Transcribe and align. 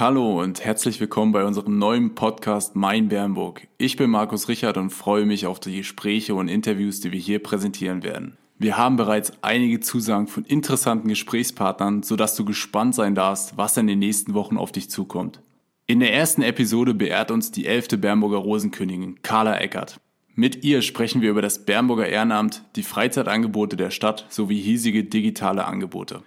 Hallo 0.00 0.40
und 0.40 0.64
herzlich 0.64 1.00
willkommen 1.00 1.32
bei 1.32 1.44
unserem 1.44 1.76
neuen 1.76 2.14
Podcast 2.14 2.76
Mein 2.76 3.08
Bernburg. 3.08 3.66
Ich 3.78 3.96
bin 3.96 4.10
Markus 4.10 4.46
Richard 4.46 4.76
und 4.76 4.90
freue 4.90 5.26
mich 5.26 5.44
auf 5.44 5.58
die 5.58 5.78
Gespräche 5.78 6.36
und 6.36 6.46
Interviews, 6.46 7.00
die 7.00 7.10
wir 7.10 7.18
hier 7.18 7.42
präsentieren 7.42 8.04
werden. 8.04 8.38
Wir 8.60 8.76
haben 8.76 8.94
bereits 8.94 9.32
einige 9.42 9.80
Zusagen 9.80 10.28
von 10.28 10.44
interessanten 10.44 11.08
Gesprächspartnern, 11.08 12.04
sodass 12.04 12.36
du 12.36 12.44
gespannt 12.44 12.94
sein 12.94 13.16
darfst, 13.16 13.56
was 13.56 13.76
in 13.76 13.88
den 13.88 13.98
nächsten 13.98 14.34
Wochen 14.34 14.56
auf 14.56 14.70
dich 14.70 14.88
zukommt. 14.88 15.40
In 15.88 15.98
der 15.98 16.14
ersten 16.14 16.42
Episode 16.42 16.94
beehrt 16.94 17.32
uns 17.32 17.50
die 17.50 17.66
elfte 17.66 17.98
Bernburger 17.98 18.38
Rosenkönigin, 18.38 19.20
Carla 19.22 19.58
Eckert. 19.58 19.98
Mit 20.36 20.62
ihr 20.62 20.82
sprechen 20.82 21.22
wir 21.22 21.30
über 21.30 21.42
das 21.42 21.64
Bernburger 21.64 22.06
Ehrenamt, 22.06 22.62
die 22.76 22.84
Freizeitangebote 22.84 23.76
der 23.76 23.90
Stadt 23.90 24.26
sowie 24.28 24.60
hiesige 24.60 25.02
digitale 25.02 25.64
Angebote. 25.64 26.22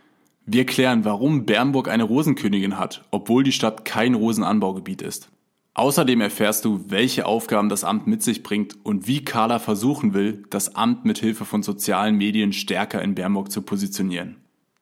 Wir 0.54 0.66
klären, 0.66 1.06
warum 1.06 1.46
Bernburg 1.46 1.88
eine 1.88 2.04
Rosenkönigin 2.04 2.78
hat, 2.78 3.06
obwohl 3.10 3.42
die 3.42 3.54
Stadt 3.54 3.86
kein 3.86 4.16
Rosenanbaugebiet 4.16 5.02
ist. 5.02 5.30
Außerdem 5.76 6.20
erfährst 6.20 6.66
du, 6.66 6.84
welche 6.90 7.26
Aufgaben 7.26 7.70
das 7.70 7.86
Amt 7.86 8.06
mit 8.06 8.22
sich 8.22 8.44
bringt 8.44 8.76
und 8.84 9.08
wie 9.08 9.24
Carla 9.24 9.60
versuchen 9.60 10.14
will, 10.14 10.44
das 10.50 10.76
Amt 10.76 11.06
mit 11.06 11.20
Hilfe 11.20 11.46
von 11.46 11.64
sozialen 11.64 12.18
Medien 12.18 12.52
stärker 12.52 13.02
in 13.02 13.16
Bernburg 13.16 13.50
zu 13.50 13.62
positionieren. 13.62 14.42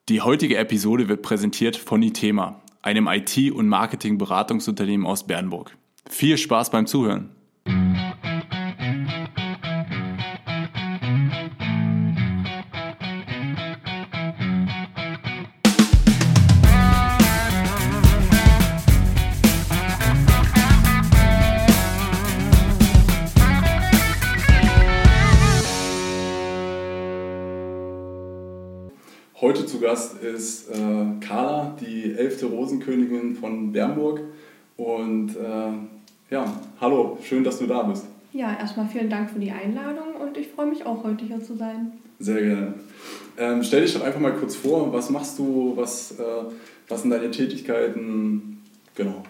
Die 0.10 0.22
heutige 0.22 0.58
Episode 0.58 1.08
wird 1.08 1.22
präsentiert 1.22 1.78
von 1.78 2.02
Itema, 2.02 2.64
einem 2.82 3.08
IT- 3.08 3.52
und 3.52 3.68
Marketing-Beratungsunternehmen 3.68 5.06
aus 5.06 5.28
Bernburg. 5.28 5.78
Viel 6.10 6.40
Spaß 6.40 6.72
beim 6.72 6.88
Zuhören! 6.88 7.30
Heute 29.50 29.66
zu 29.66 29.80
Gast 29.80 30.22
ist 30.22 30.70
äh, 30.70 30.76
Carla, 31.22 31.76
die 31.82 32.14
elfte 32.14 32.46
Rosenkönigin 32.46 33.36
von 33.36 33.72
Bernburg. 33.72 34.22
Und 34.78 35.30
äh, 35.36 35.72
ja, 36.30 36.54
hallo, 36.80 37.18
schön, 37.24 37.44
dass 37.44 37.58
du 37.58 37.66
da 37.66 37.82
bist. 37.82 38.06
Ja, 38.32 38.56
erstmal 38.60 38.86
vielen 38.86 39.10
Dank 39.10 39.32
für 39.32 39.40
die 39.40 39.50
Einladung 39.50 40.22
und 40.22 40.38
ich 40.38 40.50
freue 40.50 40.68
mich 40.68 40.86
auch, 40.86 41.04
heute 41.04 41.26
hier 41.26 41.42
zu 41.42 41.56
sein. 41.58 41.94
Sehr 42.20 42.42
gerne. 42.42 42.76
Ähm, 43.40 43.64
stell 43.64 43.82
dich 43.82 43.96
doch 43.96 44.04
einfach 44.04 44.20
mal 44.20 44.34
kurz 44.34 44.56
vor, 44.56 44.94
was 44.94 45.10
machst 45.10 45.40
du, 45.40 45.74
was, 45.76 46.12
äh, 46.20 46.24
was 46.88 47.02
sind 47.02 47.10
deine 47.10 47.32
Tätigkeiten? 47.32 48.62
Genau. 48.94 49.24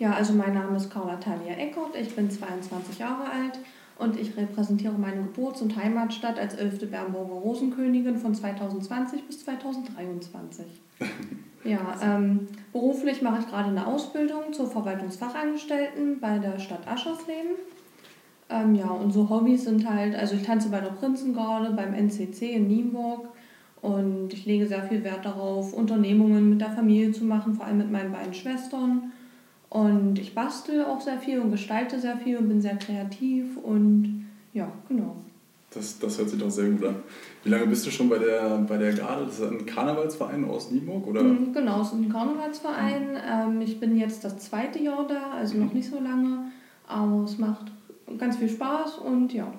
Ja, 0.00 0.14
also 0.14 0.32
mein 0.32 0.54
Name 0.54 0.76
ist 0.76 0.90
Carla 0.90 1.18
Tanja 1.18 1.54
Eckert, 1.54 1.94
ich 2.00 2.12
bin 2.16 2.28
22 2.28 2.98
Jahre 2.98 3.30
alt 3.30 3.60
und 3.98 4.18
ich 4.18 4.36
repräsentiere 4.36 4.94
meine 4.94 5.22
Geburts- 5.22 5.62
und 5.62 5.76
Heimatstadt 5.76 6.38
als 6.38 6.54
11. 6.54 6.90
Bernburger 6.90 7.34
Rosenkönigin 7.34 8.16
von 8.16 8.34
2020 8.34 9.26
bis 9.26 9.44
2023. 9.44 10.66
ja, 11.64 11.94
ähm, 12.02 12.48
beruflich 12.72 13.22
mache 13.22 13.40
ich 13.40 13.48
gerade 13.48 13.68
eine 13.68 13.86
Ausbildung 13.86 14.52
zur 14.52 14.68
Verwaltungsfachangestellten 14.68 16.20
bei 16.20 16.38
der 16.38 16.58
Stadt 16.58 16.86
Aschersleben. 16.86 17.52
Ähm, 18.48 18.74
ja, 18.74 18.88
unsere 18.88 19.30
Hobbys 19.30 19.64
sind 19.64 19.88
halt, 19.88 20.14
also 20.14 20.34
ich 20.34 20.42
tanze 20.42 20.68
bei 20.68 20.80
der 20.80 20.90
Prinzengarde, 20.90 21.70
beim 21.70 21.94
NCC 21.94 22.52
in 22.52 22.68
Nienburg 22.68 23.28
und 23.80 24.32
ich 24.32 24.46
lege 24.46 24.66
sehr 24.66 24.82
viel 24.84 25.02
Wert 25.04 25.24
darauf, 25.24 25.72
Unternehmungen 25.72 26.50
mit 26.50 26.60
der 26.60 26.70
Familie 26.70 27.12
zu 27.12 27.24
machen, 27.24 27.54
vor 27.54 27.66
allem 27.66 27.78
mit 27.78 27.90
meinen 27.90 28.12
beiden 28.12 28.34
Schwestern. 28.34 29.12
Und 29.72 30.18
ich 30.18 30.34
bastel 30.34 30.84
auch 30.84 31.00
sehr 31.00 31.18
viel 31.18 31.40
und 31.40 31.50
gestalte 31.50 31.98
sehr 31.98 32.18
viel 32.18 32.36
und 32.36 32.46
bin 32.46 32.60
sehr 32.60 32.76
kreativ 32.76 33.56
und 33.56 34.26
ja, 34.52 34.70
genau. 34.86 35.16
Das, 35.72 35.98
das 35.98 36.18
hört 36.18 36.28
sich 36.28 36.38
doch 36.38 36.50
sehr 36.50 36.68
gut 36.68 36.84
an. 36.84 36.96
Wie 37.42 37.48
lange 37.48 37.68
bist 37.68 37.86
du 37.86 37.90
schon 37.90 38.10
bei 38.10 38.18
der, 38.18 38.58
bei 38.68 38.76
der 38.76 38.92
Garde? 38.92 39.24
Das 39.24 39.38
ist 39.38 39.50
ein 39.50 39.64
Karnevalsverein 39.64 40.44
aus 40.44 40.70
Nienburg? 40.70 41.06
Oder? 41.06 41.22
Mhm, 41.22 41.54
genau, 41.54 41.80
es 41.80 41.86
ist 41.86 41.94
ein 41.94 42.12
Karnevalsverein. 42.12 43.54
Mhm. 43.54 43.62
ich 43.62 43.80
bin 43.80 43.96
jetzt 43.96 44.22
das 44.24 44.36
zweite 44.40 44.78
Jahr 44.78 45.06
da, 45.06 45.30
also 45.38 45.56
mhm. 45.56 45.64
noch 45.64 45.72
nicht 45.72 45.88
so 45.88 45.98
lange, 45.98 46.52
aber 46.86 47.24
es 47.24 47.38
macht 47.38 47.72
ganz 48.18 48.36
viel 48.36 48.50
Spaß 48.50 48.98
und 48.98 49.32
ja. 49.32 49.50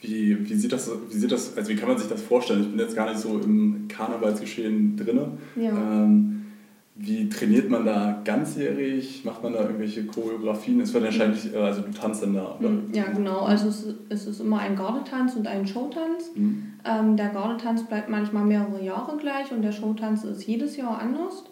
Wie, 0.00 0.48
wie, 0.48 0.54
sieht 0.54 0.72
das, 0.72 0.90
wie 1.10 1.18
sieht 1.18 1.32
das, 1.32 1.54
also 1.54 1.68
wie 1.68 1.76
kann 1.76 1.90
man 1.90 1.98
sich 1.98 2.08
das 2.08 2.22
vorstellen? 2.22 2.62
Ich 2.62 2.70
bin 2.70 2.78
jetzt 2.78 2.96
gar 2.96 3.10
nicht 3.10 3.20
so 3.20 3.38
im 3.38 3.88
Karnevalsgeschehen 3.88 4.96
drin. 4.96 5.20
Ja. 5.54 5.72
Ähm, 5.72 6.37
wie 7.00 7.28
trainiert 7.28 7.70
man 7.70 7.86
da 7.86 8.20
ganzjährig? 8.24 9.24
Macht 9.24 9.42
man 9.44 9.52
da 9.52 9.60
irgendwelche 9.60 10.04
Choreografien? 10.04 10.80
Es 10.80 10.92
wird 10.92 11.04
wahrscheinlich, 11.04 11.54
äh, 11.54 11.56
also 11.56 11.82
du 11.82 11.92
tanzt 11.92 12.24
dann 12.24 12.34
da, 12.34 12.56
oder? 12.58 12.70
Ja, 12.92 13.04
genau. 13.04 13.42
Also 13.42 13.68
es, 13.68 13.86
es 14.08 14.26
ist 14.26 14.40
immer 14.40 14.58
ein 14.58 14.74
Gardetanz 14.74 15.36
und 15.36 15.46
ein 15.46 15.66
Showtanz. 15.66 16.32
Mhm. 16.34 16.72
Ähm, 16.84 17.16
der 17.16 17.28
Gardetanz 17.28 17.84
bleibt 17.84 18.08
manchmal 18.08 18.44
mehrere 18.44 18.84
Jahre 18.84 19.16
gleich 19.16 19.52
und 19.52 19.62
der 19.62 19.70
Showtanz 19.70 20.24
ist 20.24 20.44
jedes 20.44 20.76
Jahr 20.76 20.98
anders. 20.98 21.44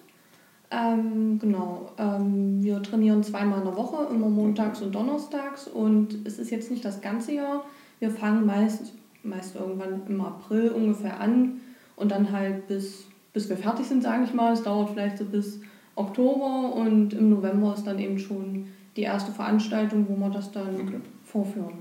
Ähm, 0.72 1.38
genau. 1.38 1.92
Ähm, 1.96 2.60
wir 2.64 2.82
trainieren 2.82 3.22
zweimal 3.22 3.60
in 3.60 3.66
der 3.66 3.76
Woche, 3.76 4.08
immer 4.10 4.28
montags 4.28 4.82
und 4.82 4.92
donnerstags 4.96 5.68
und 5.68 6.26
es 6.26 6.40
ist 6.40 6.50
jetzt 6.50 6.72
nicht 6.72 6.84
das 6.84 7.00
ganze 7.00 7.32
Jahr. 7.32 7.64
Wir 8.00 8.10
fangen 8.10 8.46
meist, 8.46 8.94
meist 9.22 9.54
irgendwann 9.54 10.02
im 10.08 10.20
April 10.20 10.70
ungefähr 10.70 11.20
an 11.20 11.60
und 11.94 12.10
dann 12.10 12.32
halt 12.32 12.66
bis 12.66 13.06
bis 13.36 13.50
wir 13.50 13.56
fertig 13.58 13.84
sind, 13.84 14.02
sage 14.02 14.24
ich 14.24 14.32
mal. 14.32 14.54
Es 14.54 14.62
dauert 14.62 14.88
vielleicht 14.88 15.18
so 15.18 15.26
bis 15.26 15.60
Oktober 15.94 16.74
und 16.74 17.12
im 17.12 17.28
November 17.28 17.74
ist 17.74 17.86
dann 17.86 17.98
eben 17.98 18.18
schon 18.18 18.68
die 18.96 19.02
erste 19.02 19.30
Veranstaltung, 19.30 20.06
wo 20.08 20.16
wir 20.16 20.30
das 20.30 20.50
dann 20.52 20.74
okay. 20.74 21.00
vorführen. 21.22 21.74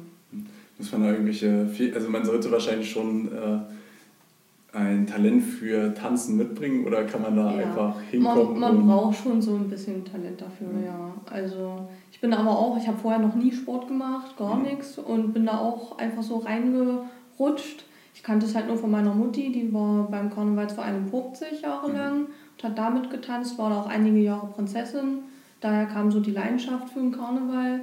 Muss 0.77 0.91
man 0.91 1.03
da 1.03 1.11
irgendwelche, 1.11 1.65
also 1.93 2.09
man 2.09 2.25
sollte 2.25 2.51
wahrscheinlich 2.51 2.91
schon 2.91 3.29
äh, 3.31 4.77
ein 4.77 5.07
Talent 5.07 5.43
für 5.43 5.93
Tanzen 5.93 6.35
mitbringen 6.35 6.85
oder 6.85 7.05
kann 7.05 7.21
man 7.21 7.37
da 7.37 7.49
ja. 7.53 7.67
einfach 7.67 8.01
hinkommen? 8.11 8.59
Man, 8.59 8.75
man 8.75 8.87
braucht 8.87 9.23
schon 9.23 9.41
so 9.41 9.55
ein 9.55 9.69
bisschen 9.69 10.03
Talent 10.03 10.41
dafür, 10.41 10.67
ja. 10.81 10.87
ja. 10.87 11.13
Also 11.31 11.87
ich 12.11 12.19
bin 12.19 12.33
aber 12.33 12.51
auch, 12.51 12.75
ich 12.75 12.85
habe 12.85 12.97
vorher 12.97 13.21
noch 13.21 13.35
nie 13.35 13.53
Sport 13.53 13.87
gemacht, 13.87 14.35
gar 14.35 14.57
mhm. 14.57 14.63
nichts 14.63 14.97
und 14.97 15.33
bin 15.33 15.45
da 15.45 15.59
auch 15.59 15.97
einfach 15.99 16.21
so 16.21 16.39
reingerutscht 16.39 17.85
kannte 18.25 18.47
es 18.47 18.55
halt 18.55 18.67
nur 18.67 18.77
von 18.77 18.89
meiner 18.89 19.13
Mutti, 19.13 19.51
die 19.51 19.71
war 19.71 20.07
beim 20.09 20.31
Karnevalsverein 20.31 20.95
in 20.97 21.07
50 21.07 21.61
Jahre 21.61 21.89
mhm. 21.89 21.95
lang 21.95 22.13
und 22.21 22.63
hat 22.63 22.77
damit 22.77 23.11
getanzt, 23.11 23.57
war 23.59 23.69
da 23.69 23.81
auch 23.81 23.87
einige 23.87 24.17
Jahre 24.17 24.47
Prinzessin. 24.47 25.19
Daher 25.61 25.85
kam 25.85 26.11
so 26.11 26.19
die 26.19 26.31
Leidenschaft 26.31 26.89
für 26.89 26.99
den 26.99 27.11
Karneval. 27.11 27.81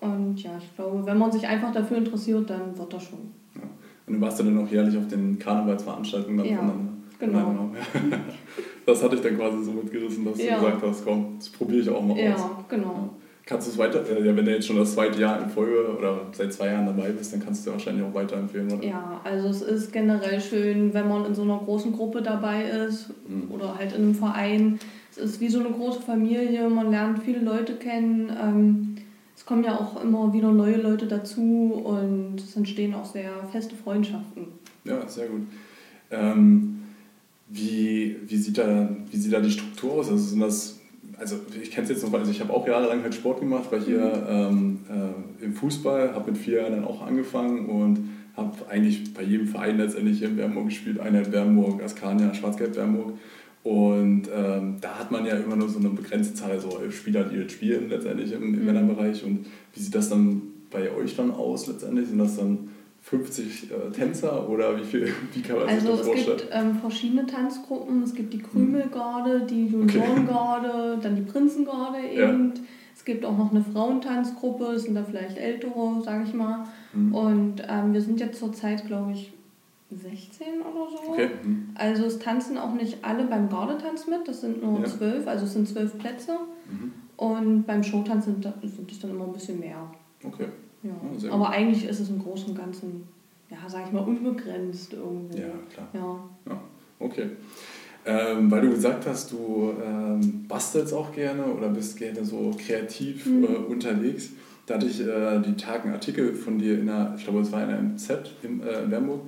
Und 0.00 0.42
ja, 0.42 0.50
ich 0.58 0.76
glaube, 0.76 1.06
wenn 1.06 1.16
man 1.16 1.32
sich 1.32 1.46
einfach 1.46 1.72
dafür 1.72 1.96
interessiert, 1.96 2.50
dann 2.50 2.76
wird 2.76 2.92
das 2.92 3.02
schon. 3.02 3.18
Ja. 3.54 3.62
Und 4.06 4.14
du 4.14 4.20
warst 4.20 4.38
ja 4.38 4.44
dann 4.44 4.58
auch 4.58 4.70
jährlich 4.70 4.96
auf 4.96 5.08
den 5.08 5.38
Karnevalsveranstaltungen 5.38 6.44
ja, 6.44 6.60
Genau. 7.18 7.38
genau. 7.50 7.70
Das 8.86 9.02
hatte 9.02 9.16
ich 9.16 9.20
dann 9.20 9.36
quasi 9.36 9.64
so 9.64 9.72
mitgerissen, 9.72 10.24
dass 10.24 10.42
ja. 10.42 10.54
du 10.54 10.64
gesagt 10.64 10.82
hast, 10.82 11.04
komm, 11.04 11.34
das 11.38 11.50
probiere 11.50 11.80
ich 11.80 11.90
auch 11.90 12.02
mal 12.02 12.16
ja, 12.16 12.34
aus. 12.34 12.40
Ja, 12.40 12.64
genau. 12.70 13.10
Kannst 13.48 13.66
du 13.66 13.70
es 13.70 13.78
weiter, 13.78 14.04
ja, 14.06 14.36
wenn 14.36 14.44
du 14.44 14.52
jetzt 14.52 14.66
schon 14.66 14.76
das 14.76 14.92
zweite 14.92 15.18
Jahr 15.18 15.42
in 15.42 15.48
Folge 15.48 15.96
oder 15.96 16.20
seit 16.32 16.52
zwei 16.52 16.66
Jahren 16.66 16.84
dabei 16.84 17.08
bist, 17.08 17.32
dann 17.32 17.42
kannst 17.42 17.64
du 17.64 17.70
es 17.70 17.76
wahrscheinlich 17.76 18.04
auch 18.04 18.12
weiterempfehlen, 18.12 18.70
oder? 18.70 18.84
Ja, 18.84 19.22
also 19.24 19.48
es 19.48 19.62
ist 19.62 19.90
generell 19.90 20.38
schön, 20.38 20.92
wenn 20.92 21.08
man 21.08 21.24
in 21.24 21.34
so 21.34 21.44
einer 21.44 21.56
großen 21.56 21.92
Gruppe 21.92 22.20
dabei 22.20 22.64
ist 22.64 23.08
mhm. 23.26 23.50
oder 23.50 23.78
halt 23.78 23.92
in 23.92 24.02
einem 24.02 24.14
Verein. 24.14 24.78
Es 25.12 25.16
ist 25.16 25.40
wie 25.40 25.48
so 25.48 25.60
eine 25.60 25.70
große 25.70 26.02
Familie, 26.02 26.68
man 26.68 26.90
lernt 26.90 27.22
viele 27.22 27.38
Leute 27.38 27.76
kennen. 27.76 28.30
Ähm, 28.38 28.96
es 29.34 29.46
kommen 29.46 29.64
ja 29.64 29.80
auch 29.80 30.04
immer 30.04 30.30
wieder 30.34 30.52
neue 30.52 30.76
Leute 30.76 31.06
dazu 31.06 31.80
und 31.86 32.34
es 32.38 32.54
entstehen 32.54 32.92
auch 32.92 33.06
sehr 33.06 33.30
feste 33.50 33.74
Freundschaften. 33.76 34.48
Ja, 34.84 35.08
sehr 35.08 35.26
gut. 35.26 35.46
Ähm, 36.10 36.82
wie, 37.48 38.14
wie, 38.26 38.36
sieht 38.36 38.58
da, 38.58 38.90
wie 39.10 39.16
sieht 39.16 39.32
da 39.32 39.40
die 39.40 39.50
Struktur 39.50 39.94
aus? 39.94 40.10
Also 40.10 40.22
sind 40.22 40.40
das 40.40 40.78
also 41.18 41.36
ich 41.60 41.70
kenne 41.70 41.84
es 41.84 41.90
jetzt 41.90 42.04
noch, 42.04 42.12
also 42.12 42.30
ich 42.30 42.40
habe 42.40 42.52
auch 42.52 42.66
jahrelang 42.66 43.02
halt 43.02 43.14
Sport 43.14 43.40
gemacht, 43.40 43.70
war 43.70 43.80
hier 43.80 44.00
mhm. 44.00 44.78
ähm, 44.90 45.40
äh, 45.40 45.44
im 45.44 45.54
Fußball, 45.54 46.14
habe 46.14 46.30
mit 46.30 46.40
vier 46.40 46.62
Jahren 46.62 46.72
dann 46.72 46.84
auch 46.84 47.02
angefangen 47.02 47.66
und 47.66 48.10
habe 48.36 48.54
eigentlich 48.68 49.12
bei 49.14 49.22
jedem 49.22 49.48
Verein 49.48 49.78
letztendlich 49.78 50.22
in 50.22 50.36
Bernburg 50.36 50.66
gespielt, 50.66 51.00
Einheit 51.00 51.30
Bernburg, 51.30 51.82
Askania, 51.82 52.32
Schwarzgelb 52.32 52.74
Bernburg. 52.74 53.14
Und 53.64 54.28
ähm, 54.34 54.76
da 54.80 54.98
hat 55.00 55.10
man 55.10 55.26
ja 55.26 55.34
immer 55.36 55.56
nur 55.56 55.68
so 55.68 55.80
eine 55.80 55.90
begrenzte 55.90 56.34
Zahl 56.34 56.58
so 56.60 56.78
Spieler, 56.90 57.24
die 57.24 57.36
jetzt 57.36 57.52
spielen 57.52 57.90
letztendlich 57.90 58.32
im, 58.32 58.54
im 58.54 58.60
mhm. 58.60 58.66
Männerbereich. 58.66 59.24
Und 59.24 59.46
wie 59.74 59.80
sieht 59.80 59.94
das 59.94 60.08
dann 60.08 60.42
bei 60.70 60.90
euch 60.92 61.16
dann 61.16 61.32
aus 61.32 61.66
letztendlich? 61.66 62.08
Sind 62.08 62.18
das 62.18 62.36
dann 62.36 62.70
50 63.08 63.70
äh, 63.70 63.90
Tänzer 63.90 64.48
oder 64.48 64.76
wie 64.76 64.84
viel 64.84 65.12
wie 65.32 65.40
kann 65.40 65.56
man 65.56 65.68
also 65.68 65.88
sich 65.88 65.96
das 65.96 66.06
vorstellen? 66.06 66.30
Also 66.30 66.44
es 66.44 66.50
gibt 66.50 66.54
ähm, 66.54 66.78
verschiedene 66.78 67.26
Tanzgruppen. 67.26 68.02
Es 68.02 68.14
gibt 68.14 68.34
die 68.34 68.38
Krümelgarde, 68.38 69.46
die 69.46 69.66
Juniorengarde, 69.66 70.92
okay. 70.92 70.98
dann 71.02 71.16
die 71.16 71.22
Prinzengarde 71.22 71.98
eben. 72.00 72.54
Ja. 72.54 72.62
Es 72.94 73.04
gibt 73.04 73.24
auch 73.24 73.38
noch 73.38 73.50
eine 73.50 73.62
Frauentanzgruppe, 73.62 74.72
das 74.72 74.82
sind 74.82 74.94
da 74.94 75.04
vielleicht 75.04 75.38
ältere, 75.38 76.02
sage 76.04 76.24
ich 76.24 76.34
mal. 76.34 76.66
Mhm. 76.92 77.14
Und 77.14 77.62
ähm, 77.66 77.94
wir 77.94 78.02
sind 78.02 78.20
jetzt 78.20 78.38
zurzeit, 78.38 78.86
glaube 78.86 79.12
ich, 79.12 79.32
16 79.90 80.60
oder 80.60 80.90
so. 80.90 81.12
Okay. 81.12 81.30
Mhm. 81.42 81.70
Also 81.74 82.04
es 82.04 82.18
tanzen 82.18 82.58
auch 82.58 82.74
nicht 82.74 82.98
alle 83.02 83.24
beim 83.24 83.48
Gardetanz 83.48 84.06
mit, 84.06 84.26
das 84.26 84.42
sind 84.42 84.62
nur 84.62 84.84
zwölf, 84.84 85.24
ja. 85.24 85.30
also 85.30 85.46
es 85.46 85.54
sind 85.54 85.68
zwölf 85.68 85.96
Plätze. 85.96 86.32
Mhm. 86.68 86.92
Und 87.16 87.66
beim 87.66 87.82
Showtanz 87.82 88.26
sind, 88.26 88.42
sind 88.62 88.90
es 88.92 88.98
dann 89.00 89.10
immer 89.10 89.24
ein 89.24 89.32
bisschen 89.32 89.58
mehr. 89.60 89.90
Okay. 90.24 90.48
Ja. 90.82 90.90
ja 91.18 91.32
Aber 91.32 91.50
eigentlich 91.50 91.86
ist 91.86 92.00
es 92.00 92.10
im 92.10 92.22
Großen 92.22 92.50
und 92.50 92.58
Ganzen, 92.58 93.04
ja, 93.50 93.56
sag 93.66 93.86
ich 93.86 93.92
mal, 93.92 94.00
unbegrenzt 94.00 94.92
irgendwo. 94.92 95.36
Ja, 95.36 95.48
klar. 95.72 95.88
Ja. 95.92 96.52
ja. 96.52 96.60
Okay. 96.98 97.30
Ähm, 98.06 98.50
weil 98.50 98.62
du 98.62 98.70
gesagt 98.70 99.06
hast, 99.06 99.30
du 99.32 99.74
ähm, 99.84 100.46
bastelst 100.48 100.94
auch 100.94 101.12
gerne 101.12 101.44
oder 101.44 101.68
bist 101.68 101.98
gerne 101.98 102.24
so 102.24 102.54
kreativ 102.58 103.26
mhm. 103.26 103.44
äh, 103.44 103.48
unterwegs. 103.48 104.30
Da 104.66 104.74
hatte 104.74 104.86
ich 104.86 105.00
äh, 105.00 105.40
die 105.40 105.56
Tage 105.56 105.84
einen 105.84 105.92
Artikel 105.94 106.34
von 106.34 106.58
dir 106.58 106.78
in 106.78 106.86
der, 106.86 107.14
ich 107.16 107.24
glaube, 107.24 107.40
es 107.40 107.50
war 107.52 107.62
in 107.62 107.68
der 107.68 107.82
MZ 107.82 108.10
in, 108.42 108.62
äh, 108.62 108.84
in 108.84 108.90
Bernburg, 108.90 109.20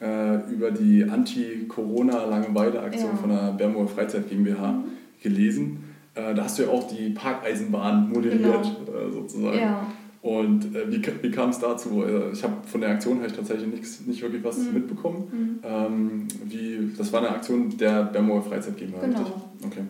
äh, 0.00 0.36
über 0.52 0.70
die 0.70 1.04
Anti-Corona-Langeweile-Aktion 1.04 3.10
ja. 3.10 3.16
von 3.16 3.30
der 3.30 3.52
Bernburger 3.52 3.88
Freizeit 3.88 4.28
GmbH 4.28 4.72
mhm. 4.72 4.84
gelesen. 5.22 5.84
Äh, 6.14 6.34
da 6.34 6.44
hast 6.44 6.58
du 6.58 6.64
ja 6.64 6.68
auch 6.68 6.86
die 6.88 7.08
Parkeisenbahn 7.10 8.10
moderiert, 8.10 8.42
genau. 8.42 8.62
Äh, 8.62 9.12
sozusagen. 9.12 9.58
Ja. 9.58 9.86
Und 10.22 10.74
äh, 10.74 10.90
wie, 10.90 11.02
wie 11.22 11.30
kam 11.30 11.50
es 11.50 11.58
dazu? 11.58 12.04
Äh, 12.04 12.32
ich 12.32 12.42
habe 12.42 12.54
von 12.66 12.80
der 12.80 12.90
Aktion 12.90 13.18
habe 13.18 13.28
ich 13.28 13.32
tatsächlich 13.32 13.68
nichts, 13.68 14.00
nicht 14.06 14.20
wirklich 14.20 14.44
was 14.44 14.58
mhm. 14.58 14.74
mitbekommen. 14.74 15.28
Mhm. 15.32 15.58
Ähm, 15.62 16.28
wie, 16.44 16.92
das 16.96 17.12
war 17.12 17.20
eine 17.20 17.30
Aktion 17.30 17.76
der 17.78 18.04
Bernburger 18.04 18.42
Freizeit 18.42 18.76
GmbH. 18.76 19.00
Genau. 19.00 19.42
Okay. 19.64 19.82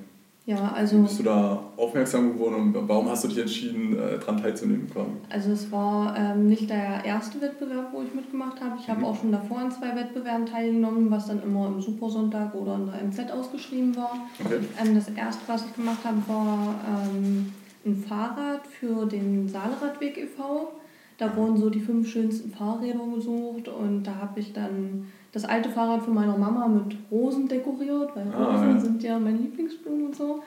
Ja, 0.47 0.73
also. 0.75 0.99
Wie 0.99 1.03
bist 1.03 1.19
du 1.19 1.23
da 1.25 1.63
aufmerksam 1.77 2.33
geworden 2.33 2.55
und 2.55 2.89
warum 2.89 3.09
hast 3.09 3.25
du 3.25 3.29
dich 3.29 3.39
entschieden, 3.39 3.97
äh, 3.97 4.19
daran 4.19 4.41
teilzunehmen? 4.41 4.91
Also 5.29 5.53
es 5.53 5.71
war 5.71 6.17
ähm, 6.17 6.49
nicht 6.49 6.71
der 6.71 7.05
erste 7.05 7.41
Wettbewerb, 7.41 7.93
wo 7.93 8.03
ich 8.03 8.15
mitgemacht 8.15 8.61
habe. 8.61 8.77
Ich 8.81 8.89
habe 8.89 9.01
mhm. 9.01 9.07
auch 9.07 9.21
schon 9.21 9.33
davor 9.33 9.59
an 9.59 9.71
zwei 9.71 9.95
Wettbewerben 9.95 10.47
teilgenommen, 10.47 11.11
was 11.11 11.27
dann 11.27 11.43
immer 11.43 11.67
im 11.67 11.81
Supersonntag 11.81 12.55
oder 12.55 12.77
in 12.77 12.87
der 12.87 13.03
MZ 13.05 13.33
ausgeschrieben 13.33 13.95
war. 13.97 14.13
Okay. 14.45 14.61
Ähm, 14.83 14.95
das 14.95 15.09
erste, 15.09 15.43
was 15.47 15.67
ich 15.67 15.75
gemacht 15.75 16.05
habe, 16.05 16.19
war 16.27 16.75
ähm, 16.89 17.53
ein 17.85 17.97
Fahrrad 17.97 18.67
für 18.67 19.07
den 19.07 19.49
Saalradweg 19.49 20.19
e.V. 20.19 20.73
Da 21.19 21.37
wurden 21.37 21.57
so 21.57 21.69
die 21.71 21.81
fünf 21.81 22.09
schönsten 22.09 22.51
Fahrräder 22.51 23.01
gesucht 23.15 23.69
und 23.69 24.05
da 24.05 24.17
habe 24.17 24.41
ich 24.41 24.53
dann 24.53 25.07
das 25.33 25.45
alte 25.45 25.69
Fahrrad 25.69 26.03
von 26.03 26.15
meiner 26.15 26.37
Mama 26.37 26.67
mit 26.67 26.97
Rosen 27.11 27.47
dekoriert, 27.47 28.17
weil 28.17 28.33
ah, 28.33 28.53
Rosen 28.53 28.71
ja. 28.71 28.81
sind 28.81 29.03
ja 29.03 29.19
meine 29.19 29.39
Lieblingsblumen 29.39 30.07
und 30.07 30.17
so. 30.17 30.43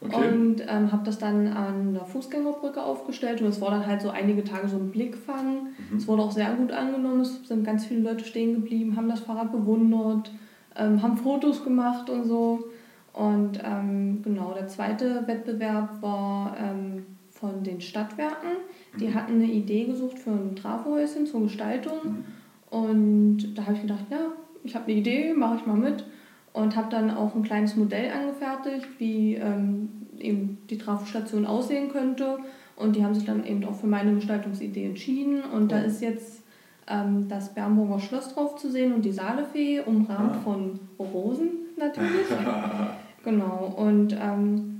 Okay. 0.00 0.28
Und 0.28 0.62
ähm, 0.68 0.92
habe 0.92 1.04
das 1.04 1.18
dann 1.18 1.48
an 1.48 1.92
der 1.92 2.04
Fußgängerbrücke 2.04 2.80
aufgestellt 2.80 3.40
und 3.40 3.48
es 3.48 3.60
war 3.60 3.72
dann 3.72 3.84
halt 3.84 4.00
so 4.00 4.10
einige 4.10 4.44
Tage 4.44 4.68
so 4.68 4.76
ein 4.76 4.90
Blickfang. 4.90 5.68
Mhm. 5.90 5.96
Es 5.96 6.06
wurde 6.06 6.22
auch 6.22 6.30
sehr 6.30 6.52
gut 6.54 6.70
angenommen, 6.70 7.22
es 7.22 7.48
sind 7.48 7.64
ganz 7.64 7.86
viele 7.86 8.02
Leute 8.02 8.24
stehen 8.24 8.54
geblieben, 8.54 8.96
haben 8.96 9.08
das 9.08 9.20
Fahrrad 9.20 9.50
bewundert, 9.50 10.30
ähm, 10.76 11.02
haben 11.02 11.16
Fotos 11.16 11.64
gemacht 11.64 12.08
und 12.10 12.24
so. 12.24 12.68
Und 13.12 13.60
ähm, 13.64 14.22
genau, 14.22 14.52
der 14.52 14.68
zweite 14.68 15.26
Wettbewerb 15.26 16.00
war 16.02 16.56
ähm, 16.58 17.06
von 17.30 17.62
den 17.62 17.80
Stadtwerken. 17.80 18.50
Die 18.98 19.08
mhm. 19.08 19.14
hatten 19.14 19.34
eine 19.34 19.46
Idee 19.50 19.84
gesucht 19.84 20.18
für 20.18 20.30
ein 20.30 20.56
Trafohäuschen 20.56 21.26
zur 21.26 21.42
Gestaltung. 21.42 21.98
Mhm. 22.04 22.24
Und 22.70 23.54
da 23.56 23.62
habe 23.62 23.74
ich 23.74 23.82
gedacht, 23.82 24.04
ja, 24.10 24.32
ich 24.62 24.74
habe 24.74 24.86
eine 24.86 25.00
Idee, 25.00 25.32
mache 25.34 25.56
ich 25.56 25.66
mal 25.66 25.76
mit. 25.76 26.04
Und 26.52 26.76
habe 26.76 26.90
dann 26.90 27.10
auch 27.10 27.34
ein 27.34 27.42
kleines 27.42 27.76
Modell 27.76 28.10
angefertigt, 28.10 28.88
wie 28.98 29.34
ähm, 29.34 29.88
eben 30.18 30.58
die 30.68 30.78
Trafostation 30.78 31.46
aussehen 31.46 31.90
könnte. 31.90 32.38
Und 32.76 32.96
die 32.96 33.04
haben 33.04 33.14
sich 33.14 33.24
dann 33.24 33.44
eben 33.44 33.64
auch 33.64 33.74
für 33.74 33.86
meine 33.86 34.14
Gestaltungsidee 34.14 34.84
entschieden. 34.84 35.42
Und 35.42 35.72
da 35.72 35.80
ist 35.80 36.00
jetzt 36.00 36.42
ähm, 36.88 37.26
das 37.28 37.54
Bernburger 37.54 38.00
Schloss 38.00 38.34
drauf 38.34 38.56
zu 38.56 38.70
sehen 38.70 38.92
und 38.92 39.04
die 39.04 39.12
Saalefee, 39.12 39.80
umrahmt 39.80 40.36
ah. 40.36 40.40
von 40.44 40.80
Rosen 40.98 41.67
natürlich. 41.78 42.26
genau. 43.24 43.74
Und 43.76 44.16
ähm, 44.20 44.78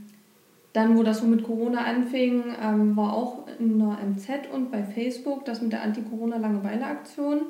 dann, 0.72 0.96
wo 0.96 1.02
das 1.02 1.18
so 1.18 1.26
mit 1.26 1.42
Corona 1.42 1.82
anfing, 1.82 2.44
ähm, 2.62 2.96
war 2.96 3.12
auch 3.12 3.46
in 3.58 3.78
der 3.78 3.98
MZ 4.06 4.52
und 4.52 4.70
bei 4.70 4.82
Facebook 4.82 5.44
das 5.44 5.62
mit 5.62 5.72
der 5.72 5.82
Anti-Corona-Langeweile-Aktion. 5.82 7.42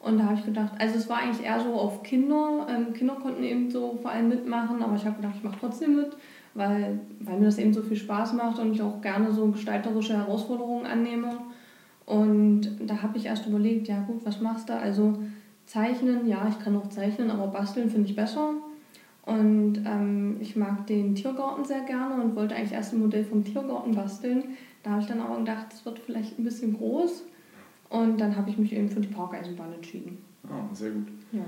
Und 0.00 0.18
da 0.18 0.24
habe 0.24 0.34
ich 0.34 0.44
gedacht, 0.44 0.72
also 0.78 0.96
es 0.96 1.08
war 1.08 1.18
eigentlich 1.18 1.46
eher 1.46 1.60
so 1.60 1.74
auf 1.74 2.02
Kinder. 2.02 2.66
Ähm, 2.68 2.92
Kinder 2.92 3.14
konnten 3.22 3.44
eben 3.44 3.70
so 3.70 3.98
vor 4.02 4.10
allem 4.10 4.28
mitmachen, 4.28 4.82
aber 4.82 4.96
ich 4.96 5.04
habe 5.04 5.16
gedacht, 5.16 5.34
ich 5.36 5.44
mache 5.44 5.58
trotzdem 5.60 5.96
mit, 5.96 6.16
weil, 6.54 6.98
weil 7.20 7.38
mir 7.38 7.44
das 7.44 7.58
eben 7.58 7.72
so 7.72 7.82
viel 7.82 7.96
Spaß 7.96 8.32
macht 8.32 8.58
und 8.58 8.72
ich 8.72 8.82
auch 8.82 9.00
gerne 9.00 9.32
so 9.32 9.46
gestalterische 9.46 10.16
Herausforderungen 10.16 10.86
annehme. 10.86 11.38
Und 12.04 12.62
da 12.84 13.00
habe 13.00 13.16
ich 13.16 13.26
erst 13.26 13.46
überlegt, 13.46 13.86
ja 13.86 14.00
gut, 14.00 14.26
was 14.26 14.40
machst 14.40 14.68
du? 14.68 14.74
Also 14.74 15.18
zeichnen, 15.66 16.26
ja, 16.26 16.48
ich 16.48 16.58
kann 16.58 16.76
auch 16.76 16.88
zeichnen, 16.88 17.30
aber 17.30 17.46
basteln 17.46 17.88
finde 17.88 18.08
ich 18.08 18.16
besser. 18.16 18.54
Und 19.24 19.84
ähm, 19.86 20.36
ich 20.40 20.56
mag 20.56 20.86
den 20.86 21.14
Tiergarten 21.14 21.64
sehr 21.64 21.82
gerne 21.82 22.22
und 22.22 22.34
wollte 22.34 22.56
eigentlich 22.56 22.72
erst 22.72 22.92
ein 22.92 23.00
Modell 23.00 23.24
vom 23.24 23.44
Tiergarten 23.44 23.94
basteln. 23.94 24.44
Da 24.82 24.90
habe 24.90 25.02
ich 25.02 25.06
dann 25.06 25.20
aber 25.20 25.38
gedacht, 25.38 25.66
das 25.70 25.84
wird 25.84 26.00
vielleicht 26.00 26.38
ein 26.38 26.44
bisschen 26.44 26.76
groß. 26.76 27.24
Und 27.88 28.20
dann 28.20 28.36
habe 28.36 28.50
ich 28.50 28.58
mich 28.58 28.72
eben 28.72 28.88
für 28.88 29.00
die 29.00 29.08
Parkeisenbahn 29.08 29.74
entschieden. 29.74 30.18
Ah, 30.44 30.74
sehr 30.74 30.90
gut. 30.90 31.06
Ja. 31.30 31.44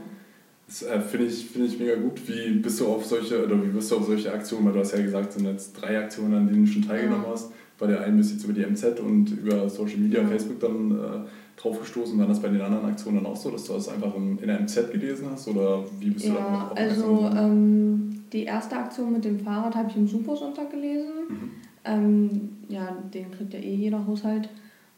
Das 0.66 0.82
äh, 0.82 1.00
finde 1.00 1.26
ich, 1.26 1.46
find 1.46 1.66
ich 1.66 1.78
mega 1.78 1.96
gut. 1.96 2.20
Wie 2.28 2.58
bist 2.58 2.80
du 2.80 2.86
auf 2.86 3.04
solche, 3.04 3.44
oder 3.44 3.62
wie 3.62 3.68
bist 3.68 3.90
du 3.90 3.96
auf 3.96 4.06
solche 4.06 4.32
Aktionen, 4.32 4.66
weil 4.66 4.72
du 4.74 4.80
hast 4.80 4.92
ja 4.92 5.02
gesagt, 5.02 5.30
es 5.30 5.34
sind 5.34 5.46
jetzt 5.46 5.72
drei 5.72 5.98
Aktionen, 5.98 6.34
an 6.34 6.46
denen 6.46 6.64
du 6.64 6.70
schon 6.70 6.82
teilgenommen 6.82 7.24
ja. 7.24 7.32
hast. 7.32 7.52
Bei 7.78 7.86
der 7.86 8.02
einen 8.02 8.18
bist 8.18 8.30
du 8.30 8.34
jetzt 8.34 8.44
über 8.44 8.52
die 8.52 8.64
MZ 8.64 9.00
und 9.00 9.30
über 9.30 9.68
Social 9.68 9.98
Media, 9.98 10.22
ja. 10.22 10.28
Facebook 10.28 10.60
dann 10.60 10.92
äh, 10.92 11.28
drauf 11.64 11.80
gestoßen. 11.80 12.18
War 12.18 12.26
das 12.26 12.40
bei 12.40 12.48
den 12.48 12.60
anderen 12.60 12.86
Aktionen 12.86 13.22
dann 13.22 13.32
auch 13.32 13.36
so, 13.36 13.50
dass 13.50 13.64
du 13.64 13.72
das 13.72 13.88
einfach 13.88 14.14
in, 14.14 14.38
in 14.38 14.46
der 14.46 14.60
MZ 14.60 14.92
gelesen 14.92 15.28
hast? 15.30 15.48
Oder 15.48 15.84
wie 15.98 16.10
bist 16.10 16.26
ja, 16.26 16.32
du 16.32 16.38
da 16.38 16.68
auf 16.68 16.78
Also 16.78 17.30
ähm, 17.36 18.24
die 18.32 18.44
erste 18.44 18.76
Aktion 18.76 19.12
mit 19.12 19.24
dem 19.24 19.38
Fahrrad 19.38 19.74
habe 19.74 19.90
ich 19.90 19.96
im 19.96 20.06
Supersonntag 20.06 20.70
gelesen. 20.70 21.12
Mhm. 21.28 21.50
Ähm, 21.84 22.50
ja, 22.68 22.96
den 23.12 23.30
kriegt 23.30 23.54
ja 23.54 23.60
eh 23.60 23.74
jeder 23.74 24.06
Haushalt. 24.06 24.48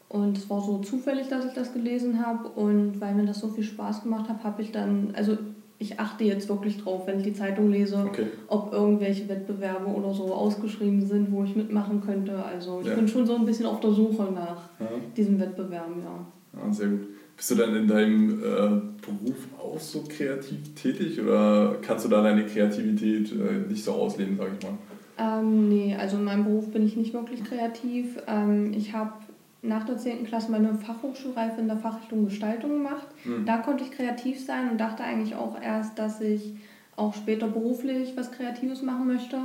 Und 0.09 0.37
es 0.37 0.49
war 0.49 0.61
so 0.61 0.79
zufällig, 0.79 1.27
dass 1.27 1.45
ich 1.45 1.53
das 1.53 1.73
gelesen 1.73 2.25
habe. 2.25 2.47
Und 2.49 2.99
weil 2.99 3.15
mir 3.15 3.25
das 3.25 3.39
so 3.39 3.49
viel 3.49 3.63
Spaß 3.63 4.03
gemacht 4.03 4.29
hat, 4.29 4.43
habe 4.43 4.61
ich 4.61 4.71
dann, 4.71 5.13
also 5.15 5.37
ich 5.79 5.99
achte 5.99 6.23
jetzt 6.23 6.49
wirklich 6.49 6.81
drauf, 6.81 7.05
wenn 7.05 7.19
ich 7.19 7.25
die 7.25 7.33
Zeitung 7.33 7.69
lese, 7.69 8.03
okay. 8.07 8.27
ob 8.47 8.73
irgendwelche 8.73 9.29
Wettbewerbe 9.29 9.85
oder 9.85 10.13
so 10.13 10.33
ausgeschrieben 10.33 11.05
sind, 11.05 11.31
wo 11.31 11.43
ich 11.43 11.55
mitmachen 11.55 12.01
könnte. 12.01 12.43
Also 12.43 12.79
ich 12.81 12.87
ja. 12.87 12.95
bin 12.95 13.07
schon 13.07 13.27
so 13.27 13.35
ein 13.35 13.45
bisschen 13.45 13.67
auf 13.67 13.79
der 13.79 13.91
Suche 13.91 14.23
nach 14.33 14.69
ja. 14.79 14.87
diesem 15.15 15.39
Wettbewerb, 15.39 15.89
ja. 16.03 16.25
Ja. 16.65 16.73
Sehr 16.73 16.87
gut. 16.87 17.07
Bist 17.35 17.51
du 17.51 17.55
dann 17.55 17.75
in 17.75 17.87
deinem 17.87 18.43
äh, 18.43 18.81
Beruf 19.05 19.47
auch 19.59 19.79
so 19.79 20.03
kreativ 20.07 20.73
tätig 20.73 21.21
oder 21.21 21.75
kannst 21.83 22.05
du 22.05 22.09
da 22.09 22.23
deine 22.23 22.45
Kreativität 22.47 23.31
äh, 23.31 23.69
nicht 23.69 23.83
so 23.83 23.91
ausleben, 23.91 24.37
sag 24.37 24.47
ich 24.57 24.63
mal? 24.63 24.77
Ähm, 25.19 25.69
nee, 25.69 25.95
also 25.95 26.17
in 26.17 26.23
meinem 26.23 26.45
Beruf 26.45 26.71
bin 26.71 26.85
ich 26.85 26.95
nicht 26.95 27.13
wirklich 27.13 27.43
kreativ. 27.43 28.17
Ähm, 28.27 28.73
ich 28.73 28.93
habe 28.93 29.13
nach 29.61 29.85
der 29.85 29.97
10. 29.97 30.25
Klasse 30.25 30.51
meine 30.51 30.75
Fachhochschulreife 30.75 31.59
in 31.61 31.67
der 31.67 31.77
Fachrichtung 31.77 32.25
Gestaltung 32.25 32.71
gemacht. 32.71 33.07
Mhm. 33.23 33.45
Da 33.45 33.57
konnte 33.57 33.83
ich 33.83 33.91
kreativ 33.91 34.43
sein 34.43 34.71
und 34.71 34.79
dachte 34.79 35.03
eigentlich 35.03 35.35
auch 35.35 35.61
erst, 35.61 35.99
dass 35.99 36.21
ich 36.21 36.55
auch 36.95 37.13
später 37.13 37.47
beruflich 37.47 38.13
was 38.15 38.31
Kreatives 38.31 38.81
machen 38.81 39.07
möchte. 39.07 39.37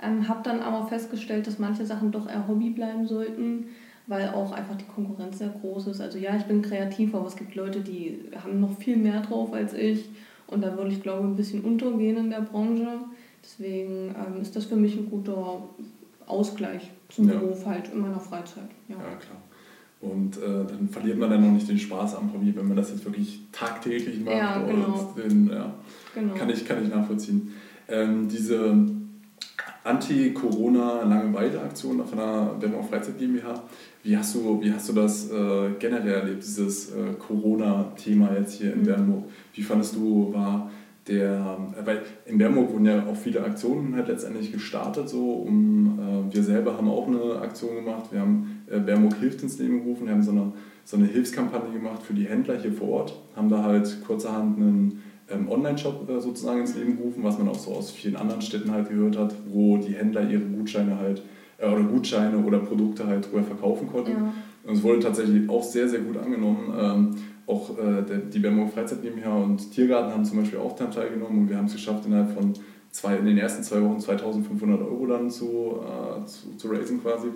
Ähm, 0.00 0.28
habe 0.28 0.40
dann 0.44 0.60
aber 0.60 0.86
festgestellt, 0.86 1.46
dass 1.46 1.58
manche 1.58 1.84
Sachen 1.84 2.12
doch 2.12 2.28
eher 2.28 2.46
Hobby 2.46 2.70
bleiben 2.70 3.06
sollten, 3.06 3.66
weil 4.08 4.30
auch 4.30 4.52
einfach 4.52 4.76
die 4.76 4.86
Konkurrenz 4.86 5.38
sehr 5.38 5.54
groß 5.60 5.88
ist. 5.88 6.00
Also 6.00 6.18
ja, 6.18 6.34
ich 6.36 6.44
bin 6.44 6.62
kreativ, 6.62 7.14
aber 7.14 7.26
es 7.26 7.36
gibt 7.36 7.54
Leute, 7.54 7.80
die 7.80 8.18
haben 8.42 8.58
noch 8.58 8.76
viel 8.78 8.96
mehr 8.96 9.20
drauf 9.20 9.52
als 9.52 9.74
ich 9.74 10.08
und 10.46 10.62
da 10.62 10.76
würde 10.76 10.90
ich 10.90 11.02
glaube 11.02 11.28
ein 11.28 11.36
bisschen 11.36 11.62
untergehen 11.62 12.16
in 12.16 12.30
der 12.30 12.40
Branche. 12.40 12.88
Deswegen 13.42 14.14
ähm, 14.16 14.40
ist 14.40 14.56
das 14.56 14.64
für 14.64 14.76
mich 14.76 14.96
ein 14.96 15.08
guter 15.08 15.62
Ausgleich 16.26 16.90
zum 17.10 17.28
ja. 17.28 17.36
Beruf 17.36 17.66
halt 17.66 17.92
in 17.92 18.00
meiner 18.00 18.18
Freizeit. 18.18 18.70
Ja, 18.88 18.96
ja 18.96 19.16
klar. 19.16 19.42
Und 20.00 20.36
äh, 20.36 20.64
dann 20.64 20.88
verliert 20.88 21.18
man 21.18 21.30
dann 21.30 21.44
auch 21.44 21.52
nicht 21.52 21.68
den 21.68 21.78
Spaß 21.78 22.16
am 22.16 22.32
Hobby, 22.32 22.54
wenn 22.54 22.68
man 22.68 22.76
das 22.76 22.90
jetzt 22.90 23.04
wirklich 23.04 23.40
tagtäglich 23.52 24.20
macht. 24.20 24.36
Ja, 24.36 24.62
genau. 24.62 25.12
Den, 25.16 25.48
ja, 25.48 25.74
genau. 26.14 26.34
Kann, 26.34 26.50
ich, 26.50 26.64
kann 26.64 26.84
ich 26.84 26.88
nachvollziehen. 26.88 27.52
Ähm, 27.88 28.28
diese 28.28 28.76
Anti-Corona-Langeweile-Aktion 29.82 32.06
von 32.06 32.18
der 32.18 32.54
Werbung 32.60 32.88
Freizeit 32.88 33.18
GmbH, 33.18 33.64
wie 34.08 34.16
hast 34.16 34.34
du, 34.34 34.58
wie 34.62 34.72
hast 34.72 34.88
du 34.88 34.94
das 34.94 35.30
äh, 35.30 35.70
generell 35.78 36.14
erlebt, 36.14 36.42
dieses 36.42 36.90
äh, 36.92 37.12
Corona-Thema 37.18 38.30
jetzt 38.38 38.54
hier 38.54 38.72
in 38.72 38.80
mhm. 38.80 39.24
Wie 39.52 39.62
fandest 39.62 39.96
du, 39.96 40.32
war 40.32 40.70
der, 41.06 41.58
äh, 41.78 41.86
weil 41.86 42.02
in 42.24 42.38
Bernburg 42.38 42.72
wurden 42.72 42.86
ja 42.86 43.04
auch 43.06 43.16
viele 43.16 43.42
Aktionen 43.42 43.94
halt 43.94 44.08
letztendlich 44.08 44.50
gestartet, 44.50 45.10
so 45.10 45.32
um, 45.46 45.98
äh, 46.30 46.34
wir 46.34 46.42
selber 46.42 46.78
haben 46.78 46.88
auch 46.88 47.06
eine 47.06 47.38
Aktion 47.42 47.74
gemacht, 47.76 48.04
wir 48.10 48.20
haben 48.20 48.62
äh, 48.70 48.78
Bernburg 48.78 49.16
hilft 49.20 49.42
ins 49.42 49.58
Leben 49.58 49.84
gerufen, 49.84 50.06
wir 50.06 50.14
haben 50.14 50.22
so 50.22 50.30
eine, 50.30 50.52
so 50.86 50.96
eine 50.96 51.04
Hilfskampagne 51.04 51.74
gemacht 51.74 52.02
für 52.02 52.14
die 52.14 52.24
Händler 52.24 52.58
hier 52.58 52.72
vor 52.72 52.88
Ort, 52.88 53.14
haben 53.36 53.50
da 53.50 53.62
halt 53.62 54.02
kurzerhand 54.06 54.56
einen 54.56 55.02
ähm, 55.30 55.50
Online-Shop 55.50 56.08
äh, 56.08 56.18
sozusagen 56.18 56.60
ins 56.60 56.74
Leben 56.74 56.96
gerufen, 56.96 57.22
was 57.22 57.36
man 57.36 57.48
auch 57.48 57.58
so 57.58 57.72
aus 57.72 57.90
vielen 57.90 58.16
anderen 58.16 58.40
Städten 58.40 58.70
halt 58.70 58.88
gehört 58.88 59.18
hat, 59.18 59.34
wo 59.50 59.76
die 59.76 59.92
Händler 59.92 60.30
ihre 60.30 60.44
Gutscheine 60.44 60.98
halt, 60.98 61.22
oder 61.58 61.82
Gutscheine 61.82 62.38
oder 62.38 62.58
Produkte 62.58 63.06
halt 63.06 63.30
drüber 63.30 63.42
verkaufen 63.42 63.88
konnten. 63.90 64.12
Ja. 64.12 64.32
Und 64.64 64.74
es 64.74 64.82
wurde 64.82 65.00
tatsächlich 65.00 65.48
auch 65.48 65.62
sehr, 65.62 65.88
sehr 65.88 66.00
gut 66.00 66.16
angenommen. 66.16 66.72
Ähm, 66.78 67.14
auch 67.46 67.70
äh, 67.78 68.02
der, 68.02 68.18
die 68.18 68.38
Bernburg 68.38 68.72
Freizeit 68.72 69.02
GmbH 69.02 69.34
und 69.34 69.70
Tiergarten 69.72 70.12
haben 70.12 70.24
zum 70.24 70.38
Beispiel 70.38 70.58
auch 70.58 70.76
daran 70.76 70.92
teilgenommen 70.92 71.38
und 71.40 71.48
wir 71.48 71.56
haben 71.56 71.64
es 71.64 71.72
geschafft, 71.72 72.04
innerhalb 72.06 72.32
von 72.32 72.52
zwei, 72.90 73.16
in 73.16 73.24
den 73.24 73.38
ersten 73.38 73.62
zwei 73.62 73.82
Wochen 73.82 73.98
2500 73.98 74.80
Euro 74.80 75.06
dann 75.06 75.30
zu, 75.30 75.78
äh, 75.82 76.26
zu, 76.26 76.56
zu 76.56 76.68
raisen 76.68 77.02
quasi. 77.02 77.28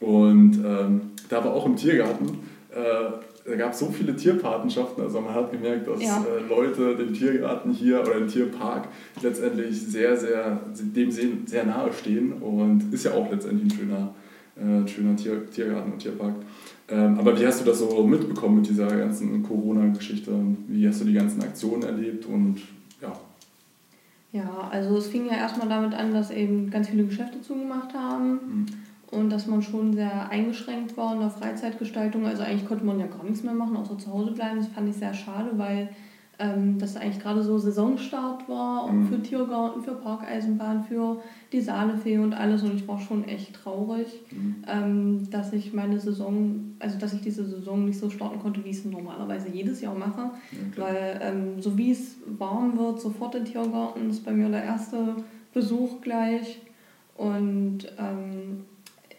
Und 0.00 0.62
ähm, 0.64 1.00
da 1.28 1.44
war 1.44 1.52
auch 1.52 1.66
im 1.66 1.76
Tiergarten, 1.76 2.38
äh, 2.70 3.10
da 3.48 3.56
gab 3.56 3.72
es 3.72 3.78
so 3.78 3.86
viele 3.86 4.14
Tierpatenschaften, 4.14 5.02
also 5.02 5.20
man 5.20 5.34
hat 5.34 5.50
gemerkt, 5.50 5.88
dass 5.88 6.02
ja. 6.02 6.24
äh, 6.24 6.48
Leute 6.48 6.96
den 6.96 7.12
Tiergarten 7.12 7.72
hier 7.72 8.00
oder 8.00 8.14
den 8.14 8.28
Tierpark 8.28 8.88
letztendlich 9.22 9.80
sehr, 9.80 10.16
sehr, 10.16 10.60
dem 10.74 11.10
sehr 11.46 11.64
nahe 11.64 11.92
stehen 11.92 12.32
und 12.34 12.92
ist 12.92 13.04
ja 13.04 13.12
auch 13.12 13.30
letztendlich 13.30 13.72
ein 13.72 13.78
schöner, 13.78 14.14
äh, 14.56 14.88
schöner 14.88 15.16
Tier, 15.16 15.50
Tiergarten 15.50 15.92
und 15.92 15.98
Tierpark. 15.98 16.34
Ähm, 16.90 17.18
aber 17.18 17.38
wie 17.38 17.46
hast 17.46 17.60
du 17.60 17.64
das 17.64 17.78
so 17.78 18.02
mitbekommen 18.06 18.56
mit 18.56 18.68
dieser 18.68 18.86
ganzen 18.86 19.42
Corona-Geschichte? 19.42 20.32
Wie 20.68 20.86
hast 20.86 21.00
du 21.00 21.04
die 21.04 21.14
ganzen 21.14 21.42
Aktionen 21.42 21.82
erlebt 21.82 22.26
und 22.26 22.56
ja? 23.00 23.12
Ja, 24.32 24.68
also 24.70 24.96
es 24.98 25.06
fing 25.06 25.26
ja 25.26 25.36
erstmal 25.36 25.68
damit 25.68 25.94
an, 25.94 26.12
dass 26.12 26.30
eben 26.30 26.70
ganz 26.70 26.88
viele 26.88 27.04
Geschäfte 27.04 27.40
zugemacht 27.40 27.94
haben. 27.94 28.32
Mhm 28.32 28.66
und 29.10 29.30
dass 29.30 29.46
man 29.46 29.62
schon 29.62 29.94
sehr 29.94 30.28
eingeschränkt 30.28 30.96
war 30.96 31.14
in 31.14 31.20
der 31.20 31.30
Freizeitgestaltung. 31.30 32.26
Also 32.26 32.42
eigentlich 32.42 32.68
konnte 32.68 32.84
man 32.84 33.00
ja 33.00 33.06
gar 33.06 33.24
nichts 33.24 33.42
mehr 33.42 33.54
machen, 33.54 33.76
außer 33.76 33.98
zu 33.98 34.12
Hause 34.12 34.32
bleiben. 34.32 34.58
Das 34.58 34.68
fand 34.68 34.88
ich 34.88 34.96
sehr 34.96 35.14
schade, 35.14 35.52
weil 35.56 35.88
ähm, 36.38 36.78
das 36.78 36.96
eigentlich 36.96 37.20
gerade 37.20 37.42
so 37.42 37.58
Saisonstart 37.58 38.48
war, 38.48 38.84
auch 38.84 38.92
mhm. 38.92 39.08
für 39.08 39.22
Tiergarten, 39.22 39.82
für 39.82 39.94
Parkeisenbahn, 39.94 40.84
für 40.84 41.20
die 41.52 41.60
Saalefee 41.60 42.18
und 42.18 42.34
alles. 42.34 42.62
Und 42.62 42.76
ich 42.76 42.86
war 42.86 43.00
schon 43.00 43.24
echt 43.24 43.54
traurig, 43.54 44.08
mhm. 44.30 44.56
ähm, 44.68 45.30
dass 45.30 45.52
ich 45.52 45.72
meine 45.72 45.98
Saison, 45.98 46.76
also 46.78 46.98
dass 46.98 47.14
ich 47.14 47.22
diese 47.22 47.44
Saison 47.44 47.86
nicht 47.86 47.98
so 47.98 48.10
starten 48.10 48.38
konnte, 48.38 48.64
wie 48.64 48.70
ich 48.70 48.78
es 48.78 48.84
normalerweise 48.84 49.48
jedes 49.48 49.80
Jahr 49.80 49.94
mache. 49.94 50.30
Okay. 50.52 50.80
Weil 50.80 51.20
ähm, 51.22 51.62
so 51.62 51.76
wie 51.76 51.90
es 51.90 52.16
warm 52.26 52.78
wird, 52.78 53.00
sofort 53.00 53.34
im 53.34 53.44
Tiergarten 53.44 54.10
ist 54.10 54.24
bei 54.24 54.32
mir 54.32 54.48
der 54.48 54.64
erste 54.64 55.16
Besuch 55.54 56.02
gleich. 56.02 56.60
Und 57.16 57.80
ähm, 57.98 58.64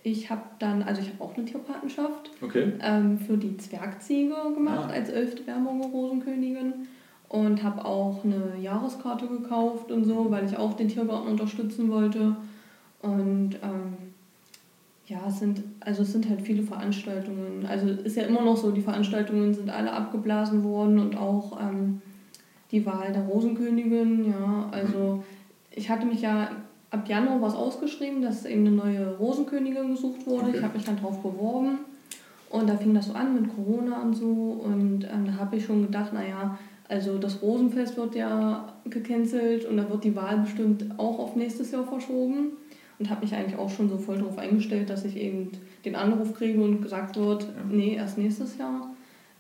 ich 0.04 0.30
habe 0.30 0.42
dann, 0.60 0.84
also 0.84 1.02
ich 1.02 1.10
habe 1.10 1.24
auch 1.24 1.36
eine 1.36 1.46
Tierpatenschaft 1.46 2.32
okay. 2.42 2.74
ähm, 2.82 3.20
für 3.20 3.38
die 3.38 3.58
Zwergziege 3.58 4.36
gemacht 4.54 4.90
ah. 4.90 4.94
als 4.94 5.10
elfte 5.10 5.44
Bernburger 5.44 5.88
Rosenkönigin 5.88 6.74
und 7.28 7.64
habe 7.64 7.86
auch 7.86 8.24
eine 8.24 8.54
Jahreskarte 8.62 9.28
gekauft 9.28 9.92
und 9.92 10.06
so, 10.06 10.32
weil 10.32 10.46
ich 10.46 10.58
auch 10.58 10.74
den 10.74 10.88
Tiergarten 10.88 11.30
unterstützen 11.30 11.90
wollte. 11.90 12.36
Und 13.02 13.56
ähm, 13.62 13.98
ja, 15.06 15.20
es 15.28 15.40
sind, 15.40 15.64
also 15.80 16.04
es 16.04 16.12
sind 16.12 16.30
halt 16.30 16.42
viele 16.42 16.64
Veranstaltungen. 16.64 17.66
Also 17.68 17.88
ist 17.90 18.16
ja 18.16 18.24
immer 18.24 18.42
noch 18.42 18.58
so, 18.58 18.72
die 18.72 18.82
Veranstaltungen 18.82 19.54
sind 19.54 19.70
alle 19.70 19.92
abgeblasen 19.92 20.64
worden 20.64 21.00
und 21.00 21.18
auch 21.18 21.60
ähm, 21.62 22.02
die 22.72 22.86
Wahl 22.86 23.12
der 23.12 23.24
Rosenkönigin, 23.24 24.26
ja. 24.26 24.70
Also 24.72 25.24
ich 25.72 25.90
hatte 25.90 26.06
mich 26.06 26.22
ja 26.22 26.50
ab 26.92 27.08
Januar 27.08 27.42
was 27.42 27.56
ausgeschrieben, 27.56 28.22
dass 28.22 28.46
eben 28.46 28.66
eine 28.66 28.76
neue 28.76 29.18
Rosenkönigin 29.18 29.92
gesucht 29.92 30.26
wurde. 30.26 30.48
Okay. 30.48 30.58
Ich 30.58 30.64
habe 30.64 30.78
mich 30.78 30.86
dann 30.86 30.98
drauf 30.98 31.22
beworben 31.22 31.80
und 32.50 32.68
da 32.68 32.76
fing 32.76 32.94
das 32.94 33.08
so 33.08 33.14
an 33.14 33.36
mit 33.36 33.56
Corona 33.56 34.02
und 34.02 34.16
so 34.16 34.62
und 34.64 35.04
ähm, 35.04 35.26
da 35.26 35.34
habe 35.40 35.58
ich 35.58 35.66
schon 35.66 35.84
gedacht, 35.84 36.14
naja, 36.14 36.58
also 36.88 37.20
das 37.20 37.42
Rosenfest 37.44 37.98
wird 37.98 38.16
ja 38.16 38.74
gecancelt 38.90 39.66
und 39.66 39.78
da 39.78 39.88
wird 39.90 40.04
die 40.04 40.16
Wahl 40.16 40.40
bestimmt 40.40 40.86
auch 40.98 41.20
auf 41.20 41.36
nächstes 41.36 41.70
Jahr 41.72 41.84
verschoben 41.84 42.54
und 42.98 43.10
habe 43.10 43.22
mich 43.22 43.36
eigentlich 43.36 43.58
auch 43.60 43.70
schon 43.70 43.90
so 43.90 43.98
voll 43.98 44.18
darauf 44.18 44.40
eingestellt, 44.40 44.90
dass 44.90 45.06
ich 45.06 45.16
eben 45.16 45.52
den 45.86 45.96
Anruf 45.96 46.34
kriege 46.34 46.62
und 46.62 46.82
gesagt 46.82 47.16
wird, 47.16 47.44
ja. 47.44 47.50
nee, 47.70 47.94
erst 47.94 48.18
nächstes 48.18 48.58
Jahr. 48.58 48.90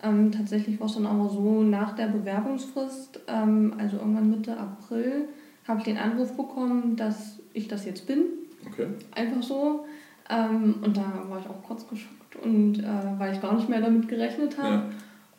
Ähm, 0.02 0.32
tatsächlich 0.32 0.80
war 0.80 0.88
es 0.88 0.94
dann 0.94 1.08
aber 1.08 1.28
so, 1.28 1.64
nach 1.64 1.94
der 1.96 2.08
Bewerbungsfrist, 2.08 3.20
ähm, 3.28 3.74
also 3.78 3.98
irgendwann 3.98 4.30
Mitte 4.30 4.56
April, 4.56 5.28
habe 5.68 5.80
ich 5.80 5.86
den 5.86 5.98
Anruf 5.98 6.38
bekommen, 6.38 6.96
dass 6.96 7.39
ich 7.54 7.68
das 7.68 7.86
jetzt 7.86 8.08
bin. 8.08 8.24
Okay. 8.68 8.88
Einfach 9.12 9.44
so. 9.44 9.86
Ähm, 10.30 10.76
und 10.84 10.96
da 10.96 11.26
war 11.28 11.40
ich 11.40 11.48
auch 11.48 11.64
kurz 11.64 11.88
geschockt 11.88 12.36
und 12.44 12.80
äh, 12.80 12.84
weil 13.18 13.34
ich 13.34 13.42
gar 13.42 13.56
nicht 13.56 13.70
mehr 13.70 13.82
damit 13.82 14.08
gerechnet 14.08 14.58
habe. 14.58 14.76
Ja. 14.76 14.90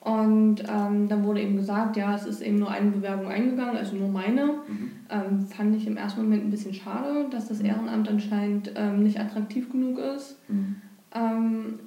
Und 0.01 0.63
ähm, 0.67 1.09
dann 1.09 1.25
wurde 1.25 1.43
eben 1.43 1.57
gesagt, 1.57 1.97
ja, 1.97 2.15
es 2.15 2.25
ist 2.25 2.41
eben 2.41 2.59
nur 2.59 2.71
eine 2.71 2.91
Bewerbung 2.91 3.29
eingegangen, 3.29 3.77
also 3.77 3.97
nur 3.97 4.09
meine. 4.09 4.47
Mhm. 4.47 4.91
Ähm, 5.11 5.47
fand 5.47 5.77
ich 5.77 5.87
im 5.87 5.99
ersten 5.99 6.23
Moment 6.23 6.45
ein 6.45 6.51
bisschen 6.51 6.73
schade, 6.73 7.27
dass 7.31 7.49
das 7.49 7.59
mhm. 7.59 7.67
Ehrenamt 7.67 8.09
anscheinend 8.09 8.73
ähm, 8.77 9.03
nicht 9.03 9.21
attraktiv 9.21 9.71
genug 9.71 9.99
ist, 9.99 10.39
mhm. 10.49 10.77
ähm, 11.15 11.79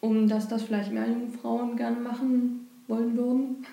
um 0.00 0.28
dass 0.28 0.46
das 0.46 0.62
vielleicht 0.64 0.92
mehr 0.92 1.08
junge 1.08 1.28
Frauen 1.28 1.76
gerne 1.76 1.98
machen 2.00 2.68
wollen 2.86 3.16
würden. 3.16 3.64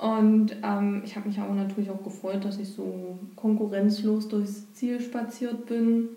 Und 0.00 0.56
ähm, 0.62 1.02
ich 1.04 1.14
habe 1.14 1.28
mich 1.28 1.38
aber 1.38 1.54
natürlich 1.54 1.90
auch 1.90 2.02
gefreut, 2.02 2.42
dass 2.42 2.58
ich 2.58 2.70
so 2.70 3.18
konkurrenzlos 3.36 4.28
durchs 4.28 4.72
Ziel 4.72 4.98
spaziert 4.98 5.66
bin. 5.66 6.08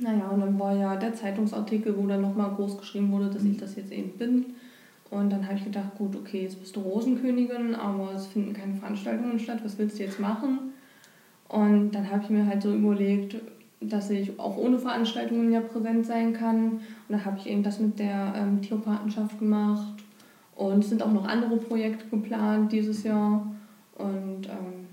Naja, 0.00 0.28
und 0.28 0.40
dann 0.40 0.58
war 0.58 0.74
ja 0.74 0.96
der 0.96 1.12
Zeitungsartikel, 1.12 1.94
wo 1.98 2.06
dann 2.06 2.22
nochmal 2.22 2.54
groß 2.54 2.78
geschrieben 2.78 3.12
wurde, 3.12 3.28
dass 3.28 3.44
ich 3.44 3.58
das 3.58 3.76
jetzt 3.76 3.92
eben 3.92 4.16
bin. 4.16 4.46
Und 5.10 5.30
dann 5.30 5.44
habe 5.46 5.56
ich 5.56 5.64
gedacht, 5.64 5.96
gut, 5.98 6.16
okay, 6.16 6.44
jetzt 6.44 6.58
bist 6.58 6.74
du 6.76 6.80
Rosenkönigin, 6.80 7.74
aber 7.74 8.12
es 8.14 8.26
finden 8.26 8.54
keine 8.54 8.74
Veranstaltungen 8.74 9.38
statt, 9.38 9.60
was 9.62 9.76
willst 9.76 9.98
du 9.98 10.04
jetzt 10.04 10.18
machen? 10.18 10.72
Und 11.48 11.92
dann 11.92 12.10
habe 12.10 12.22
ich 12.24 12.30
mir 12.30 12.46
halt 12.46 12.62
so 12.62 12.74
überlegt, 12.74 13.36
dass 13.82 14.08
ich 14.08 14.40
auch 14.40 14.56
ohne 14.56 14.78
Veranstaltungen 14.78 15.52
ja 15.52 15.60
präsent 15.60 16.06
sein 16.06 16.32
kann. 16.32 16.70
Und 16.70 16.80
dann 17.10 17.24
habe 17.26 17.36
ich 17.38 17.48
eben 17.48 17.62
das 17.62 17.80
mit 17.80 17.98
der 17.98 18.32
ähm, 18.34 18.62
Tierpatenschaft 18.62 19.38
gemacht 19.38 20.03
und 20.56 20.84
es 20.84 20.90
sind 20.90 21.02
auch 21.02 21.12
noch 21.12 21.26
andere 21.26 21.56
Projekte 21.56 22.04
geplant 22.10 22.72
dieses 22.72 23.02
Jahr. 23.02 23.46
Und 23.96 24.46
ähm, 24.46 24.86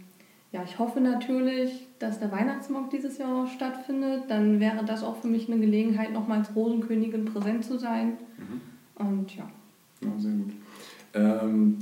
ja, 0.52 0.64
ich 0.64 0.80
hoffe 0.80 1.00
natürlich, 1.00 1.88
dass 2.00 2.20
der 2.20 2.32
Weihnachtsmarkt 2.32 2.94
dieses 2.94 3.18
Jahr 3.18 3.48
stattfindet. 3.48 4.24
Dann 4.28 4.60
wäre 4.60 4.84
das 4.86 5.04
auch 5.04 5.18
für 5.18 5.28
mich 5.28 5.50
eine 5.50 5.60
Gelegenheit, 5.60 6.12
nochmal 6.12 6.40
als 6.40 6.56
Rosenkönigin 6.56 7.26
präsent 7.26 7.64
zu 7.64 7.78
sein. 7.78 8.14
Mhm. 8.38 9.08
Und 9.08 9.36
ja. 9.36 9.44
Ja, 10.02 10.10
sehr 10.18 10.32
gut. 10.32 10.54
Ähm, 11.14 11.78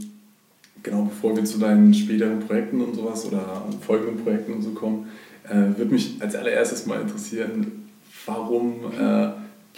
genau, 0.83 1.03
bevor 1.03 1.35
wir 1.35 1.45
zu 1.45 1.57
deinen 1.57 1.93
späteren 1.93 2.39
Projekten 2.39 2.81
und 2.81 2.95
sowas 2.95 3.25
oder 3.25 3.65
folgenden 3.81 4.23
Projekten 4.23 4.53
und 4.53 4.61
so 4.61 4.71
kommen, 4.71 5.07
äh, 5.47 5.77
würde 5.77 5.93
mich 5.93 6.21
als 6.21 6.35
allererstes 6.35 6.85
mal 6.85 7.01
interessieren, 7.01 7.89
warum 8.25 8.75
äh, 8.99 9.29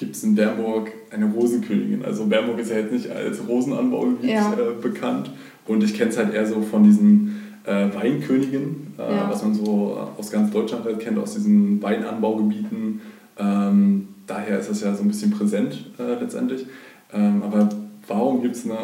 gibt 0.01 0.15
es 0.15 0.23
in 0.23 0.33
Bernburg 0.33 0.91
eine 1.11 1.25
Rosenkönigin. 1.25 2.03
Also 2.03 2.25
Bernburg 2.25 2.57
ist 2.57 2.71
ja 2.71 2.77
jetzt 2.77 2.91
nicht 2.91 3.09
als 3.11 3.47
Rosenanbaugebiet 3.47 4.31
ja. 4.31 4.51
äh, 4.53 4.81
bekannt 4.81 5.29
und 5.67 5.83
ich 5.83 5.93
kenne 5.93 6.09
es 6.09 6.17
halt 6.17 6.33
eher 6.33 6.47
so 6.47 6.59
von 6.61 6.83
diesen 6.83 7.39
äh, 7.65 7.85
Weinkönigen, 7.93 8.95
äh, 8.97 9.15
ja. 9.15 9.29
was 9.29 9.43
man 9.43 9.53
so 9.53 9.95
aus 10.17 10.31
ganz 10.31 10.49
Deutschland 10.51 10.85
halt 10.85 10.99
kennt, 10.99 11.19
aus 11.19 11.35
diesen 11.35 11.81
Weinanbaugebieten. 11.83 13.01
Ähm, 13.37 14.07
daher 14.25 14.59
ist 14.59 14.71
das 14.71 14.81
ja 14.81 14.95
so 14.95 15.03
ein 15.03 15.07
bisschen 15.07 15.29
präsent 15.29 15.85
äh, 15.99 16.19
letztendlich. 16.19 16.65
Ähm, 17.13 17.43
aber 17.43 17.69
warum 18.07 18.41
gibt 18.41 18.55
es 18.55 18.65
eine 18.65 18.77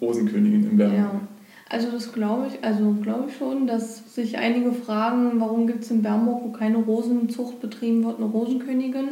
Rosenkönigin 0.00 0.70
in 0.70 0.76
Bernburg? 0.76 0.98
Ja. 0.98 1.20
Also 1.70 1.90
das 1.92 2.12
glaube 2.12 2.48
ich, 2.48 2.64
also 2.64 2.96
glaube 3.00 3.24
ich 3.28 3.36
schon, 3.36 3.68
dass 3.68 4.12
sich 4.12 4.36
einige 4.38 4.72
fragen, 4.72 5.40
warum 5.40 5.68
gibt 5.68 5.84
es 5.84 5.90
in 5.92 6.02
Bernburg, 6.02 6.42
wo 6.44 6.48
keine 6.50 6.78
Rosenzucht 6.78 7.60
betrieben 7.60 8.04
wird, 8.04 8.18
eine 8.18 8.26
Rosenkönigin. 8.26 9.10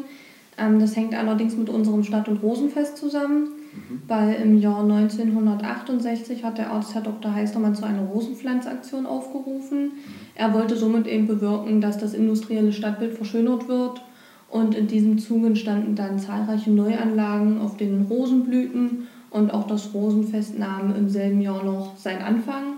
Ähm, 0.63 0.79
das 0.79 0.97
hängt 0.97 1.15
allerdings 1.15 1.57
mit 1.57 1.69
unserem 1.69 2.05
Stadt- 2.05 2.29
und 2.29 2.43
Rosenfest 2.43 2.97
zusammen, 2.97 3.49
mhm. 3.73 4.03
weil 4.07 4.35
im 4.35 4.59
Jahr 4.59 4.83
1968 4.83 6.45
hat 6.45 6.59
der 6.59 6.71
Arzt 6.71 6.95
Herr 6.95 7.03
Dr. 7.03 7.35
Heistermann 7.35 7.75
zu 7.75 7.85
einer 7.85 8.03
Rosenpflanzaktion 8.03 9.07
aufgerufen. 9.07 9.85
Mhm. 9.85 9.93
Er 10.35 10.55
wollte 10.55 10.77
somit 10.77 11.07
eben 11.07 11.27
bewirken, 11.27 11.81
dass 11.81 11.99
das 11.99 12.15
industrielle 12.15 12.73
Stadtbild 12.73 13.15
verschönert 13.15 13.69
wird. 13.69 14.03
Und 14.51 14.75
in 14.75 14.87
diesem 14.87 15.19
Zuge 15.19 15.47
entstanden 15.47 15.95
dann 15.97 16.19
zahlreiche 16.19 16.71
Neuanlagen 16.71 17.59
auf 17.59 17.79
den 17.79 18.03
Rosenblüten 18.03 19.09
und 19.31 19.51
auch 19.55 19.67
das 19.67 19.95
Rosenfest 19.95 20.59
nahm 20.59 20.95
im 20.95 21.09
selben 21.09 21.41
Jahr 21.41 21.65
noch 21.65 21.97
seinen 21.97 22.21
Anfang. 22.21 22.75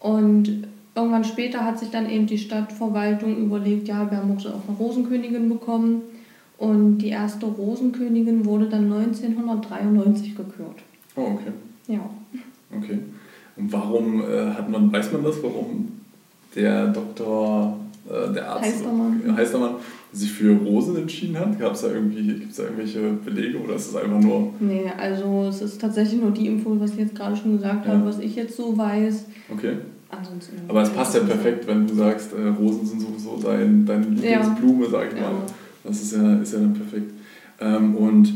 Und 0.00 0.66
irgendwann 0.96 1.22
später 1.22 1.64
hat 1.64 1.78
sich 1.78 1.90
dann 1.90 2.10
eben 2.10 2.26
die 2.26 2.38
Stadtverwaltung 2.38 3.36
überlegt, 3.36 3.86
ja, 3.86 4.02
Bernburg 4.02 4.40
soll 4.40 4.52
auch 4.52 4.68
eine 4.68 4.76
Rosenkönigin 4.76 5.48
bekommen. 5.48 6.02
Und 6.58 6.98
die 6.98 7.08
erste 7.08 7.46
Rosenkönigin 7.46 8.44
wurde 8.44 8.68
dann 8.68 8.92
1993 8.92 10.36
gekürt. 10.36 10.82
Oh, 11.14 11.22
okay. 11.34 11.52
Ja. 11.86 12.00
Okay. 12.76 12.98
Und 13.56 13.72
warum 13.72 14.22
äh, 14.22 14.50
hat 14.50 14.68
man, 14.68 14.92
weiß 14.92 15.12
man 15.12 15.24
das, 15.24 15.42
warum 15.42 15.88
der 16.54 16.88
Doktor, 16.88 17.78
äh, 18.08 18.32
der 18.32 18.50
Arzt 18.50 18.64
Heistermann. 18.64 19.36
Heistermann 19.36 19.74
sich 20.12 20.32
für 20.32 20.56
Rosen 20.56 20.96
entschieden 20.96 21.38
hat? 21.38 21.58
Gab 21.60 21.74
es 21.74 21.82
da 21.82 21.88
irgendwie, 21.92 22.22
gibt 22.22 22.50
es 22.50 22.56
da 22.56 22.64
irgendwelche 22.64 23.00
Belege 23.24 23.58
oder 23.58 23.76
ist 23.76 23.88
es 23.88 23.96
einfach 23.96 24.20
nur. 24.20 24.52
Nee, 24.58 24.90
also 24.98 25.46
es 25.48 25.62
ist 25.62 25.80
tatsächlich 25.80 26.20
nur 26.20 26.32
die 26.32 26.46
Info, 26.46 26.78
was 26.80 26.92
ich 26.92 26.98
jetzt 26.98 27.14
gerade 27.14 27.36
schon 27.36 27.56
gesagt 27.56 27.86
ja. 27.86 27.92
habe, 27.92 28.06
was 28.06 28.18
ich 28.18 28.34
jetzt 28.34 28.56
so 28.56 28.76
weiß. 28.76 29.26
Okay. 29.52 29.76
Ansonsten 30.10 30.56
Aber 30.66 30.82
es 30.82 30.90
passt 30.90 31.14
ja 31.14 31.20
perfekt, 31.20 31.66
wenn 31.66 31.86
du 31.86 31.94
sagst, 31.94 32.32
äh, 32.32 32.48
Rosen 32.48 32.86
sind 32.86 33.00
sowieso 33.02 33.38
dein, 33.42 33.84
deine 33.84 34.06
Lieblingsblume, 34.06 34.84
ja. 34.86 34.90
sag 34.90 35.12
ich 35.12 35.20
mal. 35.20 35.32
Das 35.88 36.02
ist 36.02 36.12
ja, 36.12 36.36
ist 36.36 36.52
ja 36.52 36.60
dann 36.60 36.74
perfekt. 36.74 37.12
Ähm, 37.60 37.96
und 37.96 38.32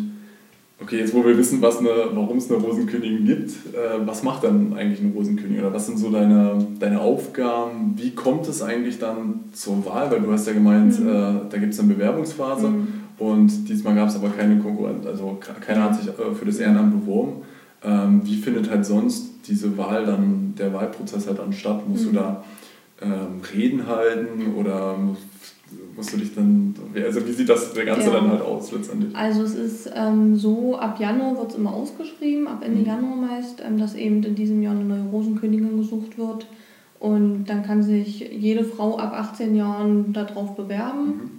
Okay, 0.82 0.98
jetzt 0.98 1.14
wo 1.14 1.24
wir 1.24 1.38
wissen, 1.38 1.62
warum 1.62 2.38
es 2.38 2.50
eine 2.50 2.60
Rosenkönigin 2.60 3.24
gibt, 3.24 3.50
äh, 3.72 4.04
was 4.04 4.24
macht 4.24 4.42
dann 4.42 4.74
eigentlich 4.74 5.00
eine 5.00 5.12
Rosenkönigin? 5.12 5.60
Oder 5.60 5.72
was 5.72 5.86
sind 5.86 5.96
so 5.96 6.10
deine, 6.10 6.66
deine 6.80 7.00
Aufgaben? 7.00 7.94
Wie 7.96 8.10
kommt 8.10 8.48
es 8.48 8.62
eigentlich 8.62 8.98
dann 8.98 9.44
zur 9.52 9.86
Wahl? 9.86 10.10
Weil 10.10 10.20
du 10.20 10.32
hast 10.32 10.46
ja 10.48 10.52
gemeint, 10.54 10.98
mhm. 10.98 11.08
äh, 11.08 11.32
da 11.48 11.58
gibt 11.58 11.72
es 11.72 11.78
eine 11.78 11.94
Bewerbungsphase 11.94 12.66
mhm. 12.66 12.88
und 13.18 13.68
diesmal 13.68 13.94
gab 13.94 14.08
es 14.08 14.16
aber 14.16 14.30
keine 14.30 14.58
Konkurrenz, 14.58 15.06
also 15.06 15.38
keiner 15.60 15.84
hat 15.84 16.02
sich 16.02 16.08
äh, 16.08 16.34
für 16.34 16.46
das 16.46 16.58
Ehrenamt 16.58 17.00
beworben. 17.00 17.42
Ähm, 17.84 18.22
wie 18.24 18.36
findet 18.36 18.68
halt 18.68 18.84
sonst 18.84 19.46
diese 19.46 19.78
Wahl 19.78 20.04
dann, 20.04 20.54
der 20.58 20.72
Wahlprozess 20.72 21.28
halt 21.28 21.38
dann 21.38 21.52
statt? 21.52 21.88
Musst 21.88 22.06
mhm. 22.06 22.10
du 22.10 22.14
da 22.16 22.44
ähm, 23.02 23.40
Reden 23.54 23.86
halten 23.86 24.54
oder 24.58 24.96
musst 26.02 26.14
du 26.14 26.16
dich 26.16 26.34
dann, 26.34 26.74
also 26.96 27.24
wie 27.24 27.32
sieht 27.32 27.48
das 27.48 27.72
der 27.72 27.84
Ganze 27.84 28.08
ja. 28.08 28.14
dann 28.14 28.28
halt 28.28 28.42
aus 28.42 28.72
letztendlich? 28.72 29.14
Also 29.14 29.42
es 29.42 29.54
ist 29.54 29.90
ähm, 29.94 30.36
so, 30.36 30.76
ab 30.76 30.98
Januar 30.98 31.36
wird 31.38 31.50
es 31.52 31.56
immer 31.56 31.72
ausgeschrieben, 31.72 32.48
ab 32.48 32.64
Ende 32.64 32.80
mhm. 32.80 32.86
Januar 32.86 33.16
meist, 33.16 33.62
ähm, 33.64 33.78
dass 33.78 33.94
eben 33.94 34.20
in 34.24 34.34
diesem 34.34 34.62
Jahr 34.62 34.74
eine 34.74 34.84
neue 34.84 35.04
Rosenkönigin 35.04 35.76
gesucht 35.76 36.18
wird. 36.18 36.48
Und 36.98 37.44
dann 37.44 37.62
kann 37.62 37.82
sich 37.84 38.20
jede 38.20 38.64
Frau 38.64 38.98
ab 38.98 39.12
18 39.12 39.54
Jahren 39.54 40.12
darauf 40.12 40.56
bewerben. 40.56 41.06
Mhm. 41.06 41.30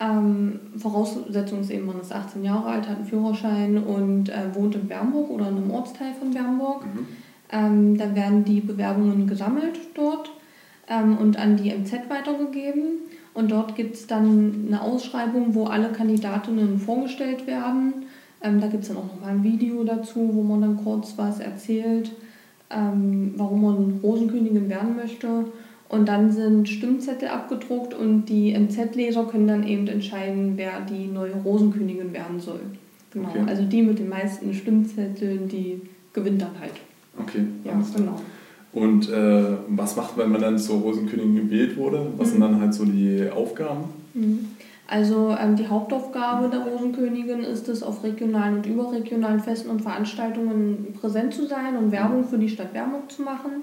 Ähm, 0.00 0.60
Voraussetzung 0.78 1.60
ist 1.60 1.70
eben, 1.70 1.84
man 1.84 2.00
ist 2.00 2.12
18 2.12 2.42
Jahre 2.42 2.70
alt, 2.70 2.88
hat 2.88 2.96
einen 2.96 3.06
Führerschein 3.06 3.76
und 3.76 4.30
äh, 4.30 4.54
wohnt 4.54 4.74
in 4.76 4.88
Bernburg 4.88 5.28
oder 5.28 5.48
in 5.48 5.58
einem 5.58 5.70
Ortsteil 5.70 6.14
von 6.18 6.30
Bernburg. 6.30 6.86
Mhm. 6.86 7.06
Ähm, 7.52 7.98
dann 7.98 8.14
werden 8.14 8.44
die 8.44 8.60
Bewerbungen 8.60 9.26
gesammelt 9.26 9.78
dort 9.94 10.30
ähm, 10.88 11.18
und 11.18 11.38
an 11.38 11.56
die 11.58 11.70
MZ 11.70 12.08
weitergegeben. 12.08 13.10
Und 13.32 13.50
dort 13.50 13.76
gibt 13.76 13.94
es 13.94 14.06
dann 14.06 14.66
eine 14.66 14.82
Ausschreibung, 14.82 15.54
wo 15.54 15.64
alle 15.64 15.90
Kandidatinnen 15.90 16.78
vorgestellt 16.78 17.46
werden. 17.46 18.06
Ähm, 18.42 18.60
da 18.60 18.66
gibt 18.66 18.82
es 18.82 18.88
dann 18.88 18.98
auch 18.98 19.06
nochmal 19.06 19.30
ein 19.30 19.44
Video 19.44 19.84
dazu, 19.84 20.30
wo 20.32 20.42
man 20.42 20.60
dann 20.62 20.76
kurz 20.76 21.14
was 21.16 21.40
erzählt, 21.40 22.12
ähm, 22.70 23.34
warum 23.36 23.62
man 23.62 24.00
Rosenkönigin 24.02 24.68
werden 24.68 24.96
möchte. 24.96 25.46
Und 25.88 26.08
dann 26.08 26.30
sind 26.30 26.68
Stimmzettel 26.68 27.28
abgedruckt 27.28 27.94
und 27.94 28.26
die 28.26 28.52
MZ-Leser 28.52 29.24
können 29.24 29.48
dann 29.48 29.66
eben 29.66 29.88
entscheiden, 29.88 30.52
wer 30.56 30.80
die 30.80 31.06
neue 31.06 31.34
Rosenkönigin 31.34 32.12
werden 32.12 32.38
soll. 32.38 32.60
Genau. 33.12 33.28
Okay. 33.28 33.42
Also 33.46 33.64
die 33.64 33.82
mit 33.82 33.98
den 33.98 34.08
meisten 34.08 34.54
Stimmzetteln, 34.54 35.48
die 35.48 35.82
gewinnt 36.12 36.42
dann 36.42 36.58
halt. 36.60 36.74
Okay. 37.18 37.44
Ja, 37.64 37.72
genau. 37.96 38.20
Und 38.72 39.10
äh, 39.10 39.42
was 39.68 39.96
macht, 39.96 40.16
wenn 40.16 40.30
man 40.30 40.40
dann 40.40 40.58
zur 40.58 40.80
Rosenkönigin 40.80 41.48
gewählt 41.48 41.76
wurde? 41.76 42.06
Was 42.16 42.28
mhm. 42.28 42.32
sind 42.32 42.40
dann 42.40 42.60
halt 42.60 42.74
so 42.74 42.84
die 42.84 43.28
Aufgaben? 43.30 43.84
Mhm. 44.14 44.46
Also 44.86 45.36
ähm, 45.40 45.54
die 45.56 45.68
Hauptaufgabe 45.68 46.48
der 46.48 46.60
Rosenkönigin 46.60 47.40
ist 47.40 47.68
es, 47.68 47.82
auf 47.82 48.02
regionalen 48.02 48.56
und 48.56 48.66
überregionalen 48.66 49.40
Festen 49.40 49.70
und 49.70 49.82
Veranstaltungen 49.82 50.94
präsent 51.00 51.32
zu 51.32 51.46
sein 51.46 51.76
und 51.76 51.92
Werbung 51.92 52.24
für 52.24 52.38
die 52.38 52.48
Stadt 52.48 52.72
Bernburg 52.72 53.10
zu 53.10 53.22
machen. 53.22 53.62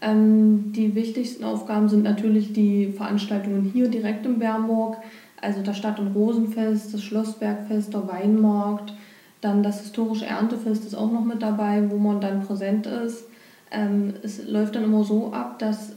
Ähm, 0.00 0.72
die 0.72 0.94
wichtigsten 0.94 1.44
Aufgaben 1.44 1.88
sind 1.88 2.04
natürlich 2.04 2.52
die 2.52 2.92
Veranstaltungen 2.96 3.70
hier 3.72 3.88
direkt 3.88 4.24
in 4.24 4.38
Bernburg, 4.38 4.96
also 5.40 5.62
das 5.62 5.76
Stadt- 5.76 6.00
und 6.00 6.14
Rosenfest, 6.14 6.94
das 6.94 7.02
Schlossbergfest, 7.02 7.92
der 7.92 8.08
Weinmarkt, 8.08 8.94
dann 9.40 9.62
das 9.62 9.82
historische 9.82 10.26
Erntefest 10.26 10.84
ist 10.84 10.94
auch 10.94 11.12
noch 11.12 11.24
mit 11.24 11.42
dabei, 11.42 11.90
wo 11.90 11.96
man 11.98 12.20
dann 12.20 12.42
präsent 12.42 12.86
ist. 12.86 13.24
Ähm, 13.70 14.14
es 14.22 14.46
läuft 14.46 14.74
dann 14.74 14.84
immer 14.84 15.04
so 15.04 15.32
ab, 15.32 15.58
dass 15.58 15.92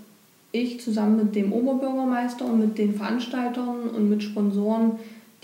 ich 0.52 0.82
zusammen 0.82 1.18
mit 1.18 1.36
dem 1.36 1.54
Oberbürgermeister 1.54 2.46
und 2.46 2.60
mit 2.60 2.78
den 2.78 2.96
Veranstaltern 2.96 3.90
und 3.96 4.10
mit 4.10 4.22
Sponsoren 4.24 4.94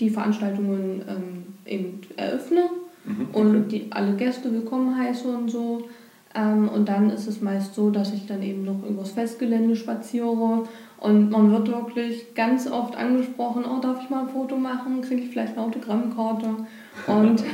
die 0.00 0.10
Veranstaltungen 0.10 1.02
ähm, 1.08 1.44
eben 1.66 2.00
eröffne 2.16 2.64
mhm, 3.04 3.26
okay. 3.32 3.40
und 3.40 3.68
die, 3.68 3.86
alle 3.90 4.14
Gäste 4.14 4.52
willkommen 4.52 4.96
heiße 4.98 5.26
und 5.28 5.50
so. 5.50 5.88
Ähm, 6.34 6.68
und 6.68 6.88
dann 6.88 7.10
ist 7.10 7.26
es 7.26 7.40
meist 7.40 7.74
so, 7.74 7.90
dass 7.90 8.12
ich 8.12 8.26
dann 8.26 8.42
eben 8.42 8.64
noch 8.64 8.86
übers 8.88 9.12
Festgelände 9.12 9.74
spaziere 9.76 10.64
und 11.00 11.30
man 11.30 11.52
wird 11.52 11.68
wirklich 11.68 12.34
ganz 12.34 12.70
oft 12.70 12.96
angesprochen, 12.96 13.64
oh, 13.64 13.80
darf 13.80 14.02
ich 14.02 14.10
mal 14.10 14.22
ein 14.22 14.28
Foto 14.28 14.56
machen, 14.56 15.00
kriege 15.00 15.22
ich 15.22 15.30
vielleicht 15.30 15.56
eine 15.56 15.66
Autogrammkarte. 15.66 16.48
Und 17.06 17.44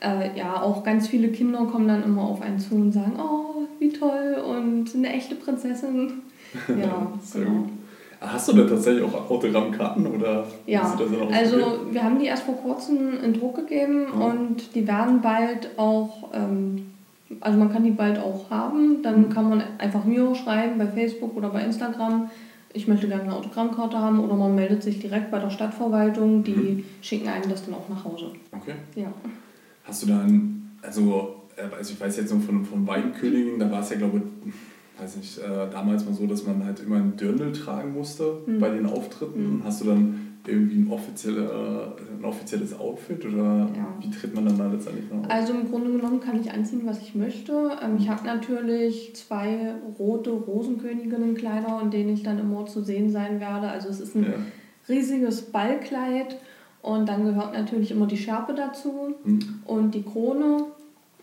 äh, 0.00 0.36
ja, 0.38 0.62
auch 0.62 0.82
ganz 0.82 1.08
viele 1.08 1.28
Kinder 1.28 1.66
kommen 1.66 1.88
dann 1.88 2.02
immer 2.02 2.22
auf 2.22 2.42
einen 2.42 2.58
zu 2.58 2.74
und 2.74 2.92
sagen, 2.92 3.18
oh, 3.18 3.66
wie 3.78 3.90
toll 3.92 4.42
und 4.46 4.94
eine 4.94 5.12
echte 5.12 5.34
Prinzessin. 5.34 6.12
Ja, 6.68 7.12
Sehr 7.22 7.44
genau. 7.44 7.60
gut. 7.60 7.68
Hast 8.20 8.48
du 8.48 8.52
denn 8.52 8.68
tatsächlich 8.68 9.04
auch 9.04 9.30
Autogrammkarten 9.30 10.06
oder 10.06 10.46
ja, 10.66 10.82
also 11.32 11.56
wir 11.90 12.02
haben 12.02 12.18
die 12.18 12.26
erst 12.26 12.42
vor 12.42 12.56
kurzem 12.56 13.22
in 13.22 13.32
Druck 13.32 13.56
gegeben 13.56 14.08
ja. 14.12 14.26
und 14.26 14.74
die 14.74 14.86
werden 14.86 15.22
bald 15.22 15.70
auch, 15.78 16.28
ähm, 16.34 16.92
also 17.40 17.58
man 17.58 17.72
kann 17.72 17.84
die 17.84 17.92
bald 17.92 18.18
auch 18.18 18.50
haben. 18.50 19.02
Dann 19.02 19.22
mhm. 19.22 19.30
kann 19.30 19.48
man 19.48 19.62
einfach 19.78 20.04
mir 20.04 20.34
schreiben 20.34 20.76
bei 20.76 20.86
Facebook 20.86 21.34
oder 21.34 21.48
bei 21.48 21.62
Instagram, 21.62 22.28
ich 22.72 22.86
möchte 22.86 23.08
gerne 23.08 23.22
eine 23.22 23.36
Autogrammkarte 23.36 23.98
haben 23.98 24.20
oder 24.20 24.34
man 24.34 24.54
meldet 24.54 24.82
sich 24.82 25.00
direkt 25.00 25.30
bei 25.30 25.38
der 25.38 25.50
Stadtverwaltung, 25.50 26.44
die 26.44 26.52
mhm. 26.52 26.84
schicken 27.00 27.28
einem 27.28 27.48
das 27.48 27.64
dann 27.64 27.74
auch 27.74 27.88
nach 27.88 28.04
Hause. 28.04 28.32
Okay. 28.52 28.74
Ja. 28.96 29.12
Hast 29.90 30.04
du 30.04 30.06
dann, 30.06 30.70
also, 30.82 31.34
äh, 31.56 31.62
also 31.76 31.92
ich 31.92 32.00
weiß 32.00 32.16
jetzt 32.16 32.32
noch 32.32 32.40
von, 32.40 32.64
von 32.64 32.86
Weinkönigin, 32.86 33.58
da 33.58 33.70
war 33.70 33.80
es 33.80 33.90
ja 33.90 33.96
glaube 33.96 34.22
ich 34.46 35.02
weiß 35.02 35.16
nicht, 35.16 35.38
äh, 35.38 35.70
damals 35.70 36.04
mal 36.04 36.14
so, 36.14 36.26
dass 36.26 36.46
man 36.46 36.64
halt 36.64 36.80
immer 36.80 36.96
ein 36.96 37.16
Dirndl 37.16 37.52
tragen 37.52 37.94
musste 37.94 38.42
mhm. 38.46 38.60
bei 38.60 38.68
den 38.68 38.86
Auftritten. 38.86 39.56
Mhm. 39.56 39.64
Hast 39.64 39.80
du 39.80 39.86
dann 39.86 40.36
irgendwie 40.46 40.80
ein, 40.80 40.90
offizielle, 40.90 41.96
ein 42.18 42.24
offizielles 42.24 42.78
Outfit 42.78 43.24
oder 43.24 43.68
ja. 43.74 43.94
wie 44.00 44.10
tritt 44.10 44.34
man 44.34 44.46
dann 44.46 44.58
da 44.58 44.70
letztendlich 44.70 45.10
noch 45.10 45.24
auf? 45.24 45.30
Also 45.30 45.52
im 45.52 45.70
Grunde 45.70 45.92
genommen 45.92 46.20
kann 46.20 46.40
ich 46.40 46.50
anziehen, 46.52 46.82
was 46.84 47.00
ich 47.00 47.14
möchte. 47.14 47.52
Ähm, 47.82 47.96
ich 47.98 48.08
habe 48.08 48.26
natürlich 48.26 49.14
zwei 49.16 49.74
rote 49.98 50.30
Rosenköniginnenkleider, 50.30 51.80
in 51.82 51.90
denen 51.90 52.14
ich 52.14 52.22
dann 52.22 52.38
immer 52.38 52.66
zu 52.66 52.82
sehen 52.82 53.10
sein 53.10 53.40
werde. 53.40 53.68
Also 53.68 53.88
es 53.88 54.00
ist 54.00 54.14
ein 54.14 54.24
ja. 54.24 54.34
riesiges 54.88 55.42
Ballkleid 55.42 56.36
und 56.82 57.08
dann 57.08 57.24
gehört 57.24 57.52
natürlich 57.52 57.90
immer 57.90 58.06
die 58.06 58.16
Schärpe 58.16 58.54
dazu 58.54 59.14
mhm. 59.24 59.62
und 59.66 59.94
die 59.94 60.02
Krone 60.02 60.66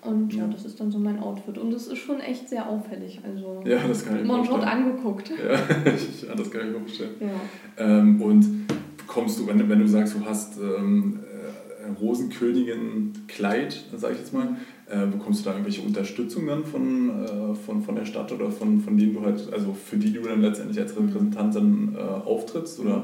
und 0.02 0.34
ja, 0.34 0.48
das 0.48 0.66
ist 0.66 0.80
dann 0.80 0.92
so 0.92 1.00
mein 1.00 1.20
Outfit. 1.20 1.58
Und 1.58 1.74
es 1.74 1.88
ist 1.88 1.98
schon 1.98 2.20
echt 2.20 2.48
sehr 2.48 2.70
auffällig. 2.70 3.20
Also 3.24 3.62
ja, 3.66 3.80
das 3.86 4.06
kann 4.06 4.20
ich 4.20 4.26
man 4.26 4.48
wird 4.48 4.64
angeguckt. 4.64 5.32
Ja, 5.38 6.36
das 6.36 6.52
kann 6.52 6.68
ich 6.68 6.74
mir 6.74 6.80
vorstellen. 6.80 7.16
Ja. 7.20 7.30
Ähm, 7.78 8.22
und 8.22 8.68
bekommst 8.98 9.40
du, 9.40 9.48
wenn, 9.48 9.68
wenn 9.68 9.80
du 9.80 9.88
sagst, 9.88 10.16
du 10.16 10.26
hast 10.26 10.58
ähm, 10.60 11.20
äh, 11.24 11.90
Rosenkönigin-Kleid, 12.00 13.86
sage 13.96 14.14
ich 14.14 14.20
jetzt 14.20 14.34
mal, 14.34 14.56
äh, 14.90 15.06
bekommst 15.08 15.42
du 15.42 15.46
da 15.46 15.52
irgendwelche 15.52 15.82
Unterstützung 15.82 16.48
dann 16.48 16.64
von, 16.64 17.10
äh, 17.26 17.56
von, 17.56 17.82
von 17.82 17.96
der 17.96 18.06
Stadt 18.06 18.32
oder 18.32 18.52
von, 18.52 18.80
von 18.80 18.98
denen 18.98 19.14
du 19.14 19.22
halt, 19.22 19.52
also 19.52 19.74
für 19.74 19.98
die 19.98 20.14
du 20.14 20.22
dann 20.22 20.42
letztendlich 20.42 20.80
als 20.80 20.96
mhm. 20.96 21.08
Repräsentant 21.08 21.56
dann 21.56 21.96
äh, 21.96 22.00
auftrittst? 22.00 22.80
Oder? 22.80 22.96
Ähm, 22.96 23.04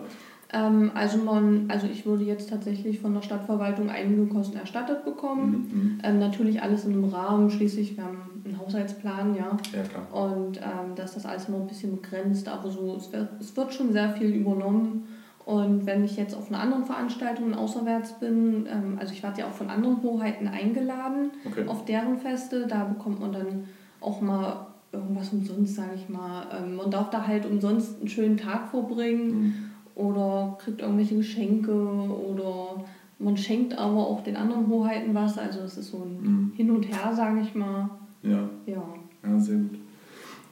also, 0.93 1.17
man, 1.17 1.65
also 1.67 1.87
ich 1.87 2.05
würde 2.05 2.23
jetzt 2.23 2.49
tatsächlich 2.49 2.99
von 2.99 3.13
der 3.13 3.21
Stadtverwaltung 3.21 3.89
einige 3.89 4.27
Kosten 4.27 4.57
erstattet 4.57 5.03
bekommen. 5.03 5.67
Mhm, 5.71 5.79
mhm. 5.79 5.99
ähm, 6.03 6.19
natürlich 6.19 6.61
alles 6.61 6.85
in 6.85 6.93
einem 6.93 7.05
Rahmen, 7.05 7.49
schließlich 7.49 7.97
wir 7.97 8.03
haben 8.03 8.41
einen 8.45 8.59
Haushaltsplan, 8.59 9.35
ja. 9.35 9.57
ja 9.73 9.83
klar. 9.83 10.07
Und 10.13 10.57
ähm, 10.57 10.95
da 10.95 11.03
ist 11.03 11.15
das 11.15 11.25
alles 11.25 11.49
noch 11.49 11.59
ein 11.59 11.67
bisschen 11.67 11.95
begrenzt, 11.95 12.47
aber 12.47 12.69
so, 12.69 12.95
es 12.95 13.11
wird, 13.11 13.29
es 13.39 13.57
wird 13.57 13.73
schon 13.73 13.93
sehr 13.93 14.11
viel 14.11 14.29
übernommen. 14.29 15.07
Und 15.45 15.85
wenn 15.85 16.05
ich 16.05 16.15
jetzt 16.17 16.35
auf 16.35 16.49
einer 16.49 16.61
anderen 16.61 16.85
Veranstaltung 16.85 17.53
außerwärts 17.53 18.19
bin, 18.19 18.67
ähm, 18.71 18.97
also 18.99 19.11
ich 19.11 19.23
werde 19.23 19.41
ja 19.41 19.47
auch 19.47 19.53
von 19.53 19.69
anderen 19.69 20.01
Hoheiten 20.03 20.47
eingeladen 20.47 21.31
okay. 21.45 21.65
auf 21.67 21.83
deren 21.85 22.17
Feste, 22.17 22.67
da 22.67 22.85
bekommt 22.85 23.19
man 23.19 23.33
dann 23.33 23.63
auch 23.99 24.21
mal 24.21 24.67
irgendwas 24.91 25.33
umsonst, 25.33 25.75
sage 25.75 25.95
ich 25.95 26.07
mal. 26.07 26.45
Ähm, 26.55 26.75
man 26.75 26.91
darf 26.91 27.09
da 27.09 27.25
halt 27.25 27.47
umsonst 27.47 27.99
einen 27.99 28.07
schönen 28.07 28.37
Tag 28.37 28.69
verbringen. 28.69 29.41
Mhm 29.41 29.72
oder 29.95 30.57
kriegt 30.59 30.81
irgendwelche 30.81 31.17
Geschenke 31.17 31.71
oder 31.71 32.83
man 33.19 33.37
schenkt 33.37 33.77
aber 33.77 34.07
auch 34.07 34.23
den 34.23 34.35
anderen 34.35 34.67
Hoheiten 34.67 35.13
was. 35.13 35.37
Also 35.37 35.61
es 35.61 35.77
ist 35.77 35.91
so 35.91 35.97
ein 35.97 36.21
mhm. 36.21 36.51
Hin 36.55 36.71
und 36.71 36.83
Her, 36.83 37.13
sage 37.15 37.41
ich 37.41 37.55
mal. 37.55 37.89
Ja. 38.21 38.49
Ja, 38.65 38.83
ja 39.25 39.39
sehr 39.39 39.57
gut. 39.57 39.79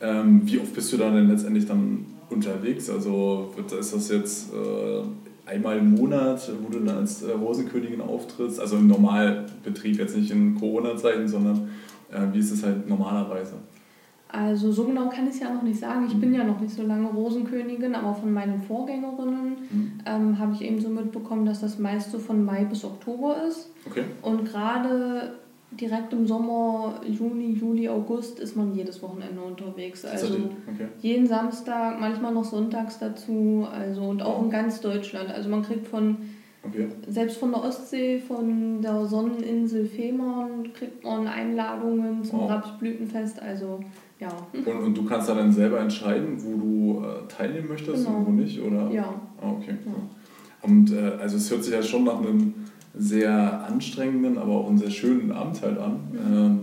Ähm, 0.01 0.41
wie 0.45 0.60
oft 0.60 0.73
bist 0.73 0.91
du 0.93 0.97
dann 0.97 1.15
denn 1.15 1.30
letztendlich 1.30 1.65
dann 1.65 2.06
unterwegs? 2.30 2.89
Also 2.89 3.54
ist 3.80 3.93
das 3.93 4.10
jetzt 4.10 4.51
äh, 4.54 5.04
einmal 5.45 5.77
im 5.77 5.91
Monat, 5.91 6.49
wo 6.62 6.71
du 6.71 6.80
dann 6.80 6.97
als 6.97 7.21
äh, 7.23 7.32
Rosenkönigin 7.32 8.01
auftrittst? 8.01 8.60
Also 8.60 8.77
im 8.77 8.88
Normalbetrieb, 8.88 9.97
jetzt 9.97 10.15
nicht 10.15 10.32
in 10.32 10.56
Corona-Zeiten, 10.56 11.27
sondern 11.27 11.69
äh, 12.12 12.21
wie 12.34 12.39
ist 12.39 12.51
es 12.51 12.63
halt 12.63 12.89
normalerweise? 12.89 13.54
Also 14.32 14.72
so 14.72 14.86
genau 14.86 15.10
kann 15.10 15.28
ich 15.28 15.36
es 15.36 15.39
ja 15.41 15.54
noch 15.54 15.62
nicht 15.62 15.80
sagen. 15.80 16.06
Ich 16.08 16.15
mhm. 16.15 16.22
bin 16.22 16.34
ja 16.34 16.44
noch 16.44 16.60
nicht 16.60 16.74
so 16.74 16.84
lange 16.84 17.08
Rosenkönigin, 17.10 17.96
aber 17.96 18.13
von 18.13 18.32
meinen 18.32 18.62
Vorgängerinnen 18.62 19.58
mhm. 19.70 19.91
ähm, 20.06 20.39
habe 20.39 20.54
ich 20.54 20.62
eben 20.62 20.80
so 20.80 20.89
mitbekommen, 20.89 21.46
dass 21.46 21.60
das 21.62 21.80
meist 21.80 22.12
so 22.12 22.20
von 22.20 22.46
Mai 22.46 22.63
bis 22.63 22.86
Oktober 22.86 23.44
ist. 23.48 23.70
Okay. 23.86 24.06
Und 24.22 24.46
gerade 24.46 25.34
direkt 25.72 26.13
im 26.13 26.28
Sommer, 26.28 27.02
Juni, 27.06 27.54
Juli, 27.54 27.89
August 27.89 28.39
ist 28.39 28.56
man 28.56 28.74
jedes 28.74 29.02
Wochenende 29.02 29.41
unterwegs. 29.41 30.06
Also 30.06 30.36
okay. 30.36 30.88
jeden 31.02 31.28
Samstag, 31.28 32.00
manchmal 32.00 32.34
noch 32.34 32.46
sonntags 32.46 33.00
dazu. 33.00 33.67
Also 33.70 34.02
und 34.04 34.22
auch 34.22 34.39
oh. 34.39 34.46
in 34.46 34.50
ganz 34.50 34.80
Deutschland. 34.80 35.30
Also 35.30 35.50
man 35.50 35.63
kriegt 35.63 35.88
von 35.88 36.17
Okay. 36.63 36.89
Selbst 37.08 37.38
von 37.38 37.52
der 37.52 37.63
Ostsee, 37.63 38.20
von 38.20 38.84
der 38.84 39.08
Sonneninsel 39.08 39.88
Fehmarn 39.88 40.72
kriegt 40.74 41.04
man 41.04 41.28
Einladungen 41.28 42.24
zum 42.24 42.41
oh. 42.41 42.46
Rapsblütenfest. 42.46 43.41
Also 43.41 43.80
ja. 44.21 44.29
Und, 44.53 44.67
und 44.67 44.97
du 44.97 45.03
kannst 45.03 45.27
dann 45.29 45.51
selber 45.51 45.79
entscheiden, 45.79 46.38
wo 46.38 46.57
du 46.57 47.05
äh, 47.05 47.27
teilnehmen 47.27 47.67
möchtest 47.67 48.05
genau. 48.05 48.19
und 48.19 48.27
wo 48.27 48.31
nicht, 48.31 48.62
oder? 48.62 48.89
Ja. 48.91 49.13
Ah, 49.41 49.49
okay. 49.49 49.75
Ja. 49.86 49.93
Und 50.62 50.91
äh, 50.91 51.17
also 51.19 51.38
es 51.38 51.49
hört 51.49 51.63
sich 51.63 51.73
ja 51.73 51.81
schon 51.81 52.03
nach 52.03 52.19
einem 52.19 52.53
sehr 52.93 53.65
anstrengenden, 53.67 54.38
aber 54.38 54.51
auch 54.51 54.69
einem 54.69 54.77
sehr 54.77 54.91
schönen 54.91 55.31
Amt 55.31 55.62
halt 55.63 55.79
an. 55.79 55.99
Mhm. 56.12 56.36
Ähm, 56.36 56.60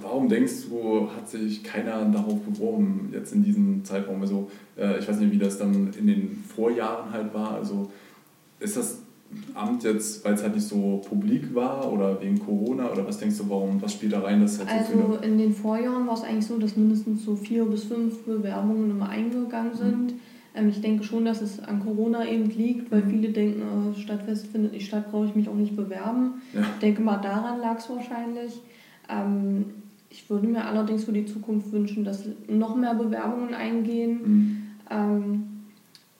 warum 0.00 0.28
denkst 0.30 0.68
du, 0.70 1.08
hat 1.14 1.28
sich 1.28 1.62
keiner 1.62 2.04
darauf 2.06 2.40
beworben, 2.40 3.10
jetzt 3.12 3.34
in 3.34 3.42
diesem 3.44 3.84
Zeitraum? 3.84 4.22
Also, 4.22 4.50
äh, 4.78 4.98
ich 4.98 5.06
weiß 5.06 5.18
nicht, 5.18 5.32
wie 5.32 5.38
das 5.38 5.58
dann 5.58 5.92
in 5.98 6.06
den 6.06 6.42
Vorjahren 6.54 7.12
halt 7.12 7.34
war. 7.34 7.52
Also, 7.52 7.90
ist 8.60 8.78
das 8.78 9.02
Amt 9.54 9.84
jetzt, 9.84 10.24
weil 10.24 10.34
es 10.34 10.42
halt 10.42 10.54
nicht 10.54 10.66
so 10.66 11.02
publik 11.08 11.54
war 11.54 11.90
oder 11.90 12.20
wegen 12.20 12.38
Corona 12.38 12.90
oder 12.90 13.06
was 13.06 13.18
denkst 13.18 13.38
du, 13.38 13.48
warum, 13.48 13.80
was 13.80 13.92
spielt 13.92 14.12
da 14.12 14.20
rein, 14.20 14.40
dass 14.40 14.58
halt 14.58 14.70
Also 14.70 14.92
so 14.92 15.18
in 15.22 15.38
den 15.38 15.52
Vorjahren 15.52 16.06
war 16.06 16.14
es 16.14 16.22
eigentlich 16.22 16.46
so, 16.46 16.58
dass 16.58 16.76
mindestens 16.76 17.24
so 17.24 17.36
vier 17.36 17.64
bis 17.64 17.84
fünf 17.84 18.24
Bewerbungen 18.24 18.90
immer 18.90 19.08
eingegangen 19.08 19.72
mhm. 19.72 19.76
sind. 19.76 20.12
Mhm. 20.12 20.20
Ähm, 20.54 20.68
ich 20.68 20.80
denke 20.80 21.04
schon, 21.04 21.24
dass 21.24 21.42
es 21.42 21.60
an 21.60 21.80
Corona 21.80 22.26
eben 22.26 22.50
liegt, 22.50 22.90
weil 22.90 23.02
mhm. 23.02 23.10
viele 23.10 23.28
denken, 23.30 23.62
oh, 23.62 23.98
Stadtfest 23.98 24.48
findet 24.48 24.72
nicht 24.72 24.86
statt, 24.86 25.10
brauche 25.10 25.26
ich 25.26 25.34
mich 25.34 25.48
auch 25.48 25.54
nicht 25.54 25.76
bewerben. 25.76 26.42
Ja. 26.54 26.60
Ich 26.60 26.80
denke 26.80 27.02
mal, 27.02 27.18
daran 27.18 27.60
lag 27.60 27.78
es 27.78 27.88
wahrscheinlich. 27.90 28.60
Ähm, 29.08 29.66
ich 30.10 30.28
würde 30.30 30.46
mir 30.46 30.64
allerdings 30.64 31.04
für 31.04 31.12
die 31.12 31.26
Zukunft 31.26 31.72
wünschen, 31.72 32.04
dass 32.04 32.24
noch 32.48 32.76
mehr 32.76 32.94
Bewerbungen 32.94 33.54
eingehen 33.54 34.20
mhm. 34.22 34.62
ähm, 34.90 35.42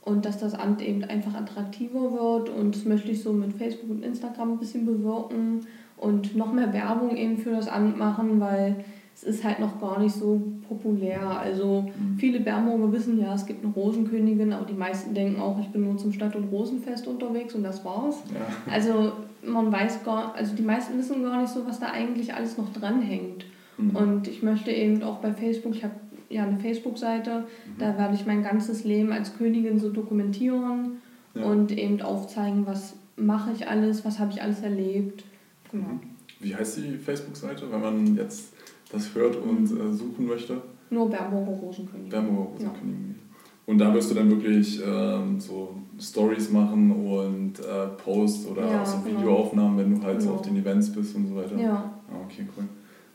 und 0.07 0.25
dass 0.25 0.38
das 0.38 0.55
Amt 0.55 0.81
eben 0.81 1.03
einfach 1.05 1.35
attraktiver 1.35 2.12
wird. 2.12 2.49
Und 2.49 2.77
das 2.77 2.85
möchte 2.85 3.11
ich 3.11 3.23
so 3.23 3.33
mit 3.33 3.53
Facebook 3.53 3.90
und 3.90 4.05
Instagram 4.05 4.53
ein 4.53 4.59
bisschen 4.59 4.87
bewirken 4.87 5.66
und 5.97 6.37
noch 6.37 6.53
mehr 6.53 6.73
Werbung 6.73 7.16
eben 7.16 7.37
für 7.37 7.51
das 7.51 7.66
Amt 7.66 7.99
machen, 7.99 8.40
weil 8.40 8.85
es 9.16 9.25
ist 9.25 9.42
halt 9.42 9.59
noch 9.59 9.81
gar 9.81 9.99
nicht 9.99 10.14
so 10.14 10.40
populär. 10.69 11.29
Also 11.40 11.83
mhm. 11.83 12.16
viele 12.19 12.38
Bernburger 12.38 12.92
wissen 12.92 13.21
ja, 13.21 13.35
es 13.35 13.47
gibt 13.47 13.64
eine 13.64 13.75
Rosenkönigin, 13.75 14.53
aber 14.53 14.64
die 14.64 14.75
meisten 14.75 15.12
denken 15.12 15.40
auch, 15.40 15.59
ich 15.59 15.69
bin 15.69 15.83
nur 15.83 15.97
zum 15.97 16.12
Stadt- 16.12 16.37
und 16.37 16.53
Rosenfest 16.53 17.09
unterwegs 17.09 17.55
und 17.57 17.64
das 17.64 17.85
war's. 17.85 18.23
Ja. 18.33 18.73
Also 18.73 19.11
man 19.42 19.73
weiß 19.73 20.05
gar, 20.05 20.37
also 20.37 20.55
die 20.55 20.62
meisten 20.62 20.97
wissen 20.99 21.25
gar 21.25 21.40
nicht 21.40 21.53
so, 21.53 21.66
was 21.66 21.81
da 21.81 21.87
eigentlich 21.87 22.33
alles 22.33 22.57
noch 22.57 22.73
dranhängt. 22.73 23.45
Mhm. 23.77 23.97
Und 23.97 24.29
ich 24.29 24.45
möchte 24.45 24.71
eben 24.71 25.03
auch 25.03 25.16
bei 25.16 25.33
Facebook, 25.33 25.75
ich 25.75 25.83
habe 25.83 25.95
ja 26.29 26.45
eine 26.45 26.59
Facebook-Seite, 26.59 27.41
mhm. 27.41 27.79
da 27.79 27.97
werde 27.99 28.15
ich 28.15 28.27
mein 28.27 28.43
ganzes 28.43 28.85
Leben 28.85 29.12
als 29.12 29.37
Königin 29.37 29.79
so 29.79 29.91
dokumentieren 29.91 30.99
ja. 31.35 31.45
und 31.45 31.77
eben 31.77 32.01
aufzeigen, 32.03 32.67
was 32.67 32.95
mache 33.17 33.53
ich 33.53 33.69
alles, 33.69 34.05
was 34.05 34.19
habe 34.19 34.33
ich 34.33 34.43
alles 34.43 34.61
erlebt. 34.61 35.25
Genau. 35.71 35.89
Mhm. 35.89 36.01
Wie 36.41 36.55
heißt 36.55 36.79
die 36.79 36.97
Facebook-Seite, 36.99 37.71
wenn 37.71 37.81
man 37.81 38.17
jetzt 38.17 38.53
das 38.93 39.15
hört 39.15 39.37
und 39.37 39.65
äh, 39.65 39.93
suchen 39.93 40.27
möchte? 40.27 40.61
Nur 40.91 41.11
Bernburger 41.11 41.53
Rosenkönigin. 41.53 42.11
Bernburger 42.11 42.51
Rosenkönigin. 42.51 43.15
Ja. 43.19 43.27
Und 43.67 43.79
da 43.79 43.93
wirst 43.93 44.11
du 44.11 44.15
dann 44.15 44.31
wirklich 44.31 44.81
ähm, 44.87 45.41
so 45.41 45.75
Stories 45.99 46.51
machen 46.51 46.93
und 46.93 47.59
äh, 47.59 47.89
Posts 48.05 48.47
oder 48.47 48.71
ja, 48.71 48.83
auch 48.83 48.87
so 48.87 48.99
genau. 48.99 49.19
Videoaufnahmen, 49.19 49.79
wenn 49.79 49.95
du 49.95 50.07
halt 50.07 50.21
genau. 50.21 50.33
so 50.33 50.37
auf 50.39 50.43
den 50.43 50.57
Events 50.57 50.93
bist 50.93 51.17
und 51.17 51.27
so 51.27 51.35
weiter. 51.35 51.59
Ja. 51.59 51.93
Ah, 52.09 52.25
okay, 52.25 52.47
cool. 52.57 52.65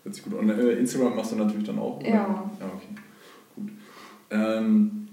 Hört 0.04 0.16
sich 0.16 0.24
gut 0.24 0.34
Und 0.34 0.50
äh, 0.50 0.74
Instagram 0.74 1.16
machst 1.16 1.32
du 1.32 1.38
natürlich 1.38 1.66
dann 1.66 1.80
auch? 1.80 1.98
Oder? 1.98 2.10
Ja. 2.10 2.16
Ja, 2.60 2.66
okay. 2.76 3.01
Ähm, 4.32 5.08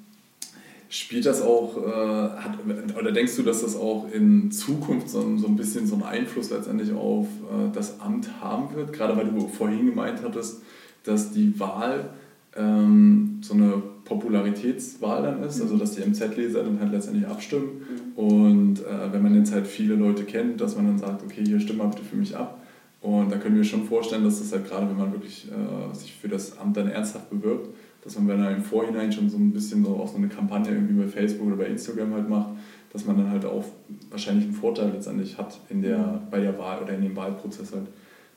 spielt 0.89 1.27
das 1.27 1.43
auch, 1.43 1.77
äh, 1.77 2.31
hat, 2.41 2.59
oder 2.99 3.13
denkst 3.13 3.37
du, 3.37 3.43
dass 3.43 3.63
das 3.63 3.77
auch 3.77 4.11
in 4.13 4.51
Zukunft 4.51 5.11
so, 5.11 5.37
so 5.37 5.47
ein 5.47 5.57
bisschen 5.57 5.87
so 5.87 5.95
einen 5.95 6.05
Einfluss 6.05 6.51
letztendlich 6.51 6.93
auf 6.93 7.27
äh, 7.27 7.73
das 7.75 8.01
Amt 8.01 8.41
haben 8.41 8.75
wird? 8.75 8.93
Gerade 8.93 9.17
weil 9.17 9.27
du 9.27 9.49
vorhin 9.49 9.87
gemeint 9.87 10.23
hattest, 10.23 10.63
dass 11.05 11.31
die 11.33 11.59
Wahl 11.61 12.11
ähm, 12.57 13.39
so 13.43 13.55
eine 13.55 13.83
Popularitätswahl 14.05 15.23
dann 15.23 15.43
ist, 15.43 15.61
also 15.61 15.77
dass 15.77 15.95
die 15.95 16.01
MZ-Leser 16.01 16.65
dann 16.65 16.81
halt 16.81 16.93
letztendlich 16.93 17.27
abstimmen. 17.27 17.83
Mhm. 18.17 18.19
Und 18.19 18.81
äh, 18.81 19.13
wenn 19.13 19.23
man 19.23 19.35
jetzt 19.35 19.53
halt 19.53 19.67
viele 19.67 19.95
Leute 19.95 20.25
kennt, 20.25 20.61
dass 20.61 20.77
man 20.77 20.87
dann 20.87 20.99
sagt, 20.99 21.23
okay, 21.23 21.45
hier 21.45 21.61
stimm 21.61 21.77
mal 21.77 21.89
bitte 21.89 22.03
für 22.05 22.17
mich 22.17 22.35
ab. 22.35 22.63
Und 23.01 23.31
da 23.31 23.37
können 23.37 23.57
wir 23.57 23.65
schon 23.65 23.85
vorstellen, 23.85 24.25
dass 24.25 24.41
das 24.41 24.53
halt 24.53 24.67
gerade, 24.69 24.89
wenn 24.89 24.97
man 24.97 25.13
wirklich 25.13 25.47
äh, 25.49 25.95
sich 25.95 26.15
für 26.15 26.29
das 26.29 26.59
Amt 26.59 26.77
dann 26.77 26.89
ernsthaft 26.89 27.31
bewirbt, 27.31 27.69
dass 28.09 28.19
man, 28.19 28.29
wenn 28.29 28.43
er 28.43 28.57
im 28.57 28.63
Vorhinein 28.63 29.13
schon 29.13 29.29
so 29.29 29.37
ein 29.37 29.53
bisschen 29.53 29.85
so 29.85 29.97
auch 29.97 30.09
so 30.09 30.17
eine 30.17 30.29
Kampagne 30.29 30.73
irgendwie 30.73 31.03
bei 31.03 31.07
Facebook 31.07 31.47
oder 31.49 31.57
bei 31.57 31.67
Instagram 31.67 32.15
halt 32.15 32.29
macht, 32.29 32.51
dass 32.91 33.05
man 33.05 33.19
dann 33.19 33.31
halt 33.31 33.45
auch 33.45 33.65
wahrscheinlich 34.11 34.47
einen 34.47 34.55
Vorteil 34.55 34.91
letztendlich 34.91 35.37
hat 35.37 35.61
in 35.69 35.83
der, 35.83 36.23
bei 36.31 36.41
der 36.41 36.59
Wahl 36.59 36.83
oder 36.83 36.95
in 36.95 37.03
dem 37.03 37.15
Wahlprozess 37.15 37.73
halt. 37.73 37.87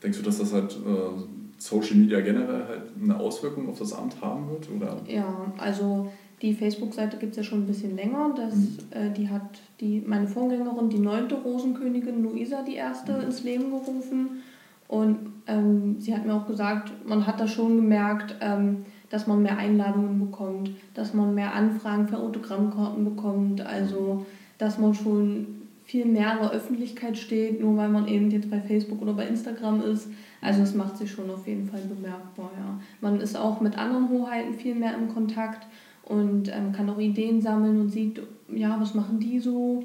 Denkst 0.03 0.17
du, 0.17 0.23
dass 0.25 0.39
das 0.39 0.51
halt 0.51 0.73
äh, 0.73 1.21
Social 1.57 1.95
Media 1.95 2.19
generell 2.19 2.65
halt 2.67 2.81
eine 3.01 3.17
Auswirkung 3.17 3.69
auf 3.69 3.79
das 3.79 3.93
Amt 3.93 4.21
haben 4.21 4.49
wird? 4.49 4.67
Oder? 4.75 4.97
Ja, 5.07 5.53
also 5.57 6.11
die 6.41 6.53
Facebook-Seite 6.53 7.15
gibt 7.17 7.31
es 7.31 7.37
ja 7.37 7.43
schon 7.43 7.59
ein 7.59 7.67
bisschen 7.67 7.95
länger. 7.95 8.33
Das, 8.35 8.55
mhm. 8.55 8.77
äh, 8.89 9.09
die 9.11 9.29
hat 9.29 9.61
die, 9.79 10.03
meine 10.05 10.27
Vorgängerin, 10.27 10.89
die 10.89 10.99
neunte 10.99 11.35
Rosenkönigin 11.35 12.23
Luisa 12.23 12.61
die 12.63 12.75
erste, 12.75 13.13
mhm. 13.13 13.21
ins 13.21 13.43
Leben 13.43 13.69
gerufen. 13.69 14.41
Und 14.89 15.19
ähm, 15.47 15.95
sie 15.99 16.13
hat 16.13 16.25
mir 16.25 16.33
auch 16.33 16.47
gesagt, 16.47 16.91
man 17.07 17.25
hat 17.25 17.39
da 17.39 17.47
schon 17.47 17.77
gemerkt, 17.77 18.35
ähm, 18.41 18.83
dass 19.11 19.27
man 19.27 19.43
mehr 19.43 19.57
Einladungen 19.57 20.19
bekommt, 20.19 20.71
dass 20.93 21.13
man 21.13 21.35
mehr 21.35 21.53
Anfragen 21.53 22.07
für 22.07 22.17
Autogrammkarten 22.17 23.03
bekommt, 23.03 23.61
also 23.61 24.25
dass 24.57 24.79
man 24.79 24.93
schon 24.93 25.47
viel 25.83 26.05
mehr 26.05 26.33
in 26.33 26.39
der 26.39 26.51
Öffentlichkeit 26.51 27.17
steht, 27.17 27.59
nur 27.59 27.75
weil 27.75 27.89
man 27.89 28.07
eben 28.07 28.31
jetzt 28.31 28.49
bei 28.49 28.61
Facebook 28.61 29.01
oder 29.01 29.13
bei 29.13 29.27
Instagram 29.27 29.81
ist. 29.81 30.07
Also 30.39 30.61
es 30.61 30.73
macht 30.73 30.97
sich 30.97 31.11
schon 31.11 31.29
auf 31.29 31.45
jeden 31.45 31.67
Fall 31.67 31.81
bemerkbar, 31.81 32.51
ja. 32.57 32.79
Man 33.01 33.19
ist 33.19 33.35
auch 33.37 33.59
mit 33.59 33.77
anderen 33.77 34.09
Hoheiten 34.09 34.53
viel 34.53 34.75
mehr 34.75 34.95
im 34.95 35.09
Kontakt 35.13 35.67
und 36.05 36.47
ähm, 36.47 36.71
kann 36.71 36.89
auch 36.89 36.97
Ideen 36.97 37.41
sammeln 37.41 37.81
und 37.81 37.89
sieht, 37.89 38.21
ja, 38.47 38.79
was 38.79 38.93
machen 38.93 39.19
die 39.19 39.39
so? 39.39 39.83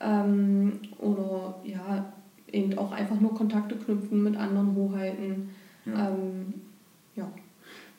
Ähm, 0.00 0.74
oder 0.98 1.56
ja, 1.64 2.12
eben 2.52 2.78
auch 2.78 2.92
einfach 2.92 3.20
nur 3.20 3.34
Kontakte 3.34 3.74
knüpfen 3.74 4.22
mit 4.22 4.36
anderen 4.36 4.76
Hoheiten. 4.76 5.50
Ja. 5.84 6.10
Ähm. 6.10 6.54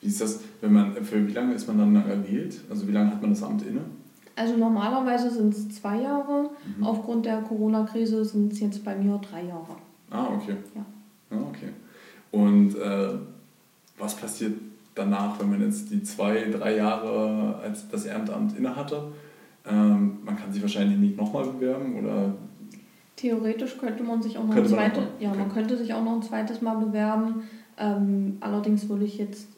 Wie 0.01 0.07
ist 0.07 0.21
das, 0.21 0.41
wenn 0.61 0.73
man, 0.73 0.93
für 1.03 1.27
wie 1.27 1.33
lange 1.33 1.53
ist 1.53 1.67
man 1.67 1.77
dann 1.77 1.95
erwählt? 1.95 2.59
Also 2.69 2.87
wie 2.87 2.91
lange 2.91 3.11
hat 3.11 3.21
man 3.21 3.31
das 3.31 3.43
Amt 3.43 3.63
inne? 3.63 3.81
Also 4.35 4.55
normalerweise 4.55 5.29
sind 5.29 5.53
es 5.53 5.69
zwei 5.69 6.01
Jahre. 6.01 6.49
Mhm. 6.77 6.83
Aufgrund 6.83 7.25
der 7.25 7.41
Corona-Krise 7.41 8.23
sind 8.23 8.53
es 8.53 8.59
jetzt 8.61 8.85
bei 8.85 8.95
mir 8.95 9.17
drei 9.17 9.43
Jahre. 9.43 9.75
Ah, 10.09 10.27
okay. 10.33 10.55
Ja. 10.73 10.85
Ah, 11.31 11.41
okay. 11.49 11.69
Und 12.31 12.75
äh, 12.75 13.09
was 13.97 14.15
passiert 14.15 14.53
danach, 14.95 15.39
wenn 15.39 15.49
man 15.49 15.61
jetzt 15.61 15.91
die 15.91 16.01
zwei, 16.03 16.45
drei 16.45 16.77
Jahre 16.77 17.59
als 17.61 17.89
das 17.89 18.05
Ehrenamt 18.05 18.57
innehatte? 18.57 19.03
Ähm, 19.69 20.19
man 20.23 20.37
kann 20.37 20.51
sich 20.53 20.61
wahrscheinlich 20.61 20.97
nicht 20.97 21.17
nochmal 21.17 21.45
bewerben 21.45 21.99
oder 21.99 22.33
Theoretisch 23.19 23.77
könnte 23.77 24.01
man 24.01 24.21
sich 24.21 24.37
auch 24.37 24.47
noch 24.47 24.55
ein 24.55 24.65
zweites, 24.65 25.03
ja, 25.19 25.31
okay. 25.31 25.39
man 25.39 25.51
könnte 25.51 25.75
sich 25.75 25.93
auch 25.93 26.01
noch 26.01 26.13
ein 26.13 26.21
zweites 26.21 26.61
Mal 26.61 26.75
bewerben. 26.75 27.43
Ähm, 27.77 28.37
allerdings 28.39 28.87
würde 28.87 29.03
ich 29.03 29.17
jetzt, 29.17 29.49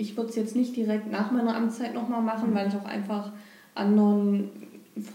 ich 0.00 0.16
würde 0.16 0.30
es 0.30 0.36
jetzt 0.36 0.56
nicht 0.56 0.74
direkt 0.74 1.10
nach 1.10 1.30
meiner 1.30 1.54
Amtszeit 1.54 1.94
nochmal 1.94 2.22
machen, 2.22 2.50
mhm. 2.50 2.54
weil 2.54 2.68
ich 2.68 2.74
auch 2.74 2.86
einfach 2.86 3.32
anderen 3.74 4.50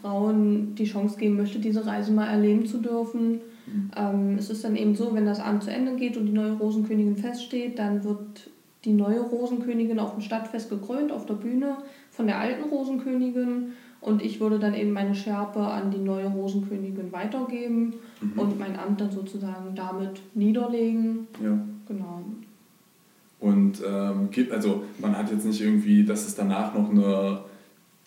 Frauen 0.02 0.76
die 0.76 0.86
Chance 0.86 1.18
geben 1.18 1.38
möchte, 1.38 1.60
diese 1.60 1.86
Reise 1.86 2.12
mal 2.12 2.28
erleben 2.28 2.66
zu 2.66 2.78
dürfen. 2.78 3.42
Mhm. 3.66 3.92
Ähm, 3.96 4.36
es 4.38 4.50
ist 4.50 4.64
dann 4.64 4.76
eben 4.76 4.96
so, 4.96 5.14
wenn 5.14 5.26
das 5.26 5.40
Amt 5.40 5.64
zu 5.64 5.72
Ende 5.72 5.96
geht 5.96 6.18
und 6.18 6.28
die 6.28 6.32
neue 6.32 6.54
Rosenkönigin 6.54 7.18
feststeht, 7.18 7.80
dann 7.80 8.04
wird 8.04 8.50
die 8.86 8.94
neue 8.94 9.20
Rosenkönigin 9.20 10.00
auf 10.00 10.12
dem 10.12 10.22
Stadtfest 10.22 10.70
gekrönt, 10.70 11.12
auf 11.12 11.26
der 11.26 11.34
Bühne 11.34 11.78
von 12.12 12.28
der 12.28 12.40
alten 12.40 12.70
Rosenkönigin. 12.70 13.74
Und 14.02 14.22
ich 14.22 14.40
würde 14.40 14.60
dann 14.60 14.76
eben 14.76 14.92
meine 14.92 15.16
Schärpe 15.16 15.62
an 15.62 15.90
die 15.90 15.98
neue 15.98 16.28
Rosenkönigin 16.28 17.12
weitergeben 17.12 17.96
mhm. 18.22 18.40
und 18.40 18.60
mein 18.60 18.78
Amt 18.78 19.02
dann 19.02 19.12
sozusagen 19.12 19.74
damit 19.74 20.22
niederlegen. 20.36 21.28
Ja. 21.44 21.58
Genau. 21.88 22.22
Und 23.46 23.80
ähm, 23.88 24.30
also 24.52 24.84
man 25.00 25.16
hat 25.16 25.32
jetzt 25.32 25.46
nicht 25.46 25.62
irgendwie, 25.62 26.04
dass 26.04 26.28
es 26.28 26.34
danach 26.34 26.74
noch 26.74 26.90
eine 26.90 27.42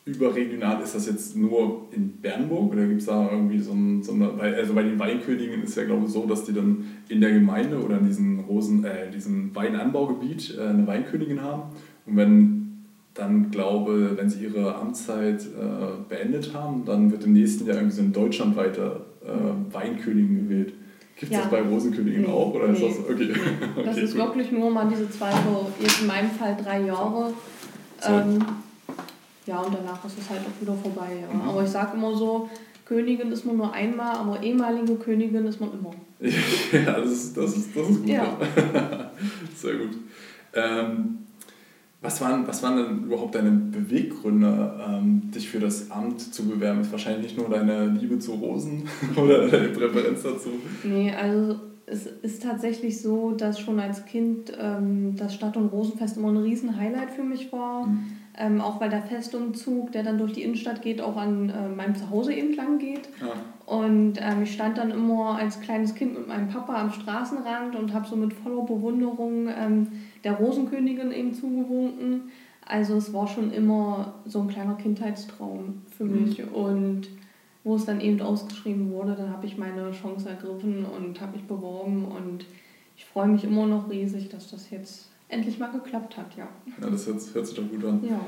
überregional, 0.05 0.83
ist 0.83 0.95
das 0.95 1.07
jetzt 1.07 1.37
nur 1.37 1.87
in 1.93 2.13
Bernburg 2.21 2.73
oder 2.73 2.87
gibt 2.87 3.01
es 3.01 3.07
da 3.07 3.31
irgendwie 3.31 3.61
so, 3.61 3.73
ein, 3.73 4.03
so 4.03 4.13
eine, 4.13 4.33
also 4.41 4.75
bei 4.75 4.83
den 4.83 4.99
Weinkönigen 4.99 5.63
ist 5.63 5.77
ja 5.77 5.85
glaube 5.85 6.07
ich 6.07 6.13
so, 6.13 6.27
dass 6.27 6.45
die 6.45 6.55
dann 6.55 6.87
in 7.09 7.21
der 7.21 7.31
Gemeinde 7.33 7.79
oder 7.79 7.99
in 7.99 8.07
diesem 8.07 8.41
Rosen, 8.41 8.85
äh, 8.85 9.11
diesem 9.11 9.55
Weinanbaugebiet 9.55 10.57
äh, 10.59 10.63
eine 10.63 10.87
Weinkönigin 10.87 11.43
haben 11.43 11.75
und 12.07 12.17
wenn 12.17 12.85
dann 13.13 13.51
glaube, 13.51 14.17
wenn 14.17 14.31
sie 14.31 14.45
ihre 14.45 14.77
Amtszeit 14.77 15.43
äh, 15.43 16.09
beendet 16.09 16.55
haben, 16.55 16.85
dann 16.87 17.11
wird 17.11 17.25
im 17.25 17.35
nächsten 17.35 17.67
Jahr 17.67 17.77
irgendwie 17.77 17.97
so 17.97 18.03
ein 18.03 18.13
deutschlandweiter 18.13 19.05
äh, 19.27 19.75
Weinkönigin 19.75 20.49
gewählt. 20.49 20.73
Gibt 21.19 21.33
es 21.33 21.39
ja. 21.39 21.43
das 21.43 21.51
bei 21.51 21.63
Rosenkönigin 21.63 22.23
nee, 22.23 22.29
auch? 22.29 22.55
Oder 22.55 22.69
nee. 22.69 22.87
ist 22.87 22.99
das, 22.99 23.11
okay. 23.11 23.33
okay 23.33 23.85
das 23.85 23.97
ist 23.99 24.15
gut. 24.15 24.25
wirklich 24.25 24.53
nur 24.53 24.71
mal 24.71 24.89
diese 24.89 25.11
zwei, 25.11 25.33
so 25.33 25.71
jetzt 25.81 26.01
in 26.01 26.07
meinem 26.07 26.31
Fall 26.31 26.57
drei 26.63 26.83
Jahre. 26.83 27.33
Ähm, 28.07 28.39
ja, 29.45 29.59
und 29.59 29.75
danach 29.75 30.05
ist 30.05 30.19
es 30.19 30.31
halt 30.31 30.43
auch 30.43 30.63
wieder 30.63 30.75
vorbei. 30.75 31.25
Mhm. 31.33 31.41
Aber 31.41 31.65
ich 31.65 31.71
sage 31.71 31.97
immer 31.97 32.15
so, 32.15 32.49
Königin 32.85 33.33
ist 33.33 33.45
man 33.45 33.57
nur 33.57 33.73
einmal, 33.73 34.17
aber 34.17 34.43
ehemalige 34.43 34.95
Königin 34.95 35.45
ist 35.47 35.61
man 35.61 35.71
immer. 35.73 35.91
ja, 36.73 37.01
das 37.01 37.11
ist, 37.11 37.37
das 37.37 37.57
ist, 37.57 37.77
das 37.77 37.91
ist 37.91 38.01
gut. 38.01 38.09
Ja. 38.09 38.39
Sehr 39.57 39.75
gut. 39.75 39.97
Ähm, 40.55 41.19
was 42.01 42.21
waren, 42.21 42.47
was 42.47 42.63
waren 42.63 42.77
denn 42.77 43.05
überhaupt 43.05 43.35
deine 43.35 43.51
Beweggründe, 43.51 44.81
ähm, 44.89 45.31
dich 45.35 45.49
für 45.49 45.59
das 45.59 45.91
Amt 45.91 46.21
zu 46.21 46.47
bewerben? 46.47 46.81
Ist 46.81 46.93
wahrscheinlich 46.93 47.35
nicht 47.35 47.39
nur 47.39 47.49
deine 47.49 47.87
Liebe 47.87 48.19
zu 48.19 48.33
Rosen 48.33 48.85
oder 49.17 49.49
deine 49.49 49.69
Präferenz 49.69 50.23
dazu? 50.23 50.51
Nee, 50.85 51.13
also 51.13 51.57
es 51.87 52.07
ist 52.07 52.43
tatsächlich 52.43 53.01
so, 53.01 53.33
dass 53.33 53.59
schon 53.59 53.81
als 53.81 54.05
Kind 54.05 54.53
ähm, 54.61 55.17
das 55.17 55.35
Stadt- 55.35 55.57
und 55.57 55.69
Rosenfest 55.69 56.17
immer 56.19 56.29
ein 56.29 56.37
riesen 56.37 56.77
Highlight 56.77 57.11
für 57.11 57.25
mich 57.25 57.53
war. 57.53 57.87
Mhm. 57.87 58.05
Ähm, 58.41 58.61
auch 58.61 58.81
weil 58.81 58.91
der 58.91 59.03
Festumzug, 59.03 59.91
der 59.91 60.05
dann 60.05 60.19
durch 60.19 60.33
die 60.33 60.45
Innenstadt 60.45 60.81
geht, 60.81 61.01
auch 61.01 61.17
an 61.17 61.51
äh, 61.51 61.69
meinem 61.69 61.97
Zuhause 61.97 62.33
eben 62.33 62.55
lang 62.55 62.79
geht. 62.79 63.09
Ja. 63.21 63.33
Und 63.67 64.15
ähm, 64.21 64.45
ich 64.45 64.55
stand 64.55 64.79
dann 64.79 64.93
immer 64.93 65.37
als 65.37 65.61
kleines 65.61 65.97
Kind 65.97 66.15
mit 66.15 66.29
meinem 66.29 66.49
Papa 66.49 66.81
am 66.81 66.93
Straßenrand 66.93 67.75
und 67.75 67.93
habe 67.93 68.07
so 68.07 68.15
mit 68.15 68.33
voller 68.33 68.63
Bewunderung 68.63 69.49
ähm, 69.49 69.89
der 70.25 70.35
Rosenkönigin 70.35 71.13
eben 71.13 71.35
zugewunken. 71.35 72.31
Also 72.65 72.97
es 72.97 73.13
war 73.13 73.27
schon 73.27 73.51
immer 73.53 74.15
so 74.27 74.43
ein 74.43 74.49
kleiner 74.49 74.75
Kindheitstraum 74.75 75.83
für 75.97 76.05
mhm. 76.05 76.23
mich. 76.23 76.39
Mhm. 76.39 76.53
Und 76.53 77.09
wo 77.65 77.77
es 77.77 77.85
dann 77.85 78.01
eben 78.01 78.21
ausgeschrieben 78.21 78.91
wurde, 78.91 79.15
dann 79.15 79.31
habe 79.31 79.47
ich 79.47 79.59
meine 79.59 79.91
Chance 79.93 80.29
ergriffen 80.29 80.85
und 80.85 81.21
habe 81.21 81.33
mich 81.33 81.47
beworben. 81.47 82.05
Und 82.05 82.47
ich 82.97 83.05
freue 83.05 83.29
mich 83.29 83.45
immer 83.45 83.67
noch 83.67 83.91
riesig, 83.91 84.29
dass 84.29 84.51
das 84.51 84.71
jetzt 84.71 85.09
endlich 85.29 85.59
mal 85.59 85.71
geklappt 85.71 86.17
hat, 86.17 86.37
ja. 86.37 86.49
Ja, 86.81 86.91
das 86.91 87.07
hört, 87.07 87.23
hört 87.35 87.47
sich 87.47 87.57
doch 87.57 87.69
gut 87.69 87.85
an. 87.85 88.01
Ja. 88.03 88.21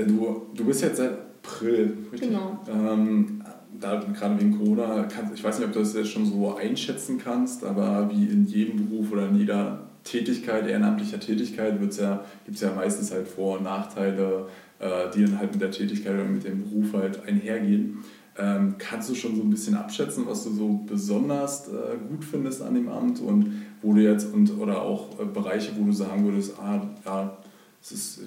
Äh, 0.00 0.06
du, 0.06 0.46
du 0.54 0.64
bist 0.64 0.82
jetzt 0.82 0.96
seit 0.96 1.12
April, 1.12 1.96
richtig? 2.12 2.30
Genau. 2.30 2.58
Ähm, 2.68 3.42
da 3.80 3.96
gerade 3.96 4.40
wegen 4.40 4.58
Corona, 4.58 5.04
kann, 5.04 5.30
ich 5.34 5.42
weiß 5.42 5.58
nicht, 5.58 5.68
ob 5.68 5.74
du 5.74 5.80
das 5.80 5.94
jetzt 5.94 6.10
schon 6.10 6.26
so 6.26 6.54
einschätzen 6.56 7.18
kannst, 7.18 7.64
aber 7.64 8.10
wie 8.10 8.26
in 8.26 8.46
jedem 8.46 8.88
Beruf 8.88 9.12
oder 9.12 9.28
in 9.28 9.36
jeder 9.36 9.87
Tätigkeit, 10.08 10.66
ehrenamtlicher 10.66 11.20
Tätigkeit, 11.20 11.74
ja, 11.98 12.24
gibt 12.44 12.56
es 12.56 12.60
ja 12.62 12.72
meistens 12.74 13.12
halt 13.12 13.28
Vor- 13.28 13.58
und 13.58 13.64
Nachteile, 13.64 14.46
äh, 14.78 15.10
die 15.14 15.24
dann 15.24 15.38
halt 15.38 15.52
mit 15.52 15.60
der 15.60 15.70
Tätigkeit 15.70 16.14
oder 16.14 16.24
mit 16.24 16.44
dem 16.44 16.62
Beruf 16.62 16.94
halt 16.94 17.22
einhergehen. 17.26 17.98
Ähm, 18.38 18.76
kannst 18.78 19.10
du 19.10 19.14
schon 19.14 19.34
so 19.34 19.42
ein 19.42 19.50
bisschen 19.50 19.74
abschätzen, 19.74 20.24
was 20.26 20.44
du 20.44 20.50
so 20.50 20.80
besonders 20.86 21.68
äh, 21.68 21.96
gut 22.08 22.24
findest 22.24 22.62
an 22.62 22.74
dem 22.74 22.88
Amt 22.88 23.20
und 23.20 23.64
wo 23.82 23.92
du 23.92 24.00
jetzt 24.00 24.32
und 24.32 24.56
oder 24.58 24.82
auch 24.82 25.18
äh, 25.18 25.24
Bereiche, 25.24 25.72
wo 25.76 25.84
du 25.84 25.92
sagen 25.92 26.24
würdest, 26.24 26.56
ah, 26.58 26.88
ja, 27.04 27.36
es 27.82 27.92
ist 27.92 28.20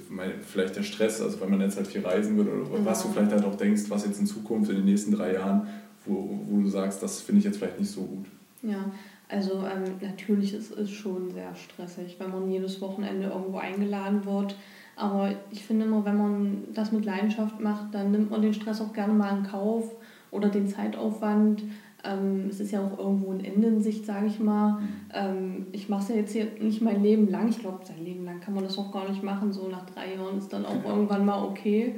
vielleicht 0.45 0.75
der 0.75 0.83
Stress, 0.83 1.21
also 1.21 1.39
wenn 1.41 1.49
man 1.49 1.61
jetzt 1.61 1.77
halt 1.77 1.87
viel 1.87 2.05
reisen 2.05 2.35
würde 2.37 2.51
oder 2.51 2.79
ja. 2.79 2.85
was 2.85 3.03
du 3.03 3.09
vielleicht 3.09 3.31
halt 3.31 3.45
auch 3.45 3.55
denkst, 3.55 3.83
was 3.87 4.05
jetzt 4.05 4.19
in 4.19 4.25
Zukunft 4.25 4.69
in 4.69 4.77
den 4.77 4.85
nächsten 4.85 5.11
drei 5.11 5.33
Jahren, 5.33 5.67
wo, 6.05 6.39
wo 6.47 6.59
du 6.61 6.67
sagst, 6.67 7.01
das 7.01 7.21
finde 7.21 7.39
ich 7.39 7.45
jetzt 7.45 7.57
vielleicht 7.57 7.79
nicht 7.79 7.91
so 7.91 8.01
gut. 8.01 8.25
Ja, 8.63 8.91
also 9.31 9.63
ähm, 9.65 9.95
natürlich 10.01 10.53
ist 10.53 10.71
es 10.71 10.91
schon 10.91 11.31
sehr 11.31 11.55
stressig, 11.55 12.17
wenn 12.19 12.31
man 12.31 12.51
jedes 12.51 12.81
Wochenende 12.81 13.27
irgendwo 13.27 13.57
eingeladen 13.57 14.25
wird. 14.25 14.55
Aber 14.97 15.33
ich 15.51 15.63
finde 15.63 15.85
immer, 15.85 16.03
wenn 16.03 16.17
man 16.17 16.63
das 16.73 16.91
mit 16.91 17.05
Leidenschaft 17.05 17.59
macht, 17.59 17.93
dann 17.93 18.11
nimmt 18.11 18.29
man 18.29 18.41
den 18.41 18.53
Stress 18.53 18.81
auch 18.81 18.93
gerne 18.93 19.13
mal 19.13 19.37
in 19.37 19.43
Kauf 19.43 19.95
oder 20.31 20.49
den 20.49 20.67
Zeitaufwand. 20.67 21.63
Ähm, 22.03 22.47
es 22.49 22.59
ist 22.59 22.71
ja 22.71 22.81
auch 22.85 22.99
irgendwo 22.99 23.31
ein 23.31 23.43
Ende 23.43 23.69
in 23.69 23.81
Sicht, 23.81 24.05
sage 24.05 24.27
ich 24.27 24.39
mal. 24.39 24.73
Mhm. 24.73 24.87
Ähm, 25.13 25.67
ich 25.71 25.87
mache 25.87 26.03
es 26.03 26.09
ja 26.09 26.15
jetzt 26.15 26.33
hier 26.33 26.47
nicht 26.59 26.81
mein 26.81 27.01
Leben 27.01 27.29
lang. 27.29 27.47
Ich 27.47 27.59
glaube, 27.59 27.85
sein 27.85 28.03
Leben 28.03 28.25
lang 28.25 28.41
kann 28.41 28.53
man 28.53 28.63
das 28.63 28.77
auch 28.77 28.91
gar 28.91 29.07
nicht 29.07 29.23
machen. 29.23 29.53
So 29.53 29.69
nach 29.69 29.85
drei 29.85 30.15
Jahren 30.15 30.37
ist 30.37 30.51
dann 30.51 30.65
auch 30.65 30.83
irgendwann 30.83 31.25
mal 31.25 31.43
okay. 31.43 31.95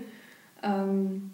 Ähm, 0.62 1.32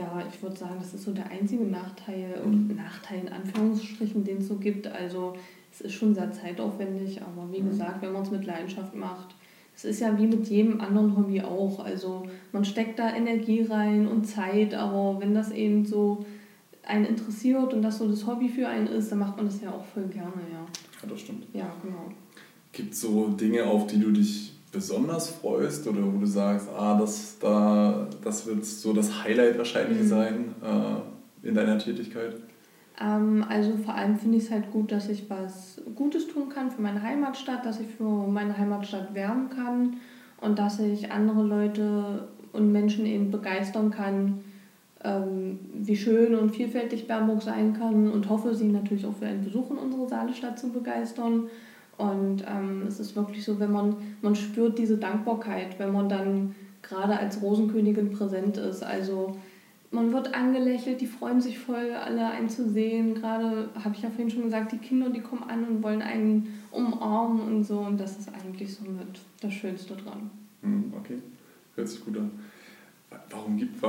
ja, 0.00 0.24
ich 0.32 0.42
würde 0.42 0.56
sagen, 0.56 0.76
das 0.78 0.94
ist 0.94 1.04
so 1.04 1.12
der 1.12 1.30
einzige 1.30 1.64
Nachteil, 1.64 2.42
mhm. 2.44 2.74
Nachteil 2.74 3.20
in 3.20 3.28
Anführungsstrichen, 3.28 4.24
den 4.24 4.38
es 4.38 4.48
so 4.48 4.56
gibt. 4.56 4.86
Also 4.86 5.34
es 5.70 5.82
ist 5.82 5.92
schon 5.92 6.14
sehr 6.14 6.32
zeitaufwendig, 6.32 7.20
aber 7.20 7.52
wie 7.52 7.60
mhm. 7.60 7.68
gesagt, 7.68 8.00
wenn 8.02 8.12
man 8.12 8.22
es 8.22 8.30
mit 8.30 8.44
Leidenschaft 8.44 8.94
macht, 8.94 9.34
es 9.76 9.84
ist 9.84 10.00
ja 10.00 10.18
wie 10.18 10.26
mit 10.26 10.48
jedem 10.48 10.80
anderen 10.80 11.16
Hobby 11.16 11.42
auch. 11.42 11.84
Also 11.84 12.26
man 12.52 12.64
steckt 12.64 12.98
da 12.98 13.14
Energie 13.14 13.62
rein 13.62 14.08
und 14.08 14.24
Zeit, 14.24 14.74
aber 14.74 15.20
wenn 15.20 15.34
das 15.34 15.50
eben 15.52 15.84
so 15.84 16.24
einen 16.82 17.04
interessiert 17.04 17.72
und 17.74 17.82
das 17.82 17.98
so 17.98 18.08
das 18.08 18.26
Hobby 18.26 18.48
für 18.48 18.66
einen 18.66 18.86
ist, 18.86 19.12
dann 19.12 19.18
macht 19.18 19.36
man 19.36 19.46
das 19.46 19.60
ja 19.60 19.70
auch 19.70 19.84
voll 19.84 20.04
gerne, 20.04 20.32
ja. 20.50 20.66
Ja, 21.02 21.08
das 21.08 21.20
stimmt. 21.20 21.46
Ja, 21.52 21.72
genau. 21.82 22.10
Gibt 22.72 22.94
es 22.94 23.02
so 23.02 23.28
Dinge, 23.28 23.64
auf 23.64 23.86
die 23.86 23.98
du 23.98 24.10
dich 24.10 24.52
besonders 24.72 25.30
freust 25.30 25.86
oder 25.88 26.00
wo 26.02 26.18
du 26.18 26.26
sagst, 26.26 26.68
ah, 26.76 26.98
das, 26.98 27.38
da, 27.38 28.06
das 28.22 28.46
wird 28.46 28.64
so 28.64 28.92
das 28.92 29.22
Highlight 29.24 29.58
wahrscheinlich 29.58 30.02
mhm. 30.02 30.06
sein 30.06 30.54
äh, 30.62 31.48
in 31.48 31.54
deiner 31.54 31.78
Tätigkeit? 31.78 32.36
Ähm, 33.00 33.44
also 33.48 33.76
vor 33.84 33.94
allem 33.94 34.16
finde 34.16 34.38
ich 34.38 34.44
es 34.44 34.50
halt 34.50 34.70
gut, 34.70 34.92
dass 34.92 35.08
ich 35.08 35.28
was 35.28 35.80
Gutes 35.96 36.28
tun 36.28 36.48
kann 36.48 36.70
für 36.70 36.82
meine 36.82 37.02
Heimatstadt, 37.02 37.64
dass 37.64 37.80
ich 37.80 37.88
für 37.88 38.28
meine 38.28 38.56
Heimatstadt 38.56 39.14
wärmen 39.14 39.50
kann 39.50 39.96
und 40.40 40.58
dass 40.58 40.78
ich 40.78 41.10
andere 41.10 41.42
Leute 41.42 42.28
und 42.52 42.72
Menschen 42.72 43.06
eben 43.06 43.30
begeistern 43.30 43.90
kann, 43.90 44.44
ähm, 45.02 45.58
wie 45.72 45.96
schön 45.96 46.34
und 46.34 46.50
vielfältig 46.50 47.06
Bernburg 47.06 47.42
sein 47.42 47.72
kann 47.72 48.10
und 48.10 48.28
hoffe, 48.28 48.54
sie 48.54 48.68
natürlich 48.68 49.06
auch 49.06 49.16
für 49.16 49.26
einen 49.26 49.44
Besuch 49.44 49.70
in 49.70 49.78
unsere 49.78 50.08
Saalestadt 50.08 50.58
zu 50.58 50.70
begeistern. 50.70 51.48
Und 52.00 52.44
ähm, 52.48 52.84
es 52.88 52.98
ist 52.98 53.14
wirklich 53.14 53.44
so, 53.44 53.60
wenn 53.60 53.72
man, 53.72 53.96
man 54.22 54.34
spürt 54.34 54.78
diese 54.78 54.96
Dankbarkeit, 54.96 55.78
wenn 55.78 55.92
man 55.92 56.08
dann 56.08 56.54
gerade 56.80 57.18
als 57.18 57.42
Rosenkönigin 57.42 58.10
präsent 58.10 58.56
ist. 58.56 58.82
Also 58.82 59.36
man 59.90 60.12
wird 60.12 60.34
angelächelt, 60.34 61.02
die 61.02 61.06
freuen 61.06 61.42
sich 61.42 61.58
voll, 61.58 61.92
alle 61.92 62.26
einen 62.30 62.48
zu 62.48 62.70
sehen. 62.70 63.14
Gerade 63.14 63.68
habe 63.84 63.94
ich 63.94 64.02
ja 64.02 64.08
vorhin 64.08 64.30
schon 64.30 64.44
gesagt, 64.44 64.72
die 64.72 64.78
Kinder, 64.78 65.10
die 65.10 65.20
kommen 65.20 65.42
an 65.42 65.64
und 65.64 65.82
wollen 65.82 66.00
einen 66.00 66.62
umarmen 66.70 67.40
und 67.42 67.64
so. 67.64 67.80
Und 67.80 68.00
das 68.00 68.18
ist 68.18 68.30
eigentlich 68.32 68.74
so 68.74 68.84
mit 68.84 69.20
das 69.42 69.52
Schönste 69.52 69.94
dran. 69.94 70.30
Hm, 70.62 70.94
okay, 70.98 71.18
hört 71.76 71.88
sich 71.88 72.02
gut 72.02 72.16
an. 72.16 72.30
Warum 73.30 73.56
gibt 73.56 73.82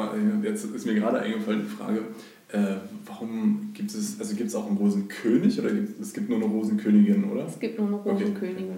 jetzt 0.43 0.65
ist 0.65 0.85
mir 0.85 0.95
gerade 0.95 1.19
eingefallen 1.19 1.61
die 1.61 1.75
Frage, 1.75 2.03
äh, 2.49 2.75
warum 3.05 3.71
gibt 3.73 3.91
es, 3.91 4.19
also 4.19 4.35
gibt 4.35 4.49
es 4.49 4.55
auch 4.55 4.67
einen 4.67 4.77
Rosenkönig 4.77 5.59
oder 5.59 5.71
gibt, 5.71 6.01
es 6.01 6.13
gibt 6.13 6.29
nur 6.29 6.37
eine 6.37 6.47
Rosenkönigin, 6.47 7.31
oder? 7.31 7.45
Es 7.45 7.59
gibt 7.59 7.77
nur 7.79 7.87
eine 7.87 7.97
Rosenkönigin, 7.97 8.77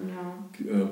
okay. 0.51 0.65
ja. 0.69 0.81
Äh, 0.81 0.87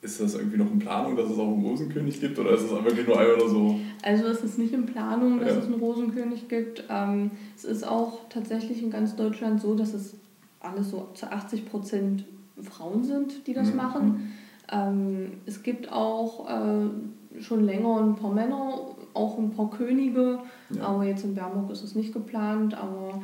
ist 0.00 0.20
das 0.20 0.34
irgendwie 0.34 0.58
noch 0.58 0.70
in 0.70 0.78
Planung, 0.78 1.16
dass 1.16 1.28
es 1.28 1.38
auch 1.38 1.52
einen 1.52 1.62
Rosenkönig 1.62 2.20
gibt 2.20 2.38
oder 2.38 2.52
ist 2.52 2.62
es 2.62 2.70
wirklich 2.70 3.06
nur 3.06 3.18
ein 3.18 3.26
oder 3.32 3.48
so? 3.48 3.80
Also 4.02 4.26
es 4.26 4.44
ist 4.44 4.58
nicht 4.58 4.72
in 4.72 4.86
Planung, 4.86 5.40
dass 5.40 5.54
ja. 5.54 5.58
es 5.58 5.64
einen 5.64 5.74
Rosenkönig 5.74 6.48
gibt. 6.48 6.84
Ähm, 6.88 7.32
es 7.56 7.64
ist 7.64 7.86
auch 7.86 8.28
tatsächlich 8.28 8.80
in 8.82 8.90
ganz 8.90 9.16
Deutschland 9.16 9.60
so, 9.60 9.74
dass 9.74 9.94
es 9.94 10.14
alles 10.60 10.90
so 10.90 11.08
zu 11.14 11.30
80 11.30 11.66
Prozent 11.66 12.24
Frauen 12.62 13.02
sind, 13.02 13.46
die 13.48 13.54
das 13.54 13.70
mhm. 13.70 13.76
machen. 13.76 14.32
Ähm, 14.70 15.32
es 15.46 15.64
gibt 15.64 15.90
auch 15.90 16.48
äh, 16.48 16.90
schon 17.40 17.64
länger 17.64 18.00
ein 18.00 18.14
paar 18.14 18.32
Männer, 18.32 18.80
auch 19.14 19.38
ein 19.38 19.50
paar 19.50 19.70
Könige, 19.70 20.40
ja. 20.70 20.82
aber 20.82 21.04
jetzt 21.04 21.24
in 21.24 21.34
Bernburg 21.34 21.70
ist 21.70 21.82
es 21.82 21.94
nicht 21.94 22.12
geplant. 22.12 22.74
Aber 22.74 23.20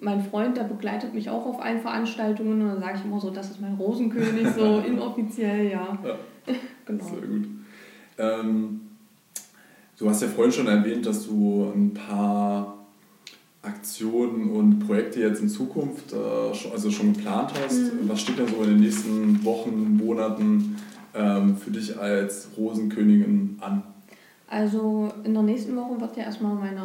mein 0.00 0.22
Freund, 0.22 0.56
der 0.56 0.64
begleitet 0.64 1.14
mich 1.14 1.30
auch 1.30 1.46
auf 1.46 1.60
allen 1.60 1.80
Veranstaltungen 1.80 2.62
und 2.62 2.68
dann 2.68 2.80
sage 2.80 2.98
ich 2.98 3.04
immer 3.04 3.20
so, 3.20 3.30
das 3.30 3.50
ist 3.50 3.60
mein 3.60 3.74
Rosenkönig, 3.74 4.48
so 4.56 4.78
inoffiziell, 4.86 5.70
ja. 5.70 5.98
ja. 6.04 6.16
genau. 6.86 7.04
Sehr 7.04 7.26
gut. 7.26 7.48
Ähm, 8.18 8.80
du 9.98 10.08
hast 10.08 10.22
ja 10.22 10.28
vorhin 10.28 10.52
schon 10.52 10.66
erwähnt, 10.66 11.06
dass 11.06 11.26
du 11.26 11.72
ein 11.74 11.94
paar 11.94 12.78
Aktionen 13.62 14.50
und 14.50 14.78
Projekte 14.80 15.20
jetzt 15.20 15.42
in 15.42 15.48
Zukunft 15.48 16.12
äh, 16.12 16.70
also 16.70 16.90
schon 16.90 17.12
geplant 17.12 17.52
hast. 17.62 17.78
Mhm. 17.78 18.08
Was 18.08 18.20
steht 18.20 18.38
denn 18.38 18.46
so 18.46 18.62
in 18.62 18.70
den 18.70 18.80
nächsten 18.80 19.44
Wochen, 19.44 19.96
Monaten 19.96 20.76
ähm, 21.18 21.56
für 21.56 21.70
dich 21.70 21.98
als 21.98 22.48
Rosenkönigin 22.56 23.58
an? 23.60 23.82
Also 24.48 25.12
in 25.24 25.34
der 25.34 25.42
nächsten 25.42 25.76
Woche 25.76 26.00
wird 26.00 26.16
ja 26.16 26.24
erstmal 26.24 26.54
meine 26.54 26.82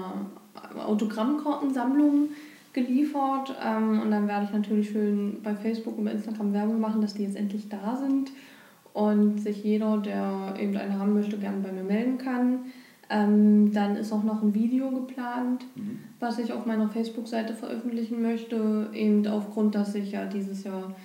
Autogrammkartensammlung 0.85 2.29
geliefert. 2.73 3.55
Ähm, 3.63 4.01
und 4.01 4.11
dann 4.11 4.27
werde 4.27 4.45
ich 4.45 4.51
natürlich 4.51 4.89
schön 4.89 5.37
bei 5.43 5.55
Facebook 5.55 5.97
und 5.97 6.05
bei 6.05 6.11
Instagram 6.11 6.53
Werbung 6.53 6.81
machen, 6.81 7.01
dass 7.01 7.13
die 7.13 7.23
jetzt 7.23 7.37
endlich 7.37 7.69
da 7.69 7.95
sind 7.95 8.31
und 8.93 9.39
sich 9.39 9.63
jeder, 9.63 9.97
der 9.97 10.55
eben 10.59 10.75
eine 10.75 10.99
haben 10.99 11.13
möchte, 11.13 11.37
gerne 11.37 11.61
bei 11.61 11.71
mir 11.71 11.83
melden 11.83 12.17
kann. 12.17 12.59
Ähm, 13.09 13.71
dann 13.73 13.95
ist 13.95 14.11
auch 14.11 14.23
noch 14.23 14.41
ein 14.41 14.53
Video 14.53 14.89
geplant, 14.89 15.65
mhm. 15.75 15.99
was 16.19 16.39
ich 16.39 16.53
auf 16.53 16.65
meiner 16.65 16.89
Facebook-Seite 16.89 17.53
veröffentlichen 17.53 18.21
möchte, 18.21 18.89
eben 18.93 19.27
aufgrund, 19.27 19.75
dass 19.75 19.93
ich 19.93 20.11
ja 20.11 20.25
dieses 20.25 20.63
Jahr 20.63 20.95